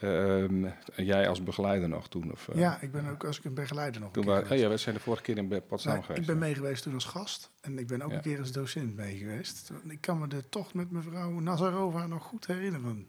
Ehm, 0.00 0.66
jij 0.96 1.28
als 1.28 1.42
begeleider 1.42 1.88
nog 1.88 2.08
toen? 2.08 2.32
Of, 2.32 2.48
eh, 2.48 2.58
Ja, 2.58 2.80
ik 2.80 2.92
ben 2.92 3.08
ook 3.08 3.24
als 3.24 3.38
ik 3.38 3.44
een 3.44 3.54
begeleider 3.54 4.00
nog 4.00 4.12
Toen 4.12 4.24
waren, 4.24 4.40
oh 4.42 4.46
geweest. 4.46 4.64
ja, 4.64 4.70
we 4.70 4.76
zijn 4.76 4.94
de 4.94 5.00
vorige 5.00 5.22
keer 5.22 5.36
in 5.38 5.62
Potsdam 5.68 5.92
Nou, 5.92 6.04
geweest. 6.04 6.20
ik 6.20 6.26
ben 6.26 6.38
mee 6.38 6.54
geweest 6.54 6.82
toen 6.82 6.94
als 6.94 7.04
gast 7.04 7.50
en 7.60 7.78
ik 7.78 7.86
ben 7.86 8.02
ook 8.02 8.10
Ja. 8.10 8.16
een 8.16 8.22
keer 8.22 8.38
als 8.38 8.52
docent 8.52 8.96
mee 8.96 9.16
geweest. 9.16 9.70
Ik 9.88 10.00
kan 10.00 10.18
me 10.18 10.26
de 10.28 10.48
tocht 10.48 10.74
met 10.74 10.90
mevrouw 10.90 11.30
Nazarova 11.40 12.06
nog 12.06 12.22
goed 12.22 12.46
herinneren. 12.46 13.06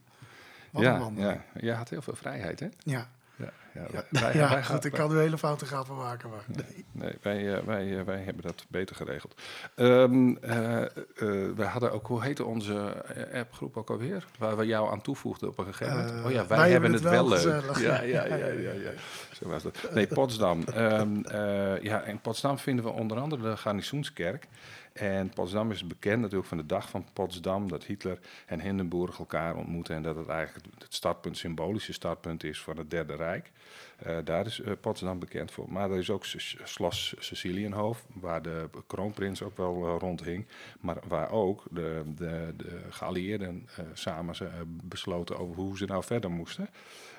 Wat 0.70 0.82
een 0.84 1.16
ja, 1.16 1.34
ja, 1.34 1.44
jij 1.60 1.74
had 1.74 1.88
heel 1.88 2.02
veel 2.02 2.14
vrijheid, 2.16 2.60
hè? 2.60 2.68
Ja, 2.78 3.10
Ja, 3.38 3.50
ja, 3.92 4.04
wij- 4.20 4.34
ja, 4.34 4.48
wij- 4.50 4.64
goed, 4.64 4.84
ik 4.84 4.92
kan 4.92 5.10
nu 5.10 5.18
hele 5.18 5.38
foute 5.38 5.66
grappen 5.66 5.96
maken. 5.96 6.30
Maar 6.30 6.44
nee. 6.46 6.84
Nee, 6.92 7.12
wij, 7.22 7.54
eh, 7.56 7.62
wij, 7.64 7.98
eh, 7.98 8.04
wij 8.04 8.18
hebben 8.22 8.42
dat 8.42 8.64
beter 8.68 8.96
geregeld. 8.96 9.40
Ehm, 9.74 10.28
eh, 10.36 10.84
we 11.56 11.64
hadden 11.64 11.92
ook, 11.92 12.06
hoe 12.06 12.22
heette 12.22 12.44
onze 12.44 13.04
appgroep 13.34 13.76
ook 13.76 13.90
alweer? 13.90 14.26
Waar 14.38 14.56
we 14.56 14.66
jou 14.66 14.90
aan 14.90 15.00
toevoegden 15.00 15.48
op 15.48 15.58
een 15.58 15.64
gegeven 15.74 15.96
moment. 16.04 16.24
Oh 16.24 16.30
ja, 16.30 16.46
wij, 16.46 16.70
hebben 16.70 16.92
het 16.92 17.02
het 17.02 17.12
wel 17.12 17.28
wel 17.28 17.38
leuk. 17.44 17.76
Ja, 17.76 18.02
ja, 18.02 18.24
ja, 18.26 18.34
ja, 18.36 18.72
ja. 18.72 18.90
Zo 19.32 19.48
was 19.48 19.62
dat. 19.62 19.88
Nee, 19.94 20.06
Potsdam. 20.06 20.62
Ehm, 20.74 21.20
eh, 21.24 21.82
ja, 21.82 22.02
in 22.02 22.20
Potsdam 22.20 22.58
vinden 22.58 22.84
we 22.84 22.90
onder 22.90 23.18
andere 23.18 23.50
de 23.50 23.56
Garnizoenskerk. 23.56 24.46
En 24.98 25.28
Potsdam 25.28 25.70
is 25.70 25.86
bekend 25.86 26.20
natuurlijk 26.20 26.48
van 26.48 26.58
de 26.58 26.66
dag 26.66 26.88
van 26.88 27.06
Potsdam, 27.12 27.68
dat 27.68 27.84
Hitler 27.84 28.18
en 28.46 28.60
Hindenburg 28.60 29.18
elkaar 29.18 29.56
ontmoeten 29.56 29.94
en 29.94 30.02
dat 30.02 30.16
het 30.16 30.28
eigenlijk 30.28 30.66
het 30.78 30.94
startpunt, 30.94 31.36
symbolische 31.36 31.92
startpunt 31.92 32.44
is 32.44 32.60
van 32.60 32.76
het 32.76 32.90
Derde 32.90 33.14
Rijk. 33.14 33.50
Eh, 33.98 34.16
daar 34.24 34.46
is 34.46 34.60
eh, 34.60 34.72
Potsdam 34.80 35.18
bekend 35.18 35.50
voor. 35.50 35.72
Maar 35.72 35.90
er 35.90 35.98
is 35.98 36.10
ook 36.10 36.24
S- 36.24 36.56
Schloss 36.64 37.14
Cecilienhof, 37.18 38.04
waar 38.12 38.42
de 38.42 38.68
kroonprins 38.86 39.42
ook 39.42 39.56
wel 39.56 39.86
eh, 39.86 39.94
rondhing. 39.98 40.46
Maar 40.80 40.96
waar 41.08 41.30
ook 41.30 41.64
de, 41.70 42.02
de, 42.16 42.54
de 42.56 42.80
geallieerden 42.90 43.68
samen 43.92 44.34
besloten 44.84 45.38
over 45.38 45.54
hoe 45.56 45.76
ze 45.76 45.84
nou 45.84 46.04
verder 46.04 46.30
moesten. 46.30 46.68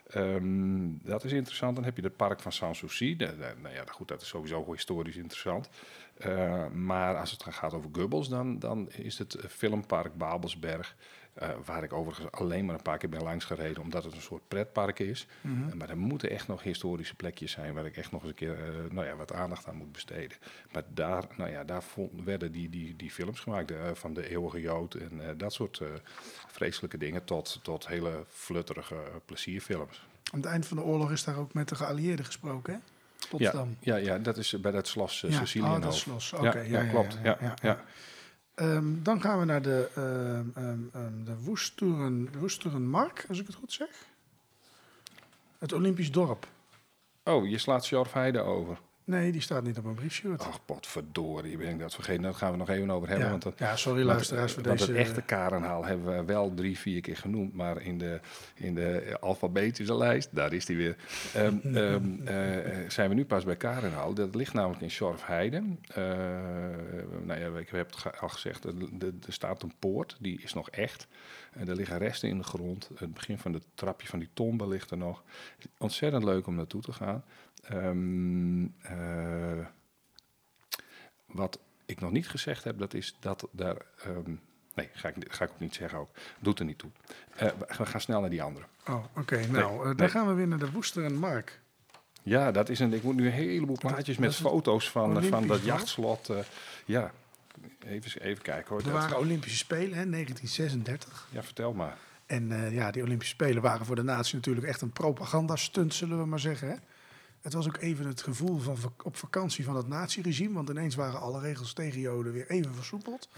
Ehm, 0.09 0.97
dat 1.03 1.23
is 1.23 1.31
interessant. 1.31 1.75
Dan 1.75 1.83
heb 1.83 1.95
je 1.95 2.03
het 2.03 2.15
park 2.15 2.39
van 2.39 2.51
Sanssouci. 2.51 3.15
Nou 3.15 3.73
ja, 3.75 3.83
goed, 3.87 4.07
dat 4.07 4.21
is 4.21 4.27
sowieso 4.27 4.71
historisch 4.71 5.15
interessant. 5.15 5.69
Eh, 6.19 6.67
maar 6.67 7.17
als 7.17 7.31
het 7.31 7.43
gaat 7.49 7.73
over 7.73 7.89
Gubbels, 7.93 8.29
dan, 8.29 8.59
dan 8.59 8.89
is 8.91 9.17
het 9.17 9.37
filmpark 9.49 10.17
Babelsberg. 10.17 10.95
eh, 11.33 11.49
waar 11.65 11.83
ik 11.83 11.93
overigens 11.93 12.31
alleen 12.31 12.65
maar 12.65 12.75
een 12.75 12.81
paar 12.81 12.97
keer 12.97 13.09
ben 13.09 13.23
langs 13.23 13.45
gereden, 13.45 13.81
omdat 13.83 14.03
het 14.03 14.13
een 14.13 14.21
soort 14.21 14.47
pretpark 14.47 14.99
is. 14.99 15.27
Mhm. 15.41 15.67
Eh, 15.69 15.73
maar 15.73 15.89
er 15.89 15.97
moeten 15.97 16.29
echt 16.29 16.47
nog 16.47 16.63
historische 16.63 17.15
plekjes 17.15 17.51
zijn 17.51 17.73
waar 17.73 17.85
ik 17.85 17.97
echt 17.97 18.11
nog 18.11 18.21
eens 18.21 18.29
een 18.29 18.35
keer 18.35 18.57
nou 18.91 19.05
ja, 19.05 19.15
wat 19.15 19.33
aandacht 19.33 19.67
aan 19.67 19.75
moet 19.75 19.91
besteden. 19.91 20.37
Maar 20.71 20.83
daar, 20.93 21.23
nou 21.37 21.49
ja, 21.51 21.63
daar 21.63 21.83
vond- 21.83 22.23
werden 22.23 22.51
die, 22.51 22.69
die, 22.69 22.95
die 22.95 23.11
films 23.11 23.39
gemaakt, 23.39 23.73
van 23.93 24.13
de 24.13 24.29
eeuwige 24.29 24.61
Jood 24.61 24.93
en 24.93 25.37
dat 25.37 25.53
soort 25.53 25.81
vreselijke 26.47 26.97
dingen, 26.97 27.23
tot, 27.25 27.59
tot 27.63 27.87
hele 27.87 28.25
flutterige 28.27 28.95
plezierfilms. 29.25 30.07
Aan 30.31 30.39
het 30.39 30.49
eind 30.49 30.67
van 30.67 30.77
de 30.77 30.83
oorlog 30.83 31.11
is 31.11 31.23
daar 31.23 31.37
ook 31.37 31.53
met 31.53 31.69
de 31.69 31.75
geallieerden 31.75 32.25
gesproken, 32.25 32.73
hè? 32.73 32.79
Ja, 33.31 33.37
Potsdam. 33.37 33.75
ja, 33.79 33.95
ja, 33.95 34.17
dat 34.17 34.37
is 34.37 34.59
bij 34.61 34.71
dat 34.71 34.87
Slos 34.87 35.23
uh, 35.23 35.31
Ja, 35.31 35.37
Sicilië. 35.37 35.65
oh, 35.67 35.81
dat 35.81 35.93
is 35.93 36.05
los. 36.05 36.33
Oké, 36.33 36.59
ja, 36.59 36.61
ja, 36.63 36.81
ja, 36.81 36.89
klopt. 36.89 37.17
ja, 37.23 37.55
Ja, 37.61 37.83
Ehm, 38.55 39.03
dan 39.03 39.21
gaan 39.21 39.39
we 39.39 39.45
naar 39.45 39.61
de, 39.61 39.89
ehm, 39.95 40.65
ehm, 40.93 41.23
de 41.23 41.35
Woesteren, 41.43 42.29
Woesterenmark, 42.39 43.25
als 43.29 43.39
ik 43.39 43.47
het 43.47 43.55
goed 43.55 43.71
zeg. 43.71 43.89
Het 45.59 45.73
Olympisch 45.73 46.11
dorp. 46.11 46.47
Oh, 47.23 47.49
je 47.49 47.57
slaat 47.57 47.85
Sjorf 47.85 48.13
Heide 48.13 48.39
over. 48.41 48.77
Nee, 49.09 49.31
die 49.31 49.41
staat 49.41 49.63
niet 49.63 49.77
op 49.77 49.83
mijn 49.83 49.95
briefshirt. 49.95 50.41
Ach, 50.41 50.65
potverdorie, 50.65 51.57
ben 51.57 51.69
ik 51.69 51.79
dat 51.79 51.93
vergeten. 51.93 52.21
Daar 52.21 52.33
gaan 52.33 52.51
we 52.51 52.57
nog 52.57 52.69
even 52.69 52.91
over 52.91 53.07
hebben. 53.07 53.25
ja. 53.25 53.31
Want 53.31 53.43
dat, 53.43 53.59
ja, 53.59 53.75
sorry 53.75 53.97
want- 53.97 54.09
luisteraars 54.13 54.53
voor 54.53 54.63
want 54.63 54.79
deze... 54.79 54.91
het 54.91 54.99
echte 55.01 55.21
Karenhaal 55.21 55.85
hebben 55.85 56.17
we 56.17 56.23
wel 56.25 56.53
drie, 56.53 56.77
vier 56.79 57.01
keer 57.01 57.17
genoemd. 57.17 57.53
Maar 57.53 57.81
in 57.81 57.97
de, 57.97 58.19
in 58.55 58.75
de 58.75 59.17
alfabetische 59.19 59.97
lijst, 59.97 60.29
daar 60.35 60.53
is 60.53 60.65
die 60.65 60.77
weer, 60.77 60.95
ehm, 61.33 61.57
ehm, 61.77 62.27
eh, 62.27 62.89
zijn 62.89 63.09
we 63.09 63.15
nu 63.15 63.25
pas 63.25 63.43
bij 63.43 63.55
Karenhaal. 63.55 64.13
Dat 64.13 64.35
ligt 64.35 64.53
namelijk 64.53 64.81
in 64.81 64.91
Sjorfheide. 64.91 65.63
Eh 65.93 66.03
nou 67.23 67.39
ja, 67.39 67.59
ik 67.59 67.69
heb 67.69 67.91
het 67.95 68.19
al 68.21 68.29
gezegd, 68.29 68.63
er, 68.63 68.73
er- 68.99 69.13
er 69.27 69.33
staat 69.33 69.63
een 69.63 69.73
poort, 69.79 70.17
die 70.19 70.41
is 70.41 70.53
nog 70.53 70.69
echt. 70.69 71.07
En 71.51 71.67
er 71.69 71.75
liggen 71.75 71.97
resten 71.97 72.29
in 72.29 72.37
de 72.37 72.43
grond. 72.43 72.89
Het 72.95 73.13
begin 73.13 73.37
van 73.37 73.53
het 73.53 73.65
trapje 73.73 74.07
van 74.07 74.19
die 74.19 74.29
tombe 74.33 74.67
ligt 74.67 74.91
er 74.91 74.97
nog. 74.97 75.23
Ontzettend 75.77 76.23
leuk 76.23 76.47
om 76.47 76.55
naartoe 76.55 76.81
te 76.81 76.91
gaan. 76.91 77.23
Ehm, 77.61 78.63
eh, 78.81 79.65
wat 81.25 81.59
ik 81.85 81.99
nog 81.99 82.11
niet 82.11 82.29
gezegd 82.29 82.63
heb, 82.63 82.77
dat 82.79 82.93
is 82.93 83.15
dat 83.19 83.47
daar. 83.51 83.77
ehm, 84.03 84.31
nee, 84.75 84.89
ga 84.93 85.07
ik, 85.07 85.15
ga 85.29 85.43
ik 85.45 85.51
ook 85.51 85.59
niet 85.59 85.75
zeggen 85.75 85.99
ook. 85.99 86.09
Doet 86.39 86.59
er 86.59 86.65
niet 86.65 86.77
toe. 86.77 86.89
Eh, 87.35 87.49
we- 87.77 87.85
gaan 87.85 88.01
snel 88.01 88.21
naar 88.21 88.29
die 88.29 88.43
andere. 88.43 88.65
Oh, 88.87 89.03
oké. 89.15 89.45
Nou, 89.47 89.77
eh, 89.79 89.83
dan 89.85 89.95
nee. 89.95 90.09
gaan 90.09 90.27
we 90.27 90.33
weer 90.33 90.47
naar 90.47 90.59
de 90.59 90.71
Woesterenmark. 90.71 91.59
Ja, 92.23 92.51
dat 92.51 92.69
is 92.69 92.79
een. 92.79 92.93
Ik 92.93 93.03
moet 93.03 93.15
nu 93.15 93.25
een 93.25 93.31
heleboel 93.31 93.77
plaatjes 93.77 94.15
dat 94.17 94.25
met 94.25 94.35
foto's 94.35 94.89
van, 94.91 95.03
Olympisch 95.09 95.29
van 95.29 95.47
dat 95.47 95.63
jachtslot. 95.63 96.31
ja, 96.85 97.11
even, 97.85 98.21
even 98.21 98.43
kijken 98.43 98.69
hoor. 98.69 98.77
Er 98.77 98.83
Dat- 98.83 98.93
waren 98.93 99.17
Olympische 99.17 99.57
Spelen, 99.57 99.97
hè, 99.97 100.05
1936. 100.05 101.27
ja, 101.31 101.43
vertel 101.43 101.73
maar. 101.73 101.97
En 102.25 102.71
ja, 102.71 102.91
die 102.91 103.03
Olympische 103.03 103.33
Spelen 103.33 103.61
waren 103.61 103.85
voor 103.85 103.95
de 103.95 104.03
natie 104.03 104.35
natuurlijk 104.35 104.65
echt 104.67 104.81
een 104.81 104.91
propagandastunt, 104.91 105.93
zullen 105.93 106.17
we 106.19 106.25
maar 106.25 106.39
zeggen. 106.39 106.69
Hè? 106.69 106.75
Het 107.41 107.53
was 107.53 107.67
ook 107.67 107.77
even 107.77 108.07
het 108.07 108.21
gevoel 108.21 108.57
van 108.57 108.77
op 109.03 109.15
vakantie 109.15 109.63
van 109.65 109.75
het 109.75 109.87
naziregime, 109.87 110.53
want 110.53 110.69
ineens 110.69 110.95
waren 110.95 111.19
alle 111.19 111.39
regels 111.41 111.73
tegen 111.73 111.99
Joden 111.99 112.33
weer 112.33 112.49
even 112.49 112.75
versoepeld. 112.75 113.29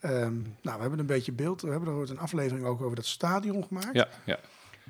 Ehm, 0.00 0.34
nou, 0.62 0.76
we 0.76 0.80
hebben 0.80 0.98
een 0.98 1.06
beetje 1.06 1.32
beeld. 1.32 1.60
We 1.62 1.70
hebben 1.70 1.88
er 1.88 1.94
ooit 1.94 2.10
een 2.10 2.18
aflevering 2.18 2.66
ook 2.66 2.82
over 2.82 2.96
dat 2.96 3.06
stadion 3.06 3.64
gemaakt. 3.64 3.94
Ja, 3.94 4.08
ja. 4.24 4.38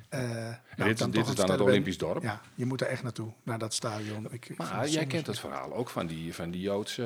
Eh, 0.09 0.19
nou, 0.19 0.55
dit 0.75 0.87
is- 0.87 0.97
dan 0.99 1.11
dit 1.11 1.19
toch 1.21 1.29
is 1.29 1.35
dan 1.35 1.51
het 1.51 1.61
Olympisch 1.61 1.97
dorp. 1.97 2.23
Ja, 2.23 2.41
je 2.55 2.65
moet 2.65 2.81
er 2.81 2.87
echt 2.87 3.03
naartoe, 3.03 3.31
naar 3.43 3.57
dat 3.59 3.73
stadion. 3.73 4.27
Ik, 4.31 4.57
Maar 4.57 4.79
jij 4.79 4.87
soms- 4.89 5.05
kent 5.07 5.27
het 5.27 5.39
verhaal 5.39 5.73
ook 5.73 5.89
van 5.89 6.07
die, 6.07 6.33
van 6.35 6.51
die 6.51 6.61
Joodse, 6.61 7.05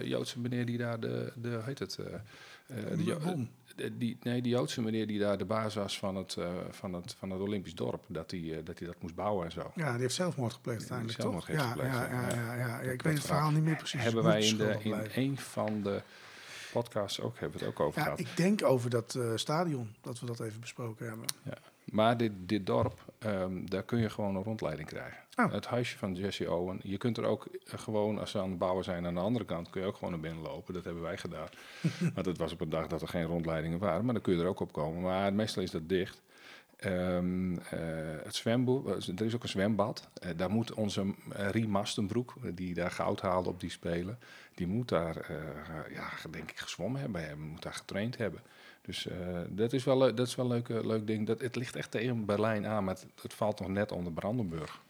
eh, 0.00 0.08
Joodse 0.08 0.38
meneer 0.40 0.66
die 0.66 0.78
daar 0.78 1.00
de, 1.00 1.32
de 1.36 1.60
heet 1.64 1.78
het? 1.78 1.98
eh, 1.98 2.14
eh, 2.14 2.96
de 3.04 3.16
eh, 3.24 3.38
die, 3.92 4.18
nee, 4.22 4.42
die 4.42 4.52
Joodse 4.52 4.82
meneer 4.82 5.06
die 5.06 5.18
daar 5.18 5.38
de 5.38 5.44
baas 5.44 5.74
was 5.74 5.98
van 5.98 6.16
het, 6.16 6.36
eh, 6.36 6.52
van 6.70 6.92
het, 6.92 7.14
van 7.18 7.30
het 7.30 7.40
Olympisch 7.40 7.74
dorp, 7.74 8.04
dat 8.06 8.30
hij 8.30 8.40
eh, 8.40 8.64
dat, 8.64 8.78
hij 8.78 8.88
dat 8.88 8.96
moest 9.00 9.14
bouwen 9.14 9.44
en 9.44 9.52
zo. 9.52 9.72
Ja, 9.74 9.92
die 9.92 10.00
heeft 10.00 10.14
zelfmoord 10.14 10.52
gepleegd 10.52 10.78
uiteindelijk, 10.78 11.20
zelfmoord 11.20 11.46
toch? 11.46 11.54
Ja, 11.56 11.70
gepleegd, 11.70 11.94
ja, 11.94 12.08
ja, 12.10 12.28
ja. 12.28 12.34
ja, 12.34 12.54
ja, 12.54 12.66
ja. 12.66 12.78
Ik 12.80 12.96
Dat 12.96 13.02
weet 13.06 13.14
het 13.14 13.26
verhaal 13.26 13.50
niet 13.50 13.62
meer 13.62 13.76
precies. 13.76 14.02
Hebben 14.02 14.24
wij 14.24 14.42
in, 14.46 14.56
de, 14.56 14.76
in 14.82 14.94
een 15.14 15.38
van 15.38 15.82
de 15.82 16.02
podcasts 16.72 17.20
ook, 17.20 17.38
hebben 17.38 17.58
we 17.58 17.64
het 17.64 17.74
ook 17.74 17.86
over 17.86 17.98
Ja, 17.98 18.04
gehad. 18.04 18.18
ik 18.20 18.36
denk 18.36 18.64
over 18.64 18.90
dat 18.90 19.14
eh, 19.14 19.32
stadion, 19.34 19.94
dat 20.00 20.20
we 20.20 20.26
dat 20.26 20.40
even 20.40 20.60
besproken 20.60 21.06
hebben. 21.06 21.26
Maar 21.84 22.16
dit, 22.16 22.32
dit 22.36 22.66
dorp, 22.66 23.07
ehm, 23.18 23.66
daar 23.66 23.82
kun 23.82 23.98
je 23.98 24.10
gewoon 24.10 24.36
een 24.36 24.42
rondleiding 24.42 24.88
krijgen. 24.88 25.22
Oh. 25.36 25.52
Het 25.52 25.66
huisje 25.66 25.98
van 25.98 26.14
Jesse 26.14 26.52
Owen. 26.52 26.80
Je 26.82 26.96
kunt 26.96 27.16
er 27.16 27.24
ook 27.24 27.46
eh, 27.46 27.78
gewoon, 27.78 28.18
als 28.18 28.30
ze 28.30 28.38
aan 28.38 28.50
het 28.50 28.58
bouwen 28.58 28.84
zijn 28.84 29.06
aan 29.06 29.14
de 29.14 29.20
andere 29.20 29.44
kant, 29.44 29.70
kun 29.70 29.80
je 29.80 29.86
ook 29.86 29.94
gewoon 29.94 30.10
naar 30.10 30.20
binnen 30.20 30.42
lopen. 30.42 30.74
Dat 30.74 30.84
hebben 30.84 31.02
wij 31.02 31.16
gedaan. 31.16 31.48
Want 32.14 32.26
het 32.26 32.38
was 32.38 32.52
op 32.52 32.60
een 32.60 32.68
dag 32.68 32.86
dat 32.86 33.02
er 33.02 33.08
geen 33.08 33.24
rondleidingen 33.24 33.78
waren, 33.78 34.04
maar 34.04 34.14
dan 34.14 34.22
kun 34.22 34.36
je 34.36 34.42
er 34.42 34.48
ook 34.48 34.60
op 34.60 34.72
komen. 34.72 35.02
Maar 35.02 35.32
meestal 35.32 35.62
is 35.62 35.70
dat 35.70 35.88
dicht. 35.88 36.22
Ehm, 36.78 37.56
eh, 37.56 37.78
het 38.22 38.34
zwembad, 38.34 39.06
er 39.16 39.24
is 39.24 39.34
ook 39.34 39.42
een 39.42 39.48
zwembad. 39.48 40.08
Eh, 40.14 40.30
daar 40.36 40.50
moet 40.50 40.74
onze 40.74 41.02
uh, 41.02 41.48
Rie 41.50 41.68
Mastenbroek, 41.68 42.34
eh, 42.42 42.50
die 42.54 42.74
daar 42.74 42.90
goud 42.90 43.20
haalde 43.20 43.48
op 43.48 43.60
die 43.60 43.70
spelen, 43.70 44.18
die 44.54 44.66
moet 44.66 44.88
daar, 44.88 45.16
eh, 45.16 45.94
ja, 45.94 46.08
denk 46.30 46.50
ik, 46.50 46.58
gezwommen 46.58 47.00
hebben. 47.00 47.24
Hij 47.24 47.34
moet 47.34 47.62
daar 47.62 47.72
getraind 47.72 48.16
hebben. 48.16 48.40
Dus 48.88 49.06
eh, 49.06 49.16
dat 49.48 49.72
is 49.72 49.84
wel, 49.84 49.98
dat 49.98 50.26
is 50.26 50.34
wel 50.34 50.52
een 50.52 50.62
leuk, 50.66 50.84
leuk 50.84 51.06
ding. 51.06 51.26
Dat, 51.26 51.40
het 51.40 51.56
ligt 51.56 51.76
echt 51.76 51.90
tegen 51.90 52.24
Berlijn 52.24 52.66
aan, 52.66 52.84
maar 52.84 52.94
het, 52.94 53.06
het 53.22 53.34
valt 53.34 53.60
nog 53.60 53.68
net 53.68 53.92
onder 53.92 54.12
Brandenburg. 54.12 54.80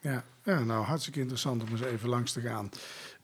Ja, 0.00 0.24
ja, 0.44 0.60
nou 0.60 0.84
hartstikke 0.84 1.18
interessant 1.20 1.62
om 1.62 1.68
eens 1.68 1.80
even 1.80 2.08
langs 2.08 2.32
te 2.32 2.40
gaan. 2.40 2.70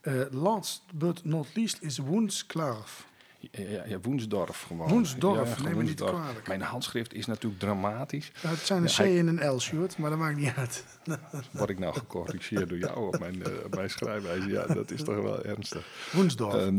Eh, 0.00 0.20
last 0.30 0.82
but 0.94 1.24
not 1.24 1.46
least 1.54 1.82
is 1.82 1.98
Woensklaarf. 1.98 3.06
Ja, 3.50 3.84
ja, 3.86 4.00
Woensdorf 4.00 4.62
gewoon. 4.62 4.88
Woensdorf, 4.88 5.56
Ja, 5.58 5.62
neem 5.62 5.76
me 5.76 5.82
niet 5.82 6.00
kwalijk. 6.00 6.48
Mijn 6.48 6.60
handschrift 6.60 7.14
is 7.14 7.26
natuurlijk 7.26 7.60
dramatisch. 7.60 8.32
Het 8.38 8.58
zijn 8.58 8.82
een 8.82 8.88
C 8.88 8.92
hij- 8.96 9.18
en 9.18 9.26
een 9.26 9.54
L, 9.54 9.60
Sjoerd, 9.60 9.98
maar 9.98 10.10
dat 10.10 10.18
maakt 10.18 10.36
niet 10.36 10.52
uit. 10.56 10.84
Word 11.52 11.70
ik 11.70 11.78
nou 11.78 11.94
gecorrigeerd 11.94 12.68
door 12.68 12.78
jou 12.78 13.06
op 13.06 13.18
mijn, 13.18 13.42
mijn 13.70 13.90
schrijfwijze? 13.90 14.48
Ja, 14.48 14.66
dat 14.66 14.90
is 14.90 15.02
toch 15.02 15.22
wel 15.22 15.44
ernstig. 15.44 15.86
Woensdorf. 16.12 16.70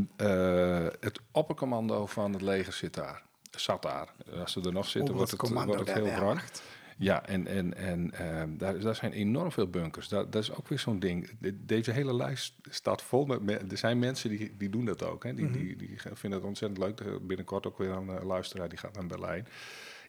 Het 1.00 1.20
oppercommando 1.32 2.06
van 2.06 2.34
het 2.34 2.42
leger 2.42 2.74
zit 2.74 2.94
daar. 2.94 3.24
Zat 3.56 3.82
daar. 3.82 4.08
Als 4.40 4.52
ze 4.52 4.62
er 4.62 4.72
nog 4.72 4.88
zitten, 4.88 5.16
wordt 5.16 5.32
het 5.32 5.40
wordt 5.50 5.80
het 5.80 5.94
heel. 5.94 6.04
Wehrmacht. 6.04 6.64
Ja, 6.98 7.26
en, 7.26 7.48
en, 7.48 7.74
en 7.78 8.12
ehm, 8.14 8.58
daar, 8.58 8.80
daar 8.80 8.96
zijn 8.96 9.12
enorm 9.12 9.52
veel 9.52 9.68
bunkers. 9.68 10.08
Dat, 10.08 10.32
dat 10.32 10.42
is 10.44 10.52
ook 10.56 10.68
weer 10.68 10.80
zo'n 10.80 11.00
ding. 11.00 11.30
De- 11.40 11.66
deze 11.66 11.92
hele 11.92 12.14
lijst 12.14 12.54
staat 12.70 13.02
vol 13.02 13.26
met... 13.26 13.42
me- 13.42 13.66
Er 13.70 13.78
zijn 13.78 14.00
mensen 14.00 14.30
die, 14.30 14.54
die 14.58 14.70
doen 14.70 14.86
dat 14.86 15.04
ook. 15.04 15.24
Hè. 15.24 15.34
Die, 15.34 15.46
Mhm. 15.46 15.54
die, 15.54 15.76
die 15.76 15.96
vinden 16.14 16.40
het 16.40 16.48
ontzettend 16.48 16.80
leuk. 16.80 17.28
Binnenkort 17.28 17.68
ook 17.68 17.78
weer 17.78 17.90
een 17.90 18.10
eh, 18.10 18.24
luisteraar 18.26 18.70
die 18.70 18.78
gaat 18.78 18.96
naar 18.96 19.06
Berlijn. 19.08 19.48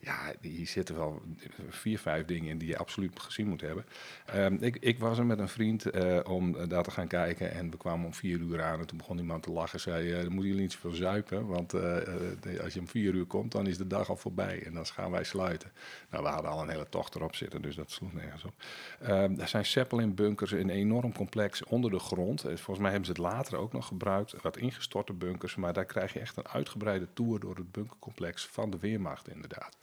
Ja, 0.01 0.33
hier 0.41 0.67
zitten 0.67 0.97
wel 0.97 1.23
vier, 1.69 1.99
vijf 1.99 2.25
dingen 2.25 2.51
in 2.51 2.59
die 2.59 2.69
je 2.69 2.79
absoluut 2.79 3.21
gezien 3.21 3.49
moet 3.49 3.61
hebben. 3.61 3.85
Ehm, 4.27 4.57
ik, 4.61 4.77
ik 4.81 4.99
was 4.99 5.19
er 5.19 5.27
met 5.27 5.39
een 5.39 5.49
vriend 5.49 5.91
eh, 5.91 6.19
om 6.25 6.69
daar 6.69 6.83
te 6.83 6.91
gaan 6.91 7.07
kijken. 7.07 7.53
En 7.53 7.71
we 7.71 7.77
kwamen 7.77 8.07
om 8.07 8.15
vier 8.15 8.39
uur 8.39 8.63
aan. 8.63 8.81
En 8.81 8.87
toen 8.87 8.99
begon 8.99 9.19
iemand 9.19 9.43
te 9.43 9.51
lachen. 9.51 9.81
Zei, 9.81 10.13
eh, 10.13 10.17
dan 10.17 10.33
moeten 10.33 10.47
jullie 10.47 10.61
niet 10.61 10.73
zoveel 10.73 10.95
zuipen. 10.95 11.47
Want 11.47 11.75
eh, 11.75 12.63
als 12.63 12.75
je 12.75 12.81
om 12.81 12.89
vier 12.89 13.15
uur 13.15 13.27
komt, 13.27 13.53
dan 13.53 13.67
is 13.67 13.77
de 13.77 13.87
dag 13.87 14.09
al 14.09 14.17
voorbij. 14.17 14.63
En 14.63 14.75
dan 14.75 14.87
gaan 14.87 15.11
wij 15.11 15.25
sluiten. 15.25 15.73
Nou, 16.11 16.23
we 16.23 16.29
hadden 16.29 16.51
al 16.51 16.63
een 16.63 16.69
hele 16.69 16.89
tocht 16.89 17.15
erop 17.15 17.35
zitten. 17.35 17.63
Dus 17.63 17.75
dat 17.75 17.91
sloeg 17.91 18.13
nergens 18.13 18.45
op. 18.45 18.55
Ehm, 19.01 19.41
er 19.41 19.49
zijn 19.49 19.67
Zeppelin-bunkers, 19.67 20.51
een 20.51 20.71
enorm 20.71 21.13
complex 21.13 21.65
onder 21.65 21.91
de 21.91 21.99
grond. 21.99 22.41
Volgens 22.41 22.79
mij 22.79 22.91
hebben 22.91 23.07
ze 23.07 23.13
het 23.13 23.33
later 23.33 23.59
ook 23.59 23.73
nog 23.73 23.87
gebruikt. 23.87 24.43
Wat 24.43 24.57
ingestorte 24.57 25.13
bunkers. 25.13 25.57
Maar 25.57 25.73
daar 25.73 25.85
krijg 25.85 26.13
je 26.13 26.21
echt 26.21 26.37
een 26.37 26.49
uitgebreide 26.49 27.07
tour 27.13 27.41
door 27.41 27.57
het 27.57 27.73
bunkercomplex 27.73 28.47
van 28.47 28.71
de 28.71 28.79
Weermacht, 28.79 29.29
inderdaad. 29.29 29.77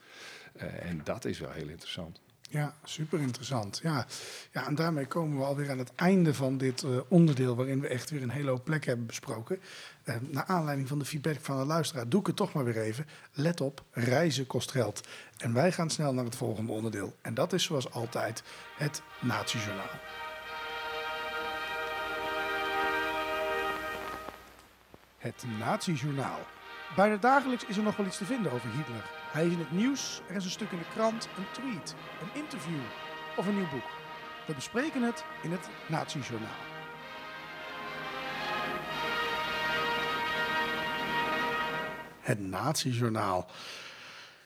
Eh, 0.54 0.89
en 0.89 1.02
dat 1.04 1.26
is 1.26 1.39
wel 1.39 1.52
heel 1.52 1.67
interessant. 1.67 2.21
Ja, 2.54 2.73
super 2.84 3.19
interessant. 3.19 3.80
Ja. 3.84 4.06
ja, 4.52 4.67
en 4.67 4.76
daarmee 4.76 5.06
komen 5.06 5.38
we 5.38 5.43
alweer 5.43 5.71
aan 5.71 5.78
het 5.78 5.95
einde 5.95 6.34
van 6.34 6.58
dit 6.58 6.84
eh, 6.84 6.89
onderdeel, 7.08 7.56
waarin 7.56 7.80
we 7.80 7.88
echt 7.88 8.10
weer 8.10 8.21
een 8.21 8.30
hele 8.30 8.49
hoop 8.49 8.63
plek 8.63 8.86
hebben 8.86 9.06
besproken. 9.06 9.60
Eh, 10.04 10.15
naar 10.21 10.45
aanleiding 10.45 10.88
van 10.88 10.99
de 10.99 11.06
feedback 11.06 11.38
van 11.41 11.60
de 11.60 11.65
luisteraar 11.65 12.10
doe 12.10 12.19
ik 12.19 12.28
het 12.28 12.36
toch 12.36 12.54
maar 12.54 12.63
weer 12.63 12.78
even. 12.78 13.06
Let 13.32 13.62
op, 13.62 13.84
reizen 13.91 14.47
kost 14.47 14.71
geld. 14.71 15.08
En 15.38 15.54
wij 15.54 15.71
gaan 15.71 15.89
snel 15.89 16.13
naar 16.13 16.26
het 16.26 16.36
volgende 16.36 16.71
onderdeel. 16.71 17.15
En 17.21 17.34
dat 17.34 17.54
is 17.54 17.63
zoals 17.63 17.91
altijd 17.91 18.43
het 18.78 19.02
Natiejournaal. 19.21 19.99
Het 25.17 25.43
Natiejournaal. 25.60 26.39
Bijna 26.95 27.17
dagelijks 27.17 27.65
is 27.65 27.78
er 27.78 27.84
nog 27.84 27.95
wel 27.95 28.06
iets 28.06 28.17
te 28.17 28.26
vinden 28.26 28.52
over 28.52 28.69
Hitler. 28.69 29.23
Hij 29.34 29.46
is 29.46 29.52
in 29.52 29.60
het 29.60 29.72
nieuws, 29.72 30.22
er 30.28 30.36
is 30.36 30.46
een 30.46 30.52
stuk 30.52 30.72
in 30.72 30.78
de 30.78 30.89
krant, 30.93 31.30
een 31.38 31.52
tweet, 31.52 31.96
een 32.22 32.41
interview 32.41 32.80
of 33.38 33.48
een 33.48 33.56
nieuw 33.56 33.69
boek. 33.69 33.89
We 34.48 34.54
bespreken 34.54 35.02
het 35.02 35.24
in 35.43 35.52
het 35.52 35.69
Natiejournaal. 35.88 36.50
Het 42.19 42.39
Natiejournaal. 42.39 43.49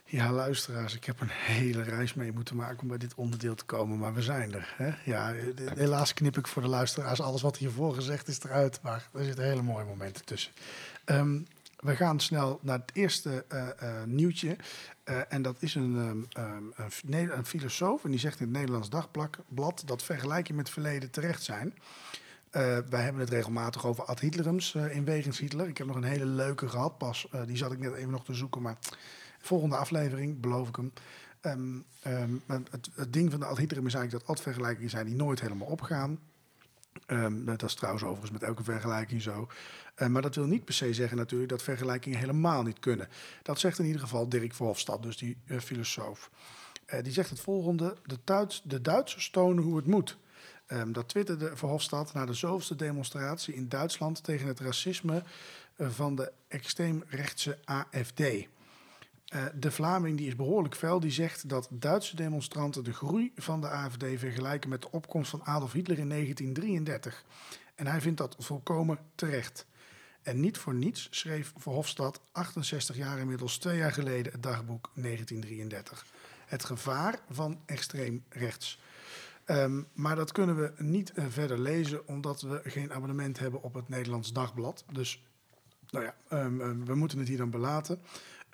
Ja, 0.05 0.31
luisteraars, 0.31 0.95
ik 0.95 1.05
heb 1.05 1.21
een 1.21 1.31
hele 1.31 1.81
reis 1.81 2.13
mee 2.13 2.31
moeten 2.31 2.55
maken 2.55 2.81
om 2.81 2.87
bij 2.87 2.97
dit 2.97 3.15
onderdeel 3.15 3.55
te 3.55 3.65
komen, 3.65 3.97
maar 3.97 4.13
we 4.13 4.21
zijn 4.21 4.53
er. 4.53 4.73
Hè? 4.75 4.91
Ja, 5.03 5.33
helaas 5.75 6.13
knip 6.13 6.37
ik 6.37 6.47
voor 6.47 6.61
de 6.61 6.67
luisteraars 6.67 7.21
alles 7.21 7.41
wat 7.41 7.57
hiervoor 7.57 7.93
gezegd 7.93 8.27
is 8.27 8.43
eruit, 8.43 8.79
maar 8.81 9.07
er 9.13 9.23
zitten 9.23 9.43
hele 9.43 9.61
mooie 9.61 9.85
momenten 9.85 10.25
tussen. 10.25 10.51
Ehm, 11.05 11.39
we 11.77 11.95
gaan 11.95 12.19
snel 12.19 12.59
naar 12.61 12.79
het 12.79 12.91
eerste 12.93 13.45
eh, 13.47 13.69
eh, 13.69 14.03
nieuwtje. 14.07 14.55
Eh, 15.03 15.19
en 15.29 15.41
dat 15.41 15.55
is 15.59 15.75
een, 15.75 16.27
ehm, 16.33 16.45
ehm, 17.11 17.31
een, 17.31 17.45
filosoof, 17.45 18.03
en 18.03 18.11
die 18.11 18.19
zegt 18.19 18.39
in 18.39 18.45
het 18.45 18.55
Nederlands 18.55 18.89
Dagblad 18.89 19.83
dat 19.85 20.03
vergelijkingen 20.03 20.55
met 20.55 20.65
het 20.65 20.73
verleden 20.73 21.11
terecht 21.11 21.43
zijn. 21.43 21.73
Wij 22.89 23.01
hebben 23.01 23.21
het 23.21 23.29
regelmatig 23.29 23.85
over 23.85 24.03
ad 24.03 24.19
Hitlerums 24.19 24.75
in 24.75 25.05
Wegens 25.05 25.39
Hitler. 25.39 25.67
Ik 25.67 25.77
heb 25.77 25.87
nog 25.87 25.95
een 25.95 26.03
hele 26.03 26.25
leuke 26.25 26.69
gehad 26.69 26.97
pas. 26.97 27.27
die 27.45 27.57
zat 27.57 27.71
ik 27.71 27.79
net 27.79 27.93
even 27.93 28.11
nog 28.11 28.25
te 28.25 28.33
zoeken, 28.33 28.61
maar 28.61 28.77
volgende 29.39 29.75
aflevering, 29.75 30.39
beloof 30.39 30.67
ik 30.67 30.75
hem. 30.75 30.93
Ehm, 32.01 32.35
het, 32.47 32.89
het 32.93 33.13
ding 33.13 33.31
van 33.31 33.39
de 33.39 33.45
ad 33.45 33.57
Hitlerum 33.57 33.85
is 33.85 33.93
eigenlijk 33.93 34.25
dat 34.25 34.35
ad-vergelijkingen 34.35 34.89
zijn 34.89 35.05
die 35.05 35.15
nooit 35.15 35.41
helemaal 35.41 35.67
opgaan. 35.67 36.19
Ehm, 37.05 37.45
dat 37.45 37.63
is 37.63 37.73
trouwens 37.73 38.03
overigens 38.03 38.31
met 38.31 38.43
elke 38.43 38.63
vergelijking 38.63 39.21
zo. 39.21 39.47
Eh, 39.95 40.07
maar 40.07 40.21
dat 40.21 40.35
wil 40.35 40.45
niet 40.45 40.65
per 40.65 40.73
se 40.73 40.93
zeggen 40.93 41.17
natuurlijk 41.17 41.49
dat 41.49 41.63
vergelijkingen 41.63 42.19
helemaal 42.19 42.63
niet 42.63 42.79
kunnen. 42.79 43.07
Dat 43.43 43.59
zegt 43.59 43.79
in 43.79 43.85
ieder 43.85 44.01
geval 44.01 44.29
Dirk 44.29 44.53
Verhofstadt, 44.53 45.03
dus 45.03 45.17
die 45.17 45.37
eh, 45.45 45.59
filosoof. 45.59 46.29
Eh, 46.85 47.03
die 47.03 47.13
zegt 47.13 47.29
het 47.29 47.39
volgende: 47.39 47.95
de, 48.05 48.17
Duits, 48.23 48.61
de 48.63 48.81
Duitsers 48.81 49.29
tonen 49.29 49.63
hoe 49.63 49.75
het 49.75 49.87
moet. 49.87 50.17
Ehm, 50.67 50.91
dat 50.91 51.09
twitterde 51.09 51.55
Verhofstadt 51.55 52.13
na 52.13 52.25
de 52.25 52.33
zoveelste 52.33 52.75
demonstratie 52.75 53.53
in 53.53 53.69
Duitsland 53.69 54.23
tegen 54.23 54.47
het 54.47 54.59
racisme 54.59 55.23
eh, 55.75 55.89
van 55.89 56.15
de 56.15 56.31
extreemrechtse 56.47 57.57
AFD. 57.65 58.21
Eh, 59.27 59.45
de 59.55 59.71
Vlaming 59.71 60.17
die 60.17 60.27
is 60.27 60.35
behoorlijk 60.35 60.75
fel, 60.75 60.99
die 60.99 61.11
zegt 61.11 61.49
dat 61.49 61.67
Duitse 61.71 62.15
demonstranten 62.15 62.83
de 62.83 62.93
groei 62.93 63.31
van 63.35 63.61
de 63.61 63.67
AFD 63.69 64.05
vergelijken 64.15 64.69
met 64.69 64.81
de 64.81 64.91
opkomst 64.91 65.29
van 65.29 65.43
Adolf 65.43 65.71
Hitler 65.71 65.99
in 65.99 66.09
1933. 66.09 67.25
En 67.75 67.87
hij 67.87 68.01
vindt 68.01 68.17
dat 68.17 68.35
volkomen 68.39 68.99
terecht. 69.15 69.65
En 70.21 70.39
niet 70.39 70.57
voor 70.57 70.73
niets 70.73 71.07
schreef 71.11 71.53
Verhofstadt 71.57 72.19
68 72.31 72.95
jaar 72.95 73.19
inmiddels 73.19 73.57
twee 73.57 73.77
jaar 73.77 73.91
geleden 73.91 74.31
het 74.31 74.43
dagboek 74.43 74.91
1933. 74.93 76.05
Het 76.45 76.65
gevaar 76.65 77.19
van 77.29 77.61
extreem 77.65 78.23
rechts. 78.29 78.79
Ehm, 79.45 79.81
maar 79.93 80.15
dat 80.15 80.31
kunnen 80.31 80.55
we 80.55 80.73
niet 80.77 81.11
eh, 81.11 81.25
verder 81.29 81.59
lezen 81.59 82.07
omdat 82.07 82.41
we 82.41 82.61
geen 82.63 82.93
abonnement 82.93 83.39
hebben 83.39 83.63
op 83.63 83.73
het 83.73 83.89
Nederlands 83.89 84.33
Dagblad. 84.33 84.85
Dus 84.91 85.23
nou 85.89 86.05
ja, 86.05 86.15
ehm, 86.29 86.61
ehm, 86.61 86.83
we 86.83 86.95
moeten 86.95 87.19
het 87.19 87.27
hier 87.27 87.37
dan 87.37 87.49
belaten. 87.49 88.01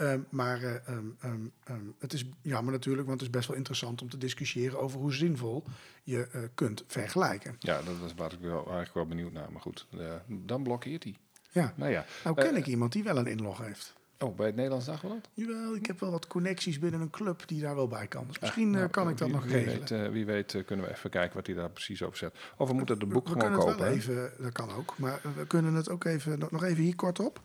Ehm, 0.04 0.20
maar 0.30 0.64
eh, 0.64 0.76
ehm, 0.88 1.06
ehm, 1.20 1.80
het 2.00 2.14
is 2.14 2.26
jammer 2.42 2.74
natuurlijk, 2.74 3.08
want 3.08 3.20
het 3.20 3.30
is 3.30 3.36
best 3.36 3.48
wel 3.48 3.58
interessant 3.58 4.02
om 4.02 4.10
te 4.10 4.18
discussiëren 4.18 4.80
over 4.80 5.00
hoe 5.00 5.14
zinvol 5.14 5.64
je 6.04 6.28
eh, 6.32 6.42
kunt 6.56 6.84
vergelijken. 6.88 7.56
Ja, 7.60 7.82
dat 7.82 7.94
is 8.06 8.14
waar 8.16 8.34
ik 8.34 8.40
wel, 8.40 8.64
eigenlijk 8.66 8.94
wel 8.94 9.06
benieuwd 9.06 9.32
naar. 9.32 9.52
Maar 9.52 9.62
goed, 9.62 9.88
eh, 10.00 10.14
dan 10.28 10.64
blokkeert 10.64 11.04
hij. 11.04 11.16
Ja. 11.52 11.74
Nou 11.76 11.92
ja. 11.92 12.06
Nou 12.24 12.36
ken 12.36 12.56
ik 12.56 12.66
iemand 12.66 12.92
die 12.92 13.04
wel 13.04 13.18
een 13.18 13.28
inlog 13.28 13.58
heeft. 13.58 13.94
Oh, 14.20 14.36
bij 14.36 14.46
het 14.46 14.56
Nederlands 14.56 14.86
Dagblad? 14.86 15.30
Jawel, 15.34 15.76
ik 15.76 15.86
heb 15.86 16.00
wel 16.00 16.12
wat 16.12 16.28
connecties 16.28 16.80
binnen 16.80 17.02
een 17.02 17.10
club 17.10 17.48
die 17.48 17.62
daar 17.62 17.76
wel 17.76 17.88
bij 17.88 18.08
kan. 18.08 18.26
Dus 18.28 18.40
misschien 18.40 18.74
eh, 18.74 18.80
Nou, 18.80 18.90
kan 18.90 19.10
ik 19.10 19.18
dat 19.18 19.28
wie- 19.28 19.36
nog 19.36 19.46
wie 19.46 19.54
regelen. 19.54 20.02
Weet, 20.02 20.12
wie 20.12 20.26
weet 20.26 20.64
kunnen 20.66 20.86
we 20.86 20.92
even 20.92 21.10
kijken 21.10 21.36
wat 21.36 21.46
hij 21.48 21.56
daar 21.56 21.70
precies 21.70 22.04
over 22.04 22.18
zet. 22.18 22.36
Of 22.58 22.68
we 22.68 22.74
moeten 22.74 23.00
het 23.00 23.10
boek 23.10 23.24
we 23.28 23.32
gewoon 23.32 23.50
kunnen 23.52 23.68
het 23.68 23.78
kopen. 23.78 23.92
even, 23.94 24.32
dat 24.40 24.52
kan 24.52 24.72
ook. 24.72 24.98
Maar 24.98 25.22
we 25.36 25.48
kunnen 25.48 25.74
het 25.74 25.90
ook 25.90 26.04
even, 26.04 26.40
nog 26.52 26.64
even 26.64 26.84
hier 26.84 26.96
kort 26.96 27.20
op. 27.20 27.42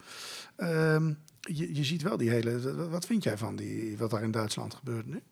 Ehm, 0.56 1.12
je, 1.40 1.74
je 1.74 1.84
ziet 1.84 2.02
wel 2.02 2.16
die 2.16 2.30
hele. 2.30 2.88
Wat 2.88 3.06
vind 3.06 3.22
jij 3.22 3.38
van 3.38 3.56
die, 3.56 3.98
wat 3.98 4.10
daar 4.10 4.22
in 4.22 4.30
Duitsland 4.30 4.74
gebeurt 4.74 5.06
nu? 5.06 5.22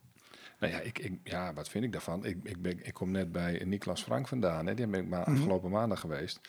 Nou 0.60 0.72
ja, 0.72 0.80
ik, 0.80 0.98
ik, 0.98 1.12
ja, 1.24 1.52
wat 1.54 1.68
vind 1.68 1.84
ik 1.84 1.92
daarvan? 1.92 2.24
Ik, 2.24 2.36
ik, 2.42 2.62
ben, 2.62 2.86
ik 2.86 2.94
kom 2.94 3.10
net 3.10 3.32
bij 3.32 3.62
Niklas 3.64 4.02
Frank 4.02 4.28
vandaan. 4.28 4.66
Hè. 4.66 4.74
Die 4.74 4.86
ben 4.86 5.00
ik 5.00 5.08
maar 5.08 5.20
Mhm. 5.20 5.30
afgelopen 5.36 5.70
maandag 5.70 6.00
geweest. 6.00 6.40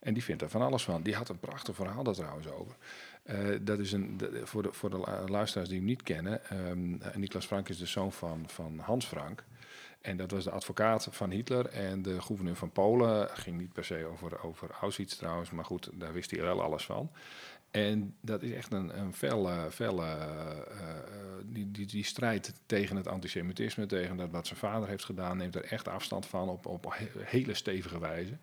En 0.00 0.14
die 0.14 0.22
vindt 0.22 0.42
er 0.42 0.48
van 0.50 0.62
alles 0.62 0.84
van. 0.84 1.02
Die 1.02 1.14
had 1.14 1.28
een 1.28 1.38
prachtig 1.38 1.74
verhaal 1.74 2.02
daar 2.02 2.14
trouwens 2.14 2.48
over. 2.48 2.76
Eh, 3.22 3.38
dat 3.62 3.78
is 3.78 3.92
een, 3.92 4.20
voor, 4.44 4.62
de, 4.62 4.72
voor 4.72 4.90
de 4.90 4.96
lu- 4.98 5.30
luisteraars 5.32 5.68
die 5.68 5.78
hem 5.78 5.86
niet 5.86 6.02
kennen. 6.02 6.44
ehm, 6.48 7.18
Niklas 7.20 7.46
Frank 7.46 7.68
is 7.68 7.78
de 7.78 7.86
zoon 7.86 8.12
van, 8.12 8.44
van 8.46 8.78
Hans 8.78 9.06
Frank. 9.06 9.44
En 10.00 10.16
dat 10.16 10.30
was 10.30 10.44
de 10.44 10.50
advocaat 10.50 11.08
van 11.10 11.30
Hitler. 11.30 11.66
En 11.66 12.02
de 12.02 12.20
gouverneur 12.22 12.56
van 12.56 12.70
Polen 12.72 13.28
ging 13.32 13.58
niet 13.58 13.72
per 13.72 13.84
se 13.84 14.04
over, 14.12 14.42
over 14.42 14.70
Auschwitz 14.80 15.14
trouwens. 15.16 15.50
Maar 15.50 15.64
goed, 15.64 15.90
daar 15.94 16.12
wist 16.12 16.30
hij 16.30 16.40
wel 16.40 16.62
alles 16.62 16.84
van. 16.84 17.10
En 17.76 18.14
dat 18.20 18.42
is 18.42 18.52
echt 18.52 18.72
een, 18.72 18.98
een 18.98 19.12
felle, 19.14 19.70
felle 19.70 20.02
eh, 20.02 20.58
eh, 20.58 20.96
die, 21.44 21.70
die, 21.70 21.86
die 21.86 22.04
strijd 22.04 22.52
tegen 22.66 22.96
het 22.96 23.08
antisemitisme, 23.08 23.86
tegen 23.86 24.16
dat 24.16 24.30
wat 24.30 24.46
zijn 24.46 24.58
vader 24.58 24.88
heeft 24.88 25.04
gedaan, 25.04 25.36
neemt 25.36 25.54
er 25.54 25.64
echt 25.64 25.88
afstand 25.88 26.26
van 26.26 26.48
op, 26.48 26.66
op 26.66 26.94
he- 26.96 27.10
hele 27.24 27.54
stevige 27.54 27.98
wijze. 27.98 28.38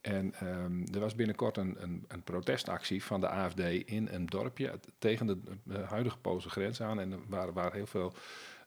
En 0.00 0.34
ehm, 0.34 0.94
er 0.94 1.00
was 1.00 1.14
binnenkort 1.14 1.56
een, 1.56 1.76
een, 1.82 2.04
een 2.08 2.22
protestactie 2.22 3.04
van 3.04 3.20
de 3.20 3.28
AFD 3.28 3.60
in 3.84 4.08
een 4.08 4.26
dorpje 4.26 4.78
tegen 4.98 5.26
de, 5.26 5.38
de 5.62 5.78
huidige 5.78 6.18
Poolse 6.18 6.50
grens 6.50 6.82
aan. 6.82 7.00
En 7.00 7.22
waren, 7.28 7.54
waren 7.54 7.72
heel 7.72 7.86
veel 7.86 8.12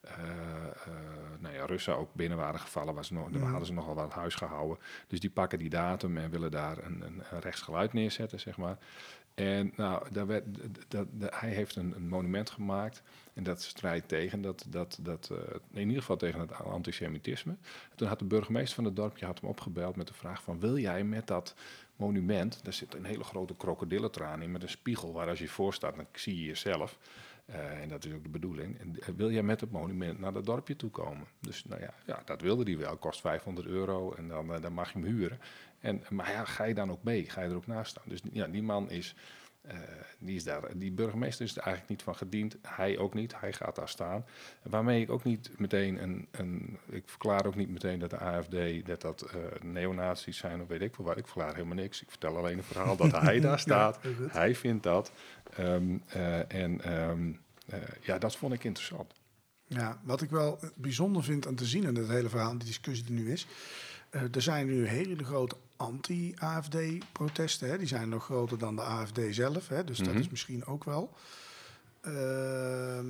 eh, 0.02 0.14
nou 1.40 1.54
ja, 1.56 1.66
Russen 1.66 1.98
ook 1.98 2.14
binnen 2.14 2.38
waren 2.38 2.60
gevallen. 2.60 2.94
Was 2.94 3.10
nog, 3.10 3.30
Daar 3.30 3.42
hadden 3.42 3.66
ze 3.68 3.74
nogal 3.74 3.96
wat 3.96 4.14
huis 4.14 4.36
gehouden. 4.36 4.78
Dus 5.08 5.20
die 5.20 5.30
pakken 5.30 5.60
die 5.60 5.70
datum 5.70 6.18
en 6.18 6.30
willen 6.30 6.52
daar 6.52 6.78
een, 6.78 7.02
een, 7.02 7.22
een 7.32 7.40
rechtsgeluid 7.40 7.94
neerzetten, 7.94 8.40
zeg 8.40 8.58
maar. 8.58 8.78
En 9.36 9.74
nou, 9.76 10.12
daar 10.12 10.28
werd, 10.28 10.46
dat, 10.88 11.08
hij 11.20 11.50
heeft 11.50 11.76
een, 11.76 11.96
een 11.96 12.08
monument 12.08 12.50
gemaakt. 12.50 13.02
En 13.34 13.44
dat 13.44 13.62
strijdt 13.62 14.08
tegen, 14.08 14.42
dat, 14.42 14.66
dat, 14.70 15.00
dat, 15.02 15.30
eh, 15.32 15.38
in 15.72 15.88
ieder 15.88 16.02
geval 16.02 16.18
tegen 16.18 16.40
het 16.40 16.54
antisemitisme. 16.54 17.52
En 17.92 17.96
toen 17.96 18.08
had 18.08 18.20
de 18.20 18.26
burgemeester 18.26 18.76
van 18.76 18.84
het 18.84 18.96
dorpje 18.96 19.26
had 19.26 19.40
hem 19.40 19.50
opgebeld 19.50 19.96
met 19.96 20.08
de 20.08 20.14
vraag 20.14 20.44
van... 20.44 20.60
wil 20.60 20.78
jij 20.78 21.04
met 21.04 21.28
dat 21.28 21.56
monument, 21.96 22.60
daar 22.64 22.74
zit 22.74 22.94
een 22.94 23.06
hele 23.06 23.24
grote 23.24 23.56
krokodillentraan 23.56 24.42
in... 24.42 24.52
met 24.52 24.64
een 24.64 24.70
spiegel 24.70 25.14
waar 25.14 25.30
als 25.30 25.40
je 25.40 25.48
voor 25.48 25.74
staat, 25.74 25.96
dan 25.96 26.08
zie 26.12 26.36
je 26.36 26.46
jezelf. 26.46 26.98
Eh, 27.46 27.82
en 27.82 27.90
dat 27.90 28.06
is 28.06 28.14
ook 28.14 28.24
de 28.24 28.30
bedoeling. 28.30 28.80
En, 28.80 29.00
eh, 29.00 29.08
wil 29.16 29.32
jij 29.32 29.44
met 29.44 29.62
het 29.62 29.72
monument 29.72 30.20
naar 30.20 30.34
dat 30.34 30.46
dorpje 30.46 30.76
toe 30.76 30.90
komen? 30.90 31.28
Dus 31.40 31.66
nou 31.66 31.82
ja, 31.82 31.94
ja 32.06 32.22
dat 32.26 32.42
wilde 32.42 32.64
hij 32.64 32.78
wel. 32.78 32.98
Kost 32.98 33.22
500 33.22 33.68
euro 33.68 34.14
en 34.14 34.28
dan, 34.28 34.62
dan 34.62 34.74
mag 34.74 34.94
je 34.94 35.00
hem 35.00 35.08
huren. 35.08 35.40
En, 35.86 36.04
maar 36.10 36.32
ja, 36.32 36.46
ga 36.46 36.64
je 36.64 36.74
dan 36.74 36.92
ook 36.92 37.04
mee? 37.04 37.30
Ga 37.30 37.42
je 37.42 37.50
er 37.50 37.56
ook 37.56 37.68
naast 37.68 37.92
staan? 37.92 38.04
Dus 38.08 38.20
ja, 38.32 38.48
die 38.48 38.64
man 38.64 38.90
is... 38.90 39.16
eh, 39.62 39.78
die, 40.20 40.36
is 40.36 40.44
daar, 40.44 40.78
die 40.78 40.92
burgemeester 40.92 41.46
is 41.46 41.52
er 41.52 41.62
eigenlijk 41.62 41.90
niet 41.90 42.04
van 42.04 42.16
gediend. 42.16 42.58
Hij 42.62 42.98
ook 42.98 43.14
niet. 43.14 43.40
Hij 43.40 43.54
gaat 43.54 43.76
daar 43.76 43.90
staan. 43.90 44.26
Waarmee 44.62 45.02
ik 45.02 45.10
ook 45.10 45.24
niet 45.24 45.50
meteen 45.58 46.04
een. 46.04 46.28
een 46.32 46.78
ik 46.90 47.04
verklaar 47.06 47.46
ook 47.46 47.56
niet 47.56 47.70
meteen 47.70 48.00
dat 48.00 48.10
de 48.10 48.18
AFD. 48.18 48.86
dat 48.86 49.02
dat 49.02 49.22
eh 49.22 49.38
neonazies 49.62 50.38
zijn 50.38 50.62
of 50.62 50.68
weet 50.68 50.82
ik 50.82 50.96
veel 50.96 51.06
wat. 51.06 51.18
Ik 51.18 51.28
verklaar 51.28 51.54
helemaal 51.54 51.76
niks. 51.76 52.02
Ik 52.02 52.10
vertel 52.10 52.38
alleen 52.38 52.58
een 52.58 52.64
verhaal 52.64 52.96
dat 52.96 53.12
hij 53.12 53.40
daar 53.50 53.60
staat. 53.60 54.00
hij 54.28 54.56
vindt 54.56 54.84
dat. 54.84 55.12
Ehm, 55.56 55.98
eh, 56.08 56.54
en 56.54 56.82
ehm, 56.82 57.34
eh, 57.66 57.80
ja, 58.02 58.18
dat 58.18 58.36
vond 58.36 58.54
ik 58.54 58.64
interessant. 58.64 59.14
Ja, 59.68 60.00
wat 60.04 60.22
ik 60.22 60.30
wel 60.30 60.60
bijzonder 60.76 61.24
vind 61.24 61.48
aan 61.48 61.56
te 61.56 61.66
zien 61.66 61.84
in 61.84 61.96
het 61.96 62.08
hele 62.08 62.30
verhaal, 62.30 62.58
die 62.58 62.68
discussie 62.68 63.06
die 63.06 63.16
nu 63.16 63.32
is. 63.32 63.48
Eh, 64.16 64.22
er 64.36 64.42
zijn 64.42 64.68
nu 64.68 64.88
hele 64.88 65.24
grote 65.24 65.56
anti-AFD-protesten. 65.78 67.78
Die 67.78 67.88
zijn 67.88 68.10
nog 68.10 68.24
groter 68.24 68.58
dan 68.58 68.76
de 68.76 68.82
AFD 68.82 69.20
zelf. 69.30 69.68
Hè, 69.68 69.84
dus 69.84 69.98
dat 69.98 70.08
Mhm. 70.08 70.18
is 70.18 70.30
misschien 70.30 70.66
ook 70.66 70.84
wel. 70.84 71.14
Ehm, 72.02 73.06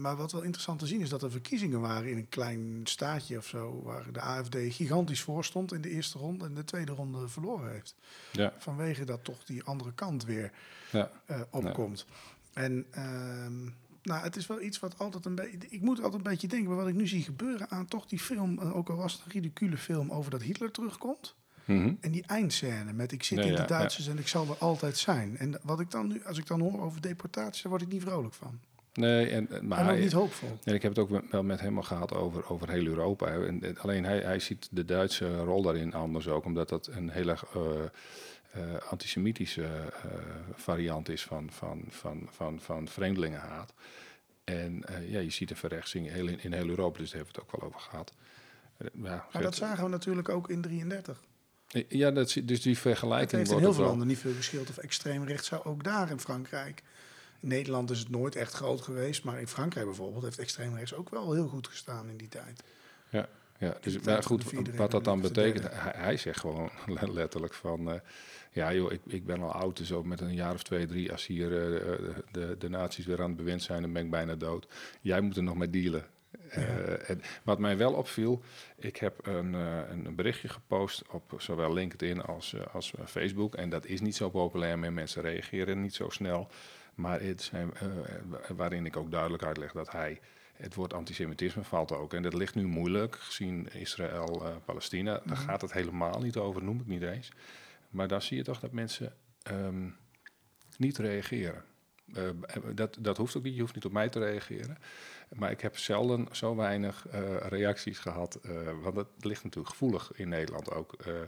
maar 0.00 0.16
wat 0.16 0.32
wel 0.32 0.42
interessant 0.42 0.78
te 0.78 0.86
zien 0.86 1.00
is 1.00 1.08
dat 1.08 1.22
er 1.22 1.30
verkiezingen 1.30 1.80
waren 1.80 2.10
in 2.10 2.16
een 2.16 2.28
klein 2.28 2.80
staatje 2.84 3.36
of 3.36 3.46
zo. 3.46 3.82
Waar 3.82 4.12
de 4.12 4.20
AFD 4.20 4.56
gigantisch 4.58 5.20
voor 5.22 5.44
stond 5.44 5.72
in 5.72 5.80
de 5.80 5.90
eerste 5.90 6.18
ronde 6.18 6.44
en 6.44 6.54
de 6.54 6.64
tweede 6.64 6.92
ronde 6.92 7.28
verloren 7.28 7.70
heeft. 7.72 7.94
Ja, 8.32 8.52
Vanwege 8.58 9.04
dat 9.04 9.24
toch 9.24 9.44
die 9.44 9.62
andere 9.64 9.92
kant 9.92 10.24
weer 10.24 10.52
ja. 10.92 11.10
eh, 11.26 11.40
opkomt. 11.50 12.06
En 12.52 12.86
ehm, 12.90 13.68
nou, 14.02 14.22
het 14.22 14.36
is 14.36 14.46
wel 14.46 14.60
iets 14.60 14.78
wat 14.80 14.98
altijd 14.98 15.24
een 15.24 15.34
beetje. 15.34 15.58
Ik 15.68 15.80
moet 15.80 16.02
altijd 16.02 16.24
een 16.24 16.30
beetje 16.30 16.48
denken 16.48 16.68
bij 16.68 16.76
wat 16.76 16.88
ik 16.88 16.94
nu 16.94 17.06
zie 17.06 17.22
gebeuren 17.22 17.70
aan 17.70 17.86
toch 17.86 18.06
die 18.06 18.18
film, 18.18 18.58
eh, 18.58 18.76
ook 18.76 18.88
al 18.88 18.96
was 18.96 19.12
het 19.12 19.22
een 19.24 19.30
ridicule 19.32 19.76
film 19.76 20.10
over 20.10 20.30
dat 20.30 20.42
Hitler 20.42 20.70
terugkomt. 20.70 21.34
Mhm. 21.64 21.92
En 22.00 22.10
die 22.10 22.24
eindscène 22.26 22.92
met 22.92 23.12
ik 23.12 23.22
zit 23.22 23.38
in 23.38 23.46
ja, 23.46 23.56
de 23.56 23.64
Duitsers 23.66 24.06
en 24.08 24.18
ik 24.18 24.28
zal 24.28 24.46
er 24.48 24.56
altijd 24.58 24.96
zijn. 24.98 25.36
En 25.38 25.58
wat 25.62 25.80
ik 25.80 25.90
dan 25.90 26.06
nu, 26.08 26.24
als 26.24 26.38
ik 26.38 26.46
dan 26.46 26.60
hoor 26.60 26.80
over 26.80 27.00
deportatie, 27.00 27.62
daar 27.62 27.70
word 27.72 27.82
ik 27.82 27.88
niet 27.92 28.02
vrolijk 28.02 28.34
van. 28.34 28.58
Nee, 28.92 29.26
en, 29.26 29.50
en- 29.50 29.66
maar 29.68 29.78
en 29.78 29.84
ook 29.84 29.90
hij- 29.90 30.00
niet 30.00 30.12
hoopvol. 30.12 30.58
En 30.64 30.74
ik 30.74 30.82
heb 30.82 30.96
het 30.96 31.00
ook 31.10 31.22
wel 31.30 31.42
met 31.42 31.60
hem 31.60 31.76
al 31.76 31.82
gehad 31.82 32.14
over, 32.14 32.48
over 32.50 32.70
heel 32.70 32.86
Europa. 32.86 33.26
En, 33.26 33.62
en 33.62 33.78
alleen 33.78 34.04
hij, 34.04 34.18
hij 34.20 34.38
ziet 34.38 34.68
de 34.70 34.84
Duitse 34.84 35.36
rol 35.36 35.62
daarin 35.62 35.94
anders 35.94 36.28
ook, 36.28 36.44
omdat 36.44 36.68
dat 36.68 36.86
een 36.86 37.10
hele 37.10 37.32
eh, 37.54 37.60
eh, 38.50 38.62
antisemitische 38.90 39.64
eh, 39.64 40.10
variant 40.54 41.08
is 41.08 41.22
van, 41.22 41.50
van, 41.52 41.84
van, 41.88 42.28
van, 42.30 42.60
van 42.60 42.88
vreemdelingenhaat. 42.88 43.72
En 44.44 44.84
eh, 44.84 45.10
ja, 45.10 45.18
je 45.20 45.30
ziet 45.30 45.50
een 45.50 45.56
verrechtsing 45.56 46.10
heel 46.10 46.26
in, 46.26 46.42
in 46.42 46.52
heel 46.52 46.68
Europa, 46.68 46.98
dus 46.98 47.10
daar 47.10 47.16
hebben 47.16 47.34
we 47.34 47.40
het 47.40 47.50
ook 47.54 47.60
wel 47.60 47.68
over 47.68 47.80
gehad. 47.80 48.12
Eh, 48.76 48.86
Ja, 48.92 49.00
Maar 49.00 49.26
Gert- 49.30 49.44
dat 49.44 49.54
zagen 49.54 49.84
we 49.84 49.90
natuurlijk 49.90 50.28
ook 50.28 50.48
in 50.50 50.60
33. 50.62 51.20
ja 51.88 52.10
dat, 52.10 52.36
dus 52.44 52.60
die 52.60 52.72
Het 52.72 52.80
vergelijking 52.80 53.30
heeft 53.32 53.50
in 53.50 53.58
heel 53.58 53.72
veel 53.72 53.84
landen 53.84 54.06
niet 54.06 54.18
veel 54.18 54.34
geschild 54.34 54.68
of 54.70 54.76
extreem 54.78 55.24
rechts 55.24 55.48
zou 55.48 55.64
ook 55.64 55.84
daar 55.84 56.10
in 56.10 56.20
Frankrijk. 56.20 56.82
In 57.40 57.48
Nederland 57.48 57.90
is 57.90 57.98
het 57.98 58.08
nooit 58.08 58.36
echt 58.36 58.52
groot 58.52 58.80
geweest, 58.80 59.24
maar 59.24 59.40
in 59.40 59.48
Frankrijk 59.48 59.86
bijvoorbeeld 59.86 60.24
heeft 60.24 60.38
extreem 60.38 60.74
rechts 60.76 60.94
ook 60.94 61.10
wel 61.10 61.32
heel 61.32 61.48
goed 61.48 61.68
gestaan 61.68 62.08
in 62.08 62.16
die 62.16 62.28
tijd. 62.28 62.62
Ja, 63.60 63.76
dus 63.80 64.00
maar 64.00 64.22
goed, 64.22 64.44
wat 64.76 64.90
dat 64.90 65.04
dan 65.04 65.20
betekent, 65.20 65.68
hij, 65.70 65.92
hij 65.96 66.16
zegt 66.16 66.40
gewoon 66.40 66.70
letterlijk 67.12 67.54
van, 67.54 67.90
eh, 67.92 68.00
ja 68.52 68.74
joh, 68.74 68.92
ik, 68.92 69.00
ik 69.06 69.24
ben 69.24 69.42
al 69.42 69.52
oud, 69.52 69.76
dus 69.76 69.92
ook 69.92 70.04
met 70.04 70.20
een 70.20 70.34
jaar 70.34 70.54
of 70.54 70.62
twee, 70.62 70.86
drie, 70.86 71.12
als 71.12 71.26
hier 71.26 71.46
eh, 71.46 72.16
de, 72.32 72.56
de 72.58 72.68
naties 72.68 73.06
weer 73.06 73.22
aan 73.22 73.28
het 73.28 73.36
bewind 73.36 73.62
zijn, 73.62 73.82
dan 73.82 73.92
ben 73.92 74.04
ik 74.04 74.10
bijna 74.10 74.34
dood. 74.34 74.66
Jij 75.00 75.20
moet 75.20 75.36
er 75.36 75.42
nog 75.42 75.56
mee 75.56 75.70
dealen. 75.70 76.04
Eh, 76.50 77.10
en 77.10 77.22
wat 77.42 77.58
mij 77.58 77.76
wel 77.76 77.92
opviel, 77.92 78.42
ik 78.76 78.96
heb 78.96 79.26
een, 79.26 79.54
eh, 79.54 79.78
een 79.90 80.14
berichtje 80.14 80.48
gepost 80.48 81.02
op 81.10 81.34
zowel 81.38 81.72
LinkedIn 81.72 82.22
als, 82.22 82.54
eh, 82.54 82.74
als 82.74 82.94
eh, 82.94 83.06
Facebook. 83.06 83.54
En 83.54 83.70
dat 83.70 83.86
is 83.86 84.00
niet 84.00 84.16
zo 84.16 84.30
populair, 84.30 84.78
meer 84.78 84.92
mensen 84.92 85.22
reageren 85.22 85.80
niet 85.80 85.94
zo 85.94 86.08
snel. 86.08 86.48
Maar 86.94 87.20
het 87.20 87.42
zijn, 87.42 87.74
eh, 87.74 87.86
waarin 88.56 88.86
ik 88.86 88.96
ook 88.96 89.10
duidelijk 89.10 89.42
uitleg 89.42 89.72
dat 89.72 89.92
hij 89.92 90.20
het 90.60 90.74
woord 90.74 90.92
antisemitisme 90.94 91.64
valt 91.64 91.92
ook. 91.92 92.14
En 92.14 92.22
dat 92.22 92.34
ligt 92.34 92.54
nu 92.54 92.66
moeilijk, 92.66 93.16
gezien 93.16 93.68
Israël, 93.72 94.46
eh, 94.46 94.56
Palestina. 94.64 95.12
Daar 95.12 95.36
Mhm. 95.36 95.48
gaat 95.48 95.60
het 95.60 95.72
helemaal 95.72 96.20
niet 96.20 96.36
over, 96.36 96.62
noem 96.64 96.80
ik 96.80 96.86
niet 96.86 97.02
eens. 97.02 97.28
Maar 97.90 98.08
daar 98.08 98.22
zie 98.22 98.36
je 98.36 98.42
toch 98.44 98.60
dat 98.60 98.72
mensen 98.72 99.14
ehm, 99.42 99.88
niet 100.76 100.98
reageren. 100.98 101.64
Eh, 102.14 102.28
dat, 102.74 102.96
dat 103.00 103.16
hoeft 103.16 103.36
ook 103.36 103.42
niet, 103.42 103.54
je 103.54 103.60
hoeft 103.60 103.74
niet 103.74 103.84
op 103.84 103.92
mij 103.92 104.08
te 104.08 104.18
reageren. 104.18 104.78
Maar 105.28 105.50
ik 105.50 105.60
heb 105.60 105.78
zelden 105.78 106.26
zo 106.32 106.56
weinig 106.56 107.06
eh, 107.08 107.36
reacties 107.36 107.98
gehad. 107.98 108.34
eh, 108.34 108.52
want 108.82 108.96
het 108.96 109.08
ligt 109.20 109.42
natuurlijk 109.44 109.70
gevoelig 109.74 110.12
in 110.14 110.28
Nederland 110.28 110.70
ook, 110.70 110.92
eh, 110.92 111.20
eh, 111.22 111.26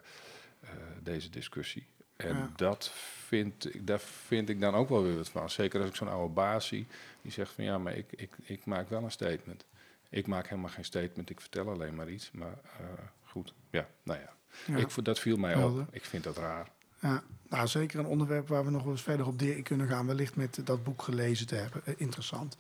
deze 1.03 1.31
discussie. 1.31 1.87
En 2.17 2.37
Ja. 2.37 2.51
dat 2.57 2.93
vind, 3.39 3.75
ik- 3.75 3.87
daar 3.87 4.01
vind 4.01 4.49
ik 4.49 4.61
dan 4.61 4.75
ook 4.75 4.89
wel 4.89 5.03
weer 5.03 5.17
wat 5.17 5.29
van. 5.29 5.51
Zeker 5.51 5.81
als 5.81 5.89
ik 5.89 5.95
zo'n 5.97 6.09
oude 6.09 6.33
baas 6.35 6.67
zie 6.67 6.87
die 7.23 7.33
zegt 7.33 7.53
van 7.53 7.65
ja, 7.65 7.79
maar 7.79 7.97
ik, 7.97 8.07
ik, 8.17 8.31
ik 8.43 8.65
maak 8.65 8.89
wel 8.89 9.03
een 9.03 9.11
statement. 9.11 9.65
Ik 10.11 10.27
maak 10.27 10.49
helemaal 10.49 10.71
geen 10.71 10.85
statement, 10.85 11.31
ik 11.31 11.41
vertel 11.41 11.69
alleen 11.71 11.95
maar 11.95 12.09
iets. 12.11 12.31
Maar 12.33 12.59
eh, 12.79 12.87
goed, 13.25 13.55
ja, 13.71 13.87
nou 14.03 14.21
ja. 14.21 14.33
Ja. 14.67 14.77
Ik, 14.77 14.91
vond- 14.91 15.07
dat 15.07 15.19
viel 15.19 15.37
mij 15.37 15.53
Helder. 15.53 15.83
op. 15.83 15.95
Ik 15.95 16.05
vind 16.05 16.25
dat 16.25 16.37
raar. 16.37 16.69
Ja, 17.01 17.23
nou, 17.49 17.67
zeker 17.67 17.99
een 17.99 18.07
onderwerp 18.07 18.49
waar 18.49 18.65
we 18.65 18.71
nog 18.71 18.83
wel 18.83 18.93
eens 18.93 19.03
verder 19.03 19.27
op 19.27 19.43
kunnen 19.63 19.89
gaan. 19.89 20.07
Wellicht 20.07 20.37
met 20.37 20.61
dat 20.65 20.85
boek 20.85 21.03
gelezen 21.03 21.47
te 21.47 21.55
hebben. 21.55 21.81
Eh, 21.85 21.95
interessant. 21.97 22.57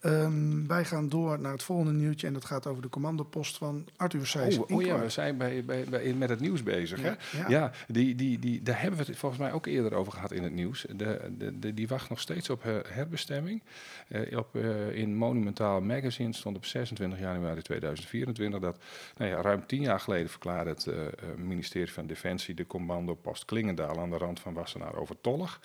Ehm, 0.00 0.66
wij 0.66 0.84
gaan 0.84 1.08
door 1.08 1.40
naar 1.40 1.52
het 1.52 1.62
volgende 1.62 1.92
nieuwtje. 1.92 2.26
En 2.26 2.32
dat 2.32 2.44
gaat 2.44 2.66
over 2.66 2.82
de 2.82 2.88
commandopost 2.88 3.58
van 3.58 3.86
Arthur 3.96 4.26
Seys. 4.26 4.58
Oh, 4.58 4.70
oh 4.70 4.82
ja, 4.82 4.98
we 4.98 5.08
zijn 5.08 5.36
bij, 5.36 5.64
bij, 5.64 5.84
bij, 5.84 6.12
met 6.12 6.28
het 6.28 6.40
nieuws 6.40 6.62
bezig. 6.62 7.02
Ja, 7.02 7.16
hè? 7.18 7.38
ja. 7.38 7.48
ja 7.48 7.72
die, 7.88 8.14
die, 8.14 8.38
die, 8.38 8.62
daar 8.62 8.80
hebben 8.80 9.00
we 9.00 9.06
het 9.06 9.18
volgens 9.18 9.40
mij 9.40 9.52
ook 9.52 9.66
eerder 9.66 9.94
over 9.94 10.12
gehad 10.12 10.32
in 10.32 10.42
het 10.42 10.52
nieuws. 10.52 10.86
De, 10.96 11.30
de, 11.38 11.58
de, 11.58 11.74
die 11.74 11.88
wacht 11.88 12.08
nog 12.08 12.20
steeds 12.20 12.50
op 12.50 12.62
her- 12.62 12.94
herbestemming. 12.94 13.62
Eh, 14.08 14.38
op, 14.38 14.56
eh, 14.56 14.96
in 14.96 15.16
Monumentaal 15.16 15.80
Magazine 15.80 16.32
stond 16.32 16.56
op 16.56 16.64
26 16.64 17.18
januari 17.18 17.62
2024 17.62 18.60
dat 18.60 18.78
nou 19.16 19.30
ja, 19.30 19.40
ruim 19.40 19.66
tien 19.66 19.82
jaar 19.82 20.00
geleden 20.00 20.28
verklaarde 20.28 20.70
het 20.70 20.86
eh, 20.86 20.96
ministerie 21.36 21.92
van 21.92 22.06
Defensie 22.06 22.54
de 22.54 22.66
commandopost 22.66 23.44
Klingendaal 23.44 23.98
aan 23.98 24.10
de 24.10 24.16
rand 24.16 24.40
van 24.40 24.54
Wassenaar 24.54 24.94
overtollig. 24.94 25.60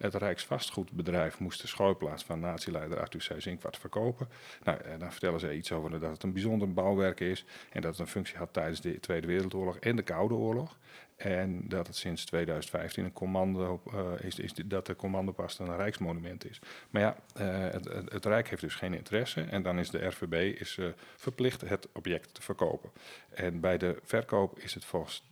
Het 0.00 0.14
Rijksvastgoedbedrijf 0.14 1.38
moest 1.38 1.60
de 1.60 1.66
schouwplaats 1.66 2.24
van 2.24 2.40
natieleider 2.40 3.00
Arthur 3.00 3.22
Seyss-Inquart 3.22 3.76
verkopen. 3.76 4.28
Nou, 4.64 4.80
eh, 4.80 4.98
dan 4.98 5.10
vertellen 5.10 5.40
ze 5.40 5.56
iets 5.56 5.72
over 5.72 5.90
dat 5.90 6.10
het 6.10 6.22
een 6.22 6.32
bijzonder 6.32 6.72
bouwwerk 6.72 7.20
is 7.20 7.44
en 7.70 7.80
dat 7.80 7.90
het 7.90 8.00
een 8.00 8.06
functie 8.06 8.36
had 8.36 8.52
tijdens 8.52 8.80
de 8.80 9.00
Tweede 9.00 9.26
Wereldoorlog 9.26 9.76
en 9.76 9.96
de 9.96 10.02
Koude 10.02 10.34
Oorlog. 10.34 10.78
En 11.16 11.68
dat 11.68 11.86
het 11.86 11.96
sinds 11.96 12.24
2015 12.24 13.04
een 13.04 13.12
commando 13.12 13.82
eh, 13.92 14.12
is, 14.20 14.38
is 14.38 14.52
dat 14.54 14.86
de 14.86 14.96
commandopost 14.96 15.58
een 15.58 15.76
rijksmonument 15.76 16.50
is. 16.50 16.60
Maar 16.90 17.02
ja, 17.02 17.16
eh, 17.34 17.72
het, 17.72 17.84
het, 18.12 18.24
Rijk 18.24 18.48
heeft 18.48 18.62
dus 18.62 18.74
geen 18.74 18.94
interesse 18.94 19.40
en 19.40 19.62
dan 19.62 19.78
is 19.78 19.90
de 19.90 20.06
RVB 20.06 20.60
is, 20.60 20.78
verplicht 21.16 21.60
het 21.60 21.88
object 21.92 22.34
te 22.34 22.42
verkopen. 22.42 22.90
En 23.30 23.60
bij 23.60 23.78
de 23.78 23.98
verkoop 24.04 24.58
is 24.58 24.74
het 24.74 24.84
volgens, 24.84 25.29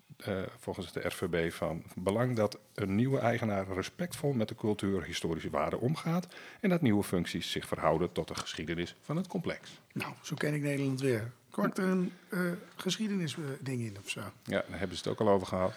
volgens 0.58 0.92
de 0.92 1.00
RVB 1.06 1.52
van 1.52 1.82
belang 1.96 2.36
dat 2.36 2.58
een 2.74 2.94
nieuwe 2.94 3.18
eigenaar 3.18 3.66
respectvol 3.72 4.32
met 4.32 4.48
de 4.48 4.54
cultuurhistorische 4.54 5.50
waarden 5.50 5.80
omgaat 5.80 6.26
en 6.60 6.68
dat 6.68 6.80
nieuwe 6.82 7.02
functies 7.02 7.50
zich 7.50 7.66
verhouden 7.66 8.12
tot 8.12 8.28
de 8.28 8.34
geschiedenis 8.34 8.94
van 9.00 9.16
het 9.16 9.26
complex. 9.26 9.80
Nou, 9.92 10.12
zo 10.22 10.34
ken 10.34 10.54
ik 10.54 10.62
Nederland 10.62 11.00
weer. 11.00 11.30
Kwart 11.50 11.78
er 11.78 11.84
een 11.84 12.12
eh 12.28 12.40
geschiedenisding 12.76 13.80
in 13.82 13.96
of 14.04 14.10
zo. 14.10 14.20
Ja, 14.42 14.64
daar 14.68 14.78
hebben 14.78 14.96
ze 14.96 15.02
het 15.08 15.12
ook 15.12 15.26
al 15.26 15.34
over 15.34 15.46
gehad. 15.46 15.72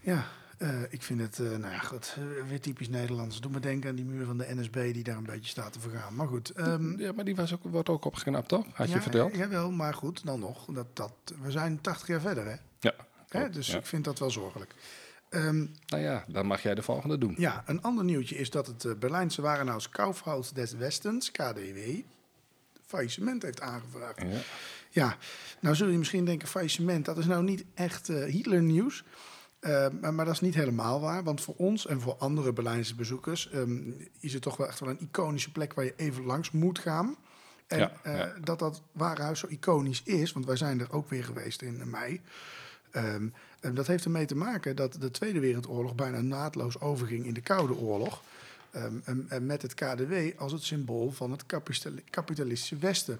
Ja, 0.00 0.26
eh, 0.58 0.82
ik 0.88 1.02
vind 1.02 1.20
het, 1.20 1.38
eh, 1.38 1.48
nou 1.48 1.72
ja, 1.72 1.78
goed, 1.78 2.16
eh, 2.18 2.48
weer 2.48 2.60
typisch 2.60 2.88
Nederlands. 2.88 3.40
Doe 3.40 3.50
me 3.50 3.60
denken 3.60 3.90
aan 3.90 3.96
die 3.96 4.04
muur 4.04 4.26
van 4.26 4.38
de 4.38 4.54
NSB 4.54 4.72
die 4.92 5.02
daar 5.04 5.16
een 5.16 5.22
beetje 5.24 5.50
staat 5.50 5.72
te 5.72 5.80
vergaan. 5.80 6.14
Maar 6.14 6.26
goed. 6.26 6.50
ehm, 6.50 6.98
Ja, 6.98 7.12
maar 7.12 7.24
die 7.24 7.36
was 7.36 7.52
ook, 7.54 7.62
wordt 7.62 7.88
ook 7.88 8.04
opgeknapt, 8.04 8.48
toch? 8.48 8.66
Had 8.72 8.88
je 8.88 8.94
ja, 8.94 9.02
verteld? 9.02 9.32
eh, 9.32 9.38
Jawel, 9.38 9.70
maar 9.70 9.94
goed, 9.94 10.24
dan 10.26 10.40
nog. 10.40 10.64
Dat, 10.64 10.86
dat, 10.96 11.12
we 11.42 11.50
zijn 11.50 11.80
80 11.80 12.08
jaar 12.08 12.20
verder, 12.20 12.44
hè? 12.46 12.54
Ja. 12.80 12.94
Hè? 13.28 13.50
Dus 13.50 13.66
ja. 13.66 13.78
ik 13.78 13.86
vind 13.86 14.04
dat 14.04 14.18
wel 14.18 14.30
zorgelijk. 14.30 14.74
Ehm, 15.28 15.66
Nou 15.86 16.02
ja, 16.02 16.24
dan 16.28 16.46
mag 16.46 16.62
jij 16.62 16.74
de 16.74 16.82
volgende 16.82 17.18
doen. 17.18 17.34
ja, 17.38 17.62
een 17.66 17.82
ander 17.82 18.04
nieuwtje 18.04 18.36
is 18.36 18.50
dat 18.50 18.66
het 18.66 18.84
eh, 18.84 18.92
Berlijnse 18.94 19.42
warenhuis 19.42 19.88
Kaufhaus 19.88 20.52
des 20.52 20.72
Westens, 20.72 21.30
KDW, 21.30 21.78
faillissement 22.86 23.42
heeft 23.42 23.60
aangevraagd. 23.60 24.20
Ja. 24.20 24.40
Ja, 24.90 25.16
nou 25.60 25.74
zul 25.74 25.88
je 25.88 25.98
misschien 25.98 26.24
denken, 26.24 26.48
faillissement, 26.48 27.04
dat 27.04 27.18
is 27.18 27.26
nou 27.26 27.42
niet 27.42 27.64
echt 27.74 28.08
eh, 28.08 28.24
Hitler-nieuws. 28.24 29.04
Eh, 29.60 29.86
maar, 30.00 30.14
maar 30.14 30.24
dat 30.24 30.34
is 30.34 30.40
niet 30.40 30.54
helemaal 30.54 31.00
waar, 31.00 31.24
want 31.24 31.40
voor 31.40 31.54
ons 31.56 31.86
en 31.86 32.00
voor 32.00 32.16
andere 32.18 32.52
Berlijnse 32.52 32.94
bezoekers 32.94 33.50
ehm, 33.50 33.90
is 34.20 34.32
het 34.32 34.42
toch 34.42 34.56
wel 34.56 34.66
echt 34.66 34.80
wel 34.80 34.88
een 34.88 35.00
iconische 35.00 35.52
plek 35.52 35.74
waar 35.74 35.84
je 35.84 35.94
even 35.96 36.24
langs 36.24 36.50
moet 36.50 36.78
gaan. 36.78 37.16
En 37.66 37.78
Ja, 37.78 37.92
eh, 38.02 38.16
ja. 38.18 38.32
dat 38.40 38.58
dat 38.58 38.82
warenhuis 38.92 39.38
zo 39.38 39.46
iconisch 39.46 40.02
is, 40.02 40.32
want 40.32 40.46
wij 40.46 40.56
zijn 40.56 40.80
er 40.80 40.92
ook 40.92 41.08
weer 41.10 41.24
geweest 41.24 41.62
in 41.62 41.90
mei. 41.90 42.20
Ehm, 42.96 43.28
en 43.60 43.74
dat 43.74 43.86
heeft 43.86 44.04
ermee 44.04 44.26
te 44.26 44.36
maken 44.36 44.76
dat 44.76 44.96
de 45.00 45.10
Tweede 45.10 45.40
Wereldoorlog 45.40 45.94
bijna 45.94 46.20
naadloos 46.20 46.80
overging 46.80 47.26
in 47.26 47.34
de 47.34 47.40
Koude 47.40 47.74
Oorlog. 47.74 48.22
Ehm, 48.70 48.94
en, 49.04 49.26
en 49.28 49.46
met 49.46 49.62
het 49.62 49.74
KDW 49.74 50.12
als 50.36 50.52
het 50.52 50.62
symbool 50.62 51.10
van 51.10 51.30
het 51.30 51.46
kapitali- 51.46 52.04
kapitalistische 52.10 52.76
Westen. 52.76 53.18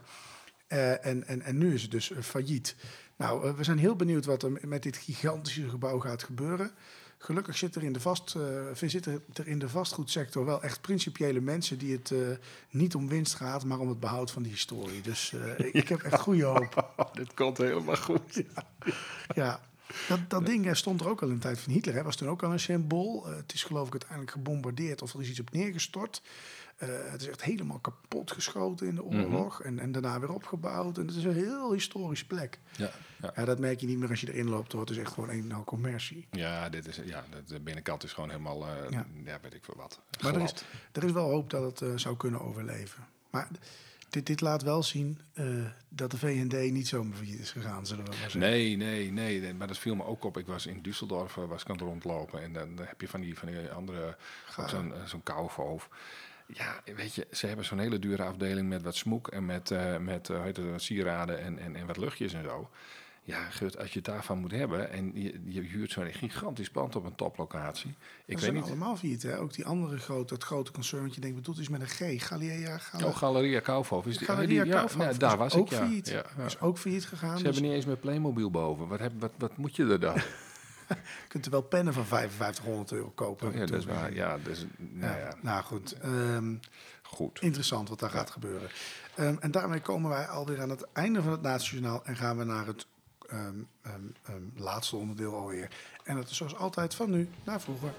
Eh, 0.66 1.06
en, 1.06 1.26
en, 1.26 1.42
en 1.42 1.58
nu 1.58 1.74
is 1.74 1.82
het 1.82 1.90
dus 1.90 2.10
eh, 2.10 2.22
failliet. 2.22 2.76
Nou, 3.16 3.48
eh, 3.48 3.54
we 3.54 3.64
zijn 3.64 3.78
heel 3.78 3.96
benieuwd 3.96 4.24
wat 4.24 4.42
er 4.42 4.52
met 4.62 4.82
dit 4.82 4.96
gigantische 4.96 5.68
gebouw 5.68 6.00
gaat 6.00 6.22
gebeuren. 6.22 6.70
Gelukkig 7.18 7.56
zit 7.56 7.74
er 7.74 7.82
in 7.82 7.92
de, 7.92 8.00
vast, 8.00 8.34
eh, 8.34 8.88
zitten 8.88 9.22
er 9.32 9.48
in 9.48 9.58
de 9.58 9.68
vastgoedsector 9.68 10.44
wel 10.44 10.62
echt 10.62 10.80
principiële 10.80 11.40
mensen 11.40 11.78
die 11.78 11.92
het 11.92 12.12
niet 12.70 12.94
om 12.94 13.08
winst 13.08 13.34
gaat, 13.34 13.64
maar 13.64 13.78
om 13.78 13.88
het 13.88 14.00
behoud 14.00 14.30
van 14.30 14.42
die 14.42 14.52
historie. 14.52 15.00
Dus 15.00 15.34
ik, 15.72 15.88
heb 15.88 16.02
echt 16.02 16.20
goede 16.20 16.44
hoop. 16.44 16.94
Dit 17.12 17.34
komt 17.34 17.58
helemaal 17.58 17.96
goed. 17.96 18.42
Ja, 19.34 19.60
dat, 20.08 20.30
dat 20.30 20.46
ding 20.46 20.76
stond 20.76 21.00
er 21.00 21.08
ook 21.08 21.22
al 21.22 21.28
in 21.28 21.34
de 21.34 21.40
tijd 21.40 21.58
van 21.58 21.72
Hitler. 21.72 21.94
Hè. 21.94 22.02
Was 22.02 22.16
toen 22.16 22.28
ook 22.28 22.42
al 22.42 22.52
een 22.52 22.60
symbool. 22.60 23.26
Eh, 23.26 23.36
het 23.36 23.52
is 23.52 23.64
geloof 23.64 23.86
ik 23.86 23.92
uiteindelijk 23.92 24.30
gebombardeerd 24.30 25.02
of 25.02 25.14
er 25.14 25.20
is 25.20 25.28
iets 25.28 25.40
op 25.40 25.52
neergestort. 25.52 26.22
Eh, 26.76 26.88
het 27.10 27.20
is 27.20 27.28
echt 27.28 27.42
helemaal 27.42 27.78
kapot 27.78 28.30
geschoten 28.32 28.86
in 28.86 28.94
de 28.94 29.04
oorlog. 29.04 29.62
en, 29.62 29.78
en 29.78 29.92
daarna 29.92 30.20
weer 30.20 30.32
opgebouwd. 30.32 30.98
En 30.98 31.06
het 31.06 31.16
is 31.16 31.24
een 31.24 31.32
heel 31.34 31.72
historische 31.72 32.26
plek. 32.26 32.58
Ja, 32.76 32.90
ja. 33.20 33.32
Ja, 33.36 33.44
dat 33.44 33.58
merk 33.58 33.80
je 33.80 33.86
niet 33.86 33.98
meer 33.98 34.08
als 34.08 34.20
je 34.20 34.32
erin 34.32 34.48
loopt. 34.48 34.72
Hoor. 34.72 34.80
Het 34.80 34.90
is 34.90 34.96
echt 34.98 35.12
gewoon 35.12 35.30
een 35.30 35.46
nou 35.46 35.64
commercie. 35.64 36.26
ja, 36.30 36.68
dit 36.68 36.86
is, 36.88 37.00
ja 37.04 37.24
de, 37.46 37.60
binnenkant 37.60 38.04
is 38.04 38.12
gewoon 38.12 38.30
helemaal, 38.30 38.66
eh, 38.66 38.90
Ja. 38.90 39.06
ja. 39.24 39.38
weet 39.42 39.54
ik 39.54 39.64
veel 39.64 39.76
wat. 39.76 40.00
Maar 40.22 40.34
er 40.34 40.42
is, 40.42 40.54
er 40.92 41.04
is 41.04 41.12
wel 41.12 41.30
hoop 41.30 41.50
dat 41.50 41.80
het 41.80 42.00
zou 42.00 42.16
kunnen 42.16 42.40
overleven. 42.40 43.06
Maar 43.30 43.48
dit, 44.08 44.26
dit 44.26 44.40
laat 44.40 44.62
wel 44.62 44.82
zien 44.82 45.20
eh, 45.32 45.46
dat 45.88 46.10
de 46.10 46.18
VND 46.18 46.72
niet 46.72 46.88
zomaar 46.88 47.22
is 47.22 47.50
gegaan, 47.50 47.86
zullen 47.86 48.04
we 48.04 48.10
maar 48.10 48.18
zeggen. 48.18 48.40
Nee, 48.40 48.76
nee, 48.76 49.12
nee, 49.12 49.40
nee, 49.40 49.54
maar 49.54 49.66
dat 49.66 49.78
viel 49.78 49.94
me 49.94 50.04
ook 50.04 50.24
op. 50.24 50.38
Ik 50.38 50.46
was 50.46 50.66
in 50.66 50.82
Düsseldorf, 50.82 51.36
eh, 51.36 51.48
was 51.48 51.62
ik 51.62 51.68
aan 51.68 51.76
het 51.76 51.84
rondlopen. 51.84 52.42
En 52.42 52.52
dan 52.52 52.78
heb 52.82 53.00
je 53.00 53.08
van 53.08 53.20
die, 53.20 53.38
van 53.38 53.48
die 53.48 53.70
andere, 53.70 54.16
zo'n 54.66 54.94
eh, 54.94 55.04
zo'n. 55.04 55.22
Ja, 56.48 56.80
weet 56.96 57.14
je, 57.14 57.26
ze 57.30 57.46
hebben 57.46 57.64
zo'n 57.64 57.78
hele 57.78 57.98
dure 57.98 58.22
afdeling 58.22 58.68
met 58.68 58.82
wat 58.82 58.96
smoek 58.96 59.28
en 59.28 59.46
met, 59.46 59.70
met 60.00 60.28
wat 60.28 60.82
sieraden 60.82 61.40
en, 61.40 61.58
en, 61.58 61.76
en 61.76 61.86
wat 61.86 61.96
luchtjes 61.96 62.32
en 62.32 62.42
zo. 62.42 62.70
Ja, 63.26 63.50
Gut, 63.50 63.78
als 63.78 63.88
je 63.88 63.96
het 63.96 64.04
daarvan 64.04 64.38
moet 64.38 64.50
hebben 64.50 64.90
en 64.90 65.10
je, 65.14 65.40
je 65.44 65.60
huurt 65.60 65.90
zo'n 65.90 66.12
gigantisch 66.12 66.70
pand 66.70 66.96
op 66.96 67.04
een 67.04 67.14
toplocatie. 67.14 67.90
Ik 67.90 67.96
Ze 67.98 68.24
weet 68.26 68.40
zijn 68.40 68.54
niet. 68.54 68.64
allemaal 68.64 68.96
failliet, 68.96 69.22
hè? 69.22 69.38
Ook 69.38 69.52
die 69.52 69.64
andere 69.66 69.98
grote, 69.98 70.34
dat 70.34 70.44
grote 70.44 70.72
concern, 70.72 71.02
wat 71.02 71.14
je 71.14 71.20
denkt, 71.20 71.36
bedoelt 71.36 71.58
is 71.58 71.68
met 71.68 71.80
een 71.80 71.86
G. 72.18 72.26
Galea, 72.26 72.78
Galea. 72.78 73.06
Oh, 73.06 73.16
Galeria 73.16 73.60
Kaufhof. 73.60 74.06
Is 74.06 74.18
die, 74.18 74.26
Galeria 74.26 74.62
die- 74.62 74.72
Kaufhof 74.72 75.04
ja, 75.04 75.12
daar 75.12 75.36
was 75.36 75.54
ook 75.54 75.64
ik, 75.66 75.70
ja. 75.72 75.76
failliet. 75.78 76.08
ja, 76.08 76.24
ja. 76.36 76.44
Is 76.44 76.60
ook 76.60 76.78
failliet 76.78 77.06
gegaan. 77.06 77.28
Ze 77.28 77.34
dus 77.34 77.42
hebben 77.44 77.62
niet 77.62 77.72
eens 77.72 77.86
meer 77.86 77.96
Playmobil 77.96 78.50
boven. 78.50 78.88
Wat, 78.88 78.98
heb, 78.98 79.12
wat, 79.18 79.32
wat 79.38 79.56
moet 79.56 79.76
je 79.76 79.86
er 79.86 80.00
dan? 80.00 80.14
je 80.14 80.22
kunt 81.28 81.44
er 81.44 81.50
wel 81.50 81.62
pennen 81.62 81.92
van 81.92 82.04
5500 82.06 82.92
euro 82.92 83.10
kopen. 83.14 83.52
ja, 83.52 83.66
dat 83.66 83.78
is 83.78 83.84
waar. 83.86 84.14
Ja, 84.14 84.38
dus, 84.44 84.66
nou 84.78 85.12
Ja, 85.12 85.18
ja, 85.18 85.34
Nou 85.42 85.62
goed, 85.64 85.92
ehm, 85.92 86.54
goed. 87.02 87.40
interessant 87.42 87.88
wat 87.88 87.98
daar 87.98 88.10
gaat 88.10 88.30
gebeuren. 88.30 88.68
Ehm, 89.14 89.36
en 89.40 89.50
daarmee 89.50 89.80
komen 89.80 90.10
wij 90.10 90.26
alweer 90.26 90.60
aan 90.60 90.70
het 90.70 90.86
einde 90.92 91.22
van 91.22 91.32
het 91.32 91.42
Nationaal 91.42 92.04
en 92.04 92.16
gaan 92.16 92.36
we 92.38 92.44
naar 92.44 92.66
het 92.66 92.86
ehm, 93.28 93.54
ehm, 93.82 94.02
ehm, 94.22 94.42
laatste 94.54 94.96
onderdeel 94.96 95.34
alweer. 95.34 95.70
En 96.04 96.16
dat 96.16 96.30
is 96.30 96.36
zoals 96.36 96.56
altijd 96.56 96.94
van 96.94 97.10
nu 97.10 97.28
naar 97.44 97.60
vroeger. 97.60 97.92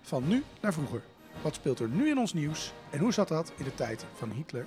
Van 0.00 0.28
nu 0.28 0.44
naar 0.60 0.72
vroeger. 0.72 1.02
Wat 1.42 1.54
speelt 1.54 1.80
er 1.80 1.88
nu 1.88 2.08
in 2.08 2.18
ons 2.18 2.32
nieuws 2.32 2.72
en 2.90 2.98
hoe 2.98 3.12
zat 3.12 3.28
dat 3.28 3.52
in 3.56 3.64
de 3.64 3.74
tijd 3.74 4.04
van 4.14 4.30
Hitler? 4.30 4.66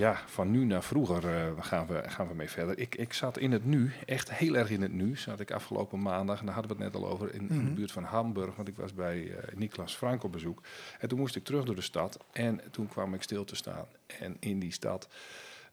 Ja, 0.00 0.20
van 0.26 0.50
nu 0.50 0.64
naar 0.64 0.82
vroeger 0.82 1.28
eh, 1.36 1.52
gaan, 1.64 1.86
we, 1.86 2.02
gaan 2.06 2.28
we 2.28 2.34
mee 2.34 2.50
verder. 2.50 2.78
Ik, 2.78 2.94
ik 2.94 3.12
zat 3.12 3.38
in 3.38 3.52
het 3.52 3.64
nu, 3.64 3.92
echt 4.06 4.32
heel 4.32 4.56
erg 4.56 4.70
in 4.70 4.82
het 4.82 4.92
nu, 4.92 5.16
zat 5.16 5.40
ik 5.40 5.50
afgelopen 5.50 6.02
maandag. 6.02 6.38
En 6.40 6.44
daar 6.46 6.54
hadden 6.54 6.76
we 6.76 6.82
het 6.84 6.92
net 6.92 7.02
al 7.02 7.08
over, 7.08 7.34
in, 7.34 7.48
in 7.48 7.56
Mhm. 7.56 7.64
de 7.64 7.70
buurt 7.70 7.92
van 7.92 8.04
Hamburg. 8.04 8.56
Want 8.56 8.68
ik 8.68 8.76
was 8.76 8.94
bij 8.94 9.30
eh 9.36 9.56
Niklas 9.56 9.94
Frank 9.94 10.22
op 10.22 10.32
bezoek. 10.32 10.62
En 10.98 11.08
toen 11.08 11.18
moest 11.18 11.36
ik 11.36 11.44
terug 11.44 11.64
door 11.64 11.74
de 11.74 11.80
stad. 11.80 12.18
En 12.32 12.60
toen 12.70 12.88
kwam 12.88 13.14
ik 13.14 13.22
stil 13.22 13.44
te 13.44 13.56
staan. 13.56 13.86
En 14.20 14.36
in 14.40 14.58
die 14.58 14.72
stad 14.72 15.08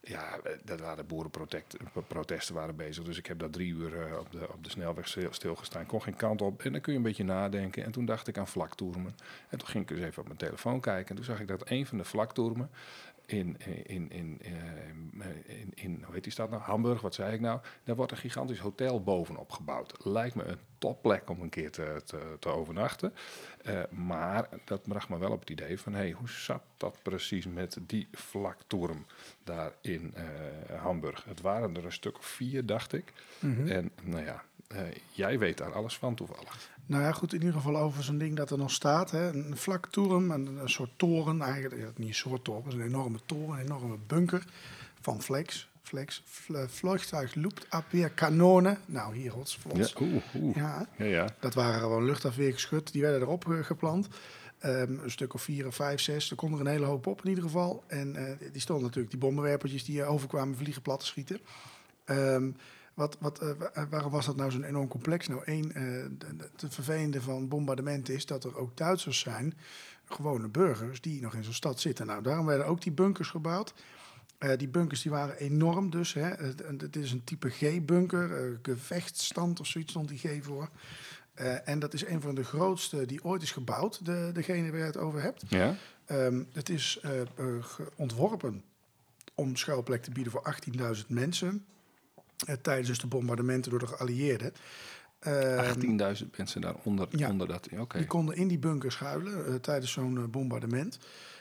Ja, 0.02 0.38
eh, 0.44 0.52
dat 0.64 0.80
waren 0.80 1.08
boerenprotesten 1.08 2.56
waren 2.56 2.76
bezig. 2.76 3.04
Dus 3.04 3.18
ik 3.18 3.26
heb 3.26 3.40
daar 3.40 3.50
drie 3.50 3.74
uur 3.74 4.20
op, 4.20 4.32
de, 4.32 4.48
op 4.54 4.64
de 4.64 4.70
snelweg 4.70 5.08
stil- 5.08 5.34
stilgestaan. 5.34 5.86
Kon 5.86 6.02
geen 6.02 6.16
kant 6.16 6.42
op. 6.42 6.62
En 6.62 6.72
dan 6.72 6.82
kun 6.82 6.92
je 6.92 6.98
een 6.98 7.04
beetje 7.04 7.24
nadenken. 7.24 7.84
En 7.84 7.92
toen 7.92 8.06
dacht 8.06 8.28
ik 8.28 8.38
aan 8.38 8.48
vlaktoermen. 8.48 9.16
En 9.50 9.58
toen 9.58 9.68
ging 9.68 9.90
ik 9.90 9.96
dus 9.96 10.06
even 10.06 10.20
op 10.22 10.26
mijn 10.28 10.38
telefoon 10.40 10.80
kijken. 10.80 11.10
En 11.10 11.16
toen 11.16 11.26
zag 11.26 11.40
ik 11.40 11.48
dat 11.48 11.70
een 11.70 11.86
van 11.86 11.98
de 11.98 12.04
vlaktoermen 12.04 12.70
in, 13.28 13.58
in, 13.84 14.12
in, 14.12 14.42
eh, 14.42 15.60
in, 15.60 15.72
in, 15.76 16.02
hoe 16.04 16.14
heet 16.14 16.24
die 16.24 16.32
stad 16.32 16.50
nou? 16.50 16.62
Hamburg, 16.62 17.02
wat 17.02 17.14
zei 17.14 17.34
ik 17.34 17.40
nou? 17.40 17.60
Daar 17.84 17.96
wordt 17.96 18.12
een 18.12 18.18
gigantisch 18.18 18.60
hotel 18.60 19.04
bovenop 19.04 19.52
gebouwd. 19.52 20.06
Lijkt 20.06 20.36
me 20.36 20.44
een 20.44 20.60
topplek 20.78 21.30
om 21.30 21.42
een 21.42 21.50
keer 21.50 21.72
te, 21.72 22.02
te, 22.06 22.36
te 22.40 22.50
overnachten. 22.50 23.14
Eh, 23.64 23.82
maar 23.90 24.50
dat 24.66 24.84
bracht 24.84 25.10
me 25.10 25.18
wel 25.18 25.32
op 25.32 25.40
het 25.40 25.50
idee 25.50 25.80
van, 25.80 25.94
hey, 25.94 26.12
hoe 26.12 26.30
zat 26.30 26.64
dat 26.78 27.00
precies 27.02 27.46
met 27.46 27.78
die 27.82 28.08
vlaktoerm 28.12 29.06
daar 29.44 29.72
in 29.82 30.14
eh, 30.16 30.82
Hamburg? 30.82 31.24
Het 31.24 31.42
waren 31.42 31.76
er 31.76 31.86
een 31.86 31.92
stuk 31.92 32.18
of 32.18 32.26
vier, 32.26 32.66
dacht 32.66 32.94
ik. 32.94 33.14
En 33.68 33.92
nou 34.04 34.24
ja, 34.24 34.44
jij 35.12 35.40
weet 35.40 35.58
daar 35.58 35.74
alles 35.74 35.98
van 35.98 36.16
toevallig. 36.16 36.70
Nou 36.88 37.04
ja, 37.04 37.12
goed, 37.12 37.34
in 37.34 37.40
ieder 37.40 37.56
geval 37.56 37.78
over 37.78 38.04
zo'n 38.04 38.18
ding 38.18 38.36
dat 38.36 38.52
er 38.52 38.58
nog 38.58 38.72
staat. 38.72 39.12
Hè. 39.12 39.34
Een 39.34 39.58
vlaktoren, 39.58 40.30
een, 40.30 40.58
een 40.62 40.70
soort 40.70 40.90
toren 40.96 41.42
eigenlijk. 41.42 41.82
Ja, 41.82 41.88
niet 41.96 42.08
een 42.08 42.14
soort 42.16 42.44
toren, 42.44 42.68
is 42.68 42.74
een 42.74 42.82
enorme 42.82 43.20
toren, 43.26 43.60
een 43.60 43.66
enorme 43.66 43.98
bunker 44.08 44.44
van 45.02 45.22
Flex. 45.22 45.70
Flex, 45.82 46.24
vl- 46.26 46.66
vliegtuig 46.68 47.36
loopt 47.36 47.68
kanonen. 48.16 48.78
Nou, 48.86 49.16
hier, 49.16 49.32
hots, 49.32 49.60
Ja, 49.74 49.88
oeh, 50.02 50.24
oeh. 50.36 50.56
Ja, 50.56 50.88
Ja, 50.98 51.06
ja. 51.06 51.28
dat 51.40 51.54
waren 51.54 51.80
gewoon 51.80 52.06
luchtafweergeschut. 52.06 52.92
Die 52.92 53.02
werden 53.02 53.22
erop 53.22 53.52
eh, 53.52 53.64
geplant. 53.64 54.08
Ehm, 54.60 54.94
een 55.04 55.12
stuk 55.12 55.34
of 55.34 55.42
vier 55.42 55.68
of 55.68 55.76
vijf, 55.76 56.02
zes. 56.02 56.30
Er 56.30 56.36
kon 56.36 56.54
er 56.54 56.60
een 56.60 56.68
hele 56.68 56.86
hoop 56.86 57.08
op 57.08 57.22
in 57.24 57.30
ieder 57.30 57.44
geval. 57.44 57.84
En 57.88 58.16
eh, 58.16 58.50
die 58.52 58.62
stonden 58.62 58.86
natuurlijk, 58.86 59.12
die 59.12 59.20
bommenwerpertjes 59.22 59.84
die 59.86 60.02
eh, 60.02 60.12
overkwamen 60.12 60.56
vliegen 60.58 60.82
plat 60.82 61.00
te 61.00 61.06
schieten. 61.06 61.40
Ehm, 62.06 62.50
wat, 62.98 63.18
wat, 63.20 63.40
eh, 63.40 63.50
wa- 63.74 63.88
waarom 63.90 64.12
was 64.12 64.26
dat 64.26 64.36
nou 64.36 64.52
zo'n 64.52 64.64
enorm 64.64 64.88
complex? 64.88 65.28
Nou, 65.28 65.42
één, 65.46 65.72
eh, 65.74 65.84
het 66.62 66.74
vervelende 66.74 67.22
van 67.22 67.48
bombardementen 67.48 68.14
is 68.14 68.26
dat 68.26 68.44
er 68.44 68.58
ook 68.58 68.78
Duitsers 68.78 69.20
zijn, 69.20 69.54
gewone 70.06 70.48
burgers, 70.48 71.02
die 71.02 71.22
nog 71.22 71.34
in 71.34 71.44
zo'n 71.44 71.54
stad 71.54 71.80
zitten. 71.80 72.06
Nou, 72.06 72.22
daarom 72.24 72.46
werden 72.46 72.66
ook 72.66 72.82
die 72.82 72.92
bunkers 72.92 73.30
gebouwd. 73.30 73.74
Eh, 74.38 74.58
die 74.58 74.68
bunkers 74.68 75.02
die 75.02 75.12
waren 75.12 75.38
enorm 75.38 75.90
dus. 75.90 76.14
Hè. 76.14 76.22
Het, 76.30 76.62
en 76.62 76.78
het 76.78 76.96
is 76.96 77.12
een 77.12 77.24
type 77.24 77.50
G-bunker, 77.50 78.46
eh, 78.46 78.58
gevechtsstand 78.62 79.60
of 79.60 79.68
zoiets 79.68 79.92
stond 79.92 80.08
die 80.10 80.18
G 80.20 80.44
voor. 80.46 80.70
Eh, 81.34 81.68
en 81.68 81.80
dat 81.80 81.94
is 81.94 82.06
een 82.06 82.22
van 82.22 82.36
de 82.36 82.44
grootste 82.44 83.06
die 83.06 83.24
ooit 83.24 83.42
is 83.42 83.52
gebouwd, 83.52 84.06
de, 84.06 84.30
degene 84.34 84.70
waar 84.70 84.80
je 84.80 84.86
het 84.86 84.98
over 84.98 85.22
hebt. 85.22 85.44
Ja? 85.48 85.76
Ehm, 86.06 86.44
het 86.54 86.70
is 86.70 87.00
eh, 87.02 87.22
eh, 87.22 87.28
ontworpen 87.96 88.64
om 89.36 89.56
schuilplek 89.56 90.04
te 90.04 90.12
bieden 90.12 90.32
voor 90.32 90.42
18.000 90.44 91.10
mensen. 91.10 91.66
Eh, 92.46 92.56
tijdens 92.56 92.88
dus 92.88 93.00
de 93.00 93.08
bombardementen 93.08 93.72
door 93.72 93.80
de 93.80 93.88
geallieerden. 93.88 94.54
Ehm, 95.20 95.60
18.000 95.60 96.38
mensen 96.38 96.62
daaronder 96.62 97.08
ja. 97.12 97.30
onder 97.30 97.48
dat. 97.48 97.70
Oké. 97.78 97.98
die 97.98 98.08
konden 98.08 98.36
in 98.36 98.48
die 98.48 98.60
bunker 98.60 98.92
schuilen 98.92 99.46
eh, 99.46 99.54
tijdens 99.54 99.92
zo'n 99.92 100.18
eh, 100.18 100.24
bombardement. 100.24 101.00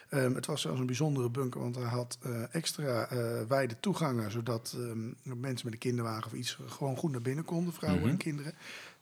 Ehm, 0.09 0.33
het 0.33 0.45
was 0.45 0.61
zelfs 0.61 0.79
een 0.79 0.85
bijzondere 0.85 1.29
bunker, 1.29 1.61
want 1.61 1.75
hij 1.75 1.85
had 1.85 2.17
extra 2.51 3.07
wijde 3.47 3.79
toegangen, 3.79 4.31
zodat 4.31 4.75
ehm, 4.77 5.39
mensen 5.41 5.65
met 5.65 5.73
een 5.73 5.79
kinderwagen 5.79 6.25
of 6.25 6.33
iets 6.33 6.57
gewoon 6.65 6.97
goed 6.97 7.11
naar 7.11 7.21
binnen 7.21 7.45
konden, 7.45 7.73
vrouwen 7.73 8.01
Mhm. 8.01 8.11
en 8.11 8.17
kinderen. 8.17 8.53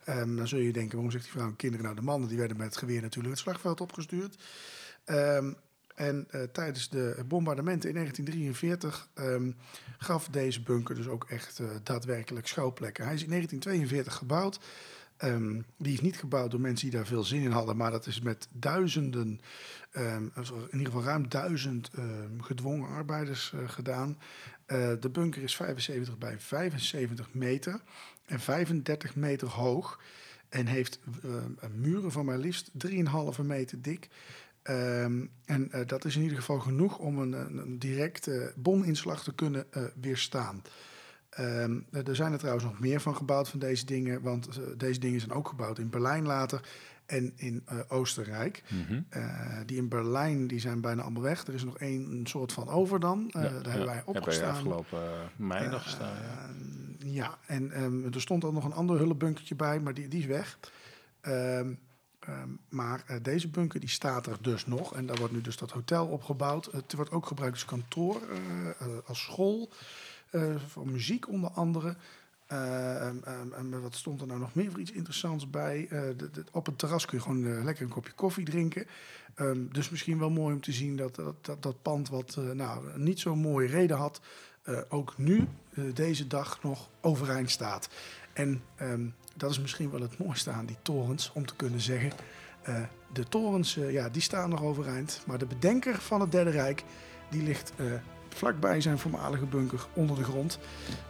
Ehm, 0.04 0.36
dan 0.36 0.48
zul 0.48 0.58
je 0.58 0.72
denken, 0.72 0.92
waarom 0.92 1.10
zegt 1.10 1.22
die 1.22 1.32
vrouwen 1.32 1.54
en 1.54 1.60
kinderen? 1.60 1.84
Nou, 1.84 1.96
de 1.96 2.04
mannen 2.06 2.28
die 2.28 2.38
werden 2.38 2.56
met 2.56 2.66
het 2.66 2.76
geweer 2.76 3.02
natuurlijk 3.02 3.34
het 3.34 3.42
slagveld 3.42 3.80
opgestuurd. 3.80 4.36
En 5.96 6.26
eh, 6.30 6.42
tijdens 6.42 6.88
de 6.88 7.24
bombardementen 7.26 7.88
in 7.88 7.94
1943 7.94 9.08
ehm, 9.14 9.50
gaf 9.98 10.28
deze 10.28 10.62
bunker 10.62 10.94
dus 10.94 11.08
ook 11.08 11.26
echt 11.28 11.58
eh, 11.58 11.66
daadwerkelijk 11.82 12.46
schuilplekken. 12.46 13.04
Hij 13.04 13.14
is 13.14 13.22
in 13.22 13.28
1942 13.28 14.14
gebouwd. 14.14 14.60
Ehm, 15.16 15.60
die 15.76 15.92
is 15.92 16.00
niet 16.00 16.18
gebouwd 16.18 16.50
door 16.50 16.60
mensen 16.60 16.88
die 16.88 16.98
daar 16.98 17.06
veel 17.06 17.24
zin 17.24 17.42
in 17.42 17.50
hadden, 17.50 17.76
maar 17.76 17.90
dat 17.90 18.06
is 18.06 18.20
met 18.20 18.48
duizenden, 18.52 19.40
ehm, 19.90 20.22
in 20.44 20.78
ieder 20.78 20.86
geval 20.86 21.02
ruim 21.02 21.28
duizend 21.28 21.90
gedwongen 22.40 22.88
arbeiders 22.88 23.52
eh, 23.52 23.68
gedaan. 23.68 24.18
De 25.00 25.10
bunker 25.12 25.42
is 25.42 25.56
75 25.56 26.18
bij 26.18 26.38
75 26.38 27.34
meter 27.34 27.80
en 28.26 28.40
35 28.40 29.16
meter 29.16 29.48
hoog 29.48 30.00
en 30.48 30.66
heeft 30.66 30.98
muren 31.74 32.12
van 32.12 32.24
maar 32.24 32.38
liefst 32.38 32.70
3,5 32.72 33.42
meter 33.42 33.82
dik. 33.82 34.08
Ehm, 34.66 35.26
en 35.44 35.72
eh, 35.72 35.86
dat 35.86 36.04
is 36.04 36.16
in 36.16 36.22
ieder 36.22 36.38
geval 36.38 36.58
genoeg 36.58 36.98
om 36.98 37.18
een, 37.18 37.32
een, 37.32 37.78
directe 37.78 38.52
bominslag 38.56 39.22
te 39.22 39.34
kunnen 39.34 39.72
eh, 39.72 39.82
weerstaan. 40.00 40.62
Ehm, 41.30 41.78
er 41.90 42.16
zijn 42.16 42.32
er 42.32 42.38
trouwens 42.38 42.64
nog 42.64 42.80
meer 42.80 43.00
van 43.00 43.16
gebouwd 43.16 43.48
van 43.48 43.58
deze 43.58 43.86
dingen, 43.86 44.22
want 44.22 44.48
eh, 44.48 44.62
deze 44.76 45.00
dingen 45.00 45.20
zijn 45.20 45.32
ook 45.32 45.48
gebouwd 45.48 45.78
in 45.78 45.90
Berlijn 45.90 46.26
later 46.26 46.60
en 47.06 47.32
in 47.36 47.62
eh, 47.66 47.78
Oostenrijk. 47.88 48.62
Mhm. 48.68 49.00
Eh, 49.08 49.58
die 49.66 49.76
in 49.76 49.88
Berlijn 49.88 50.46
die 50.46 50.60
zijn 50.60 50.80
bijna 50.80 51.02
allemaal 51.02 51.22
weg. 51.22 51.46
Er 51.46 51.54
is 51.54 51.64
nog 51.64 51.78
één 51.78 52.20
soort 52.26 52.52
van 52.52 52.68
over 52.68 53.00
dan. 53.00 53.30
Eh, 53.30 53.42
Ja, 53.42 53.48
daar 53.48 53.62
ja. 53.62 53.68
hebben 53.68 53.86
wij 53.86 54.02
opgestaan. 54.04 54.50
afgelopen 54.50 55.02
eh, 55.02 55.20
mei 55.36 55.68
nog 55.68 55.82
gestaan. 55.82 56.14
Ja. 56.14 56.48
Eh, 57.00 57.14
ja, 57.14 57.38
en 57.46 57.72
ehm, 57.72 58.04
er 58.14 58.20
stond 58.20 58.44
al 58.44 58.52
nog 58.52 58.64
een 58.64 58.72
ander 58.72 58.98
hulpbunkertje 58.98 59.54
bij, 59.54 59.80
maar 59.80 59.94
die, 59.94 60.08
die 60.08 60.20
is 60.20 60.26
weg. 60.26 60.58
Ehm, 61.20 61.74
ehm, 62.26 62.48
maar 62.68 63.02
eh, 63.06 63.16
deze 63.22 63.48
bunker 63.48 63.80
die 63.80 63.88
staat 63.88 64.26
er 64.26 64.38
dus 64.40 64.66
nog. 64.66 64.94
En 64.94 65.06
daar 65.06 65.16
wordt 65.16 65.32
nu 65.32 65.40
dus 65.40 65.56
dat 65.56 65.70
hotel 65.70 66.06
opgebouwd. 66.06 66.68
Het 66.72 66.92
wordt 66.92 67.10
ook 67.10 67.26
gebruikt 67.26 67.54
als 67.54 67.64
kantoor, 67.64 68.20
eh, 68.22 68.68
eh, 68.68 68.86
als 69.04 69.22
school, 69.22 69.70
voor 70.66 70.88
muziek 70.88 71.28
onder 71.28 71.50
andere. 71.50 71.96
En 72.46 73.80
wat 73.82 73.94
stond 73.94 74.20
er 74.20 74.26
nou 74.26 74.40
nog 74.40 74.54
meer 74.54 74.70
voor 74.70 74.80
iets 74.80 74.92
interessants 74.92 75.50
bij? 75.50 75.88
Op 76.52 76.66
het 76.66 76.78
terras 76.78 77.04
kun 77.04 77.18
je 77.18 77.24
gewoon 77.24 77.64
lekker 77.64 77.84
een 77.84 77.90
kopje 77.90 78.12
koffie 78.12 78.44
drinken. 78.44 78.86
Ehm, 79.34 79.68
dus 79.72 79.90
misschien 79.90 80.18
wel 80.18 80.30
mooi 80.30 80.54
om 80.54 80.60
te 80.60 80.72
zien 80.72 80.96
dat 80.96 81.14
dat, 81.14 81.62
dat, 81.62 81.82
pand 81.82 82.08
wat 82.08 82.38
nou, 82.52 82.98
niet 82.98 83.20
zo'n 83.20 83.38
mooie 83.38 83.68
reden 83.68 83.96
had, 83.96 84.20
ook 84.88 85.18
nu, 85.18 85.48
deze 85.94 86.26
dag, 86.26 86.62
nog 86.62 86.88
overeind 87.00 87.50
staat. 87.50 87.88
En 88.32 88.62
ehm, 88.76 89.06
dat 89.36 89.50
is 89.50 89.60
misschien 89.60 89.90
wel 89.90 90.00
het 90.00 90.18
mooiste 90.18 90.50
aan 90.50 90.66
die 90.66 90.76
torens, 90.82 91.30
om 91.34 91.46
te 91.46 91.54
kunnen 91.56 91.80
zeggen... 91.80 92.12
eh, 92.62 92.82
de 93.12 93.24
torens, 93.28 93.76
eh, 93.76 93.92
ja, 93.92 94.08
die 94.08 94.22
staan 94.22 94.50
nog 94.50 94.62
overeind. 94.62 95.22
Maar 95.26 95.38
de 95.38 95.46
bedenker 95.46 96.00
van 96.00 96.20
het 96.20 96.32
Derde 96.32 96.50
Rijk, 96.50 96.84
die 97.30 97.42
ligt 97.42 97.72
eh, 97.76 97.86
vlakbij 98.28 98.80
zijn 98.80 98.98
voormalige 98.98 99.46
bunker 99.46 99.86
onder 99.92 100.16
de 100.16 100.24
grond. 100.24 100.58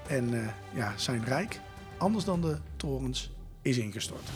En 0.09 0.55
ja, 0.75 0.93
zijn 0.97 1.25
rijk, 1.25 1.61
anders 1.99 2.25
dan 2.25 2.41
de 2.41 2.57
torens, 2.77 3.31
is 3.63 3.79
ingestort. 3.79 4.29